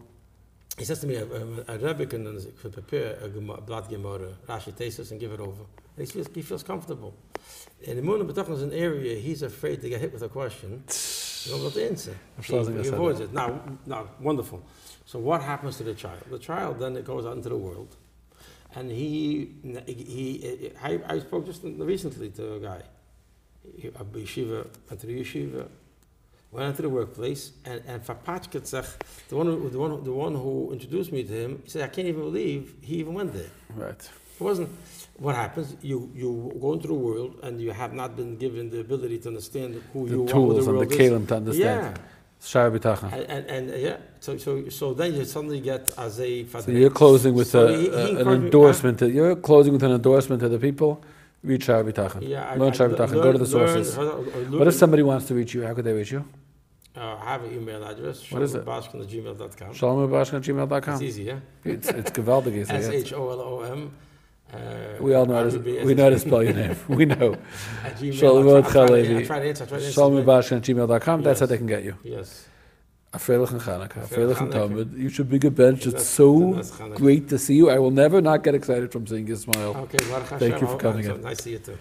he 0.78 0.84
says 0.84 1.00
to 1.00 1.06
me, 1.06 1.16
a, 1.16 1.24
a, 1.24 1.74
a 1.74 1.78
Rebbe 1.78 2.06
can 2.06 2.24
could 2.60 2.72
prepare 2.72 3.18
a 3.22 3.28
blood 3.28 3.88
Gemara, 3.88 4.32
Rashi 4.48 4.72
Tesis, 4.72 5.10
and 5.10 5.20
give 5.20 5.32
it 5.32 5.40
over. 5.40 5.62
And 5.96 6.06
he 6.06 6.12
feels, 6.12 6.26
he 6.34 6.42
feels 6.42 6.62
comfortable. 6.62 7.14
In 7.82 7.96
the 7.96 8.02
Munah 8.02 8.28
B'tach 8.28 8.50
is 8.50 8.62
an 8.62 8.72
area 8.72 9.16
he's 9.20 9.42
afraid 9.42 9.82
to 9.82 9.88
get 9.88 10.00
hit 10.00 10.12
with 10.12 10.22
a 10.22 10.28
question. 10.28 10.82
He 10.88 11.50
don't 11.50 11.58
know 11.60 11.64
what 11.66 11.74
to 11.74 11.86
answer. 11.86 12.16
He, 12.42 12.52
he 12.82 12.88
avoids 12.88 13.20
it. 13.20 13.32
Now, 13.32 13.60
now, 13.86 14.08
wonderful. 14.18 14.62
So 15.04 15.18
what 15.18 15.42
happens 15.42 15.76
to 15.76 15.82
the 15.84 15.94
child? 15.94 16.22
The 16.30 16.38
child 16.38 16.78
then 16.80 16.96
it 16.96 17.04
goes 17.04 17.26
out 17.26 17.36
into 17.36 17.50
the 17.50 17.58
world, 17.58 17.94
and 18.76 18.90
he, 18.90 19.50
he, 19.86 20.72
I, 20.82 21.00
I 21.06 21.18
spoke 21.20 21.46
just 21.46 21.62
recently 21.64 22.30
to 22.30 22.54
a 22.54 22.60
guy, 22.60 22.82
a 23.84 24.04
yeshiva, 24.04 24.66
went 24.88 25.00
to 25.00 25.06
the 25.06 25.20
yeshiva, 25.20 25.68
went 26.50 26.68
into 26.68 26.82
the 26.82 26.88
workplace, 26.88 27.52
and, 27.64 27.82
and 27.86 28.04
Fapachketzach, 28.04 28.88
the 29.28 29.36
one, 29.36 29.46
who, 29.46 29.70
the, 29.70 29.78
one, 29.78 30.04
the 30.04 30.12
one 30.12 30.34
who 30.34 30.70
introduced 30.72 31.12
me 31.12 31.22
to 31.24 31.32
him, 31.32 31.62
he 31.64 31.70
said, 31.70 31.82
I 31.82 31.88
can't 31.88 32.08
even 32.08 32.22
believe 32.22 32.74
he 32.80 32.96
even 32.96 33.14
went 33.14 33.32
there. 33.32 33.50
Right. 33.74 34.10
It 34.34 34.42
wasn't 34.42 34.68
what 35.18 35.36
happens. 35.36 35.76
You 35.80 36.10
you 36.12 36.58
go 36.60 36.72
into 36.72 36.88
the 36.88 36.94
world 36.94 37.38
and 37.44 37.60
you 37.60 37.70
have 37.70 37.94
not 37.94 38.16
been 38.16 38.36
given 38.36 38.68
the 38.68 38.80
ability 38.80 39.18
to 39.18 39.28
understand 39.28 39.80
who 39.92 40.08
The 40.08 40.16
you 40.16 40.24
are, 40.24 40.28
tools 40.28 40.66
the 40.66 40.72
and 40.72 40.80
the 40.80 40.96
kalim 40.96 41.28
to 41.28 41.36
understand. 41.36 41.96
Yeah. 41.96 42.02
And, 43.12 43.24
and, 43.34 43.46
and 43.56 43.70
uh, 43.70 43.76
yeah. 43.76 43.96
So 44.20 44.36
so 44.36 44.68
so 44.68 44.92
then 44.94 45.14
you 45.14 45.24
suddenly 45.24 45.60
get 45.60 45.82
as 45.98 46.20
a. 46.20 46.46
So 46.46 46.70
you're 46.70 46.90
closing 46.90 47.34
with 47.34 47.48
So 47.48 47.66
a, 47.68 47.76
he- 47.76 47.82
he 47.84 47.88
an 47.88 48.18
encouraged 48.18 48.26
me- 48.40 48.44
endorsement. 48.46 48.98
to, 49.00 49.10
you're 49.10 49.36
closing 49.36 49.72
with 49.72 49.82
an 49.82 49.92
endorsement 49.92 50.40
to 50.42 50.48
the 50.48 50.58
people. 50.58 51.02
Read 51.42 51.60
Shara 51.60 51.84
B'tachon. 51.90 52.26
Yeah, 52.28 52.54
Learn 52.54 52.72
I, 52.72 52.76
Shara 52.76 52.94
B'tachon. 52.94 53.22
Go 53.22 53.32
to 53.32 53.38
the 53.38 53.46
sources. 53.46 53.96
learn- 53.98 54.08
or 54.08 54.58
What 54.58 54.68
if 54.68 54.74
somebody 54.74 55.02
wants 55.02 55.26
to 55.28 55.34
reach 55.34 55.52
you? 55.54 55.62
How 55.66 55.74
could 55.74 55.84
they 55.84 55.92
reach 55.92 56.12
you? 56.12 56.24
Uh, 56.96 57.16
I 57.20 57.24
have 57.32 57.44
an 57.44 57.52
email 57.54 57.82
address. 57.84 58.30
What 58.30 58.42
is 58.42 58.54
it? 58.54 58.64
gmail.com. 58.64 59.74
Shalom 59.74 60.14
at 60.14 60.88
It's 60.88 61.02
easy, 61.02 61.24
yeah. 61.24 61.40
It's, 61.64 61.88
it's 61.88 62.10
geweldig. 62.12 62.54
is 62.54 62.70
S? 62.70 62.86
H 62.88 63.12
O 63.14 63.30
L 63.30 63.40
O 63.40 63.60
M. 63.62 63.90
Uh, 64.52 64.56
We 65.00 65.14
all 65.14 65.26
know 65.26 65.34
how 65.34 65.50
to, 65.50 65.58
we 65.58 65.94
know 65.94 66.04
how 66.04 66.10
to 66.10 66.18
spell 66.18 66.42
your 66.42 66.54
name. 66.54 66.76
We 66.88 67.04
know. 67.06 67.34
At 67.84 67.96
Gmail. 67.98 68.14
Shalom 68.18 68.48
I 68.48 68.58
at 68.58 68.64
try- 68.70 68.86
to- 68.86 68.92
Chalevi. 68.92 69.18
I 69.18 69.24
try 69.24 69.38
to 69.40 69.48
answer. 69.48 69.64
I 69.64 69.66
try 69.66 69.78
to 69.78 69.84
answer. 69.84 69.92
Shalom 69.92 70.18
at 70.18 70.24
gmail.com. 70.26 71.22
That's 71.22 71.40
how 71.40 71.46
they 71.46 71.56
can 71.58 71.66
get 71.66 71.82
you. 71.84 71.96
Yes. 72.04 72.46
A 73.12 73.16
and 73.16 73.22
Chanukah. 73.60 74.10
A 74.16 74.42
and 74.42 74.52
Talmud. 74.52 74.92
You 74.96 75.08
should 75.08 75.30
be 75.30 75.38
good 75.38 75.54
bench. 75.54 75.86
It's 75.86 76.04
so 76.04 76.60
great 76.96 77.28
to 77.28 77.38
see 77.38 77.54
you. 77.54 77.70
I 77.70 77.78
will 77.78 77.92
never 77.92 78.20
not 78.20 78.42
get 78.42 78.54
excited 78.56 78.90
from 78.90 79.06
seeing 79.06 79.26
your 79.28 79.36
smile. 79.36 79.76
Okay, 79.84 79.98
Thank 80.38 80.60
you 80.60 80.66
for 80.66 80.76
coming 80.76 81.08
Oh, 81.08 81.14
in. 81.14 81.20
Nice 81.22 81.36
to 81.38 81.42
see 81.44 81.52
you 81.52 81.58
too. 81.58 81.78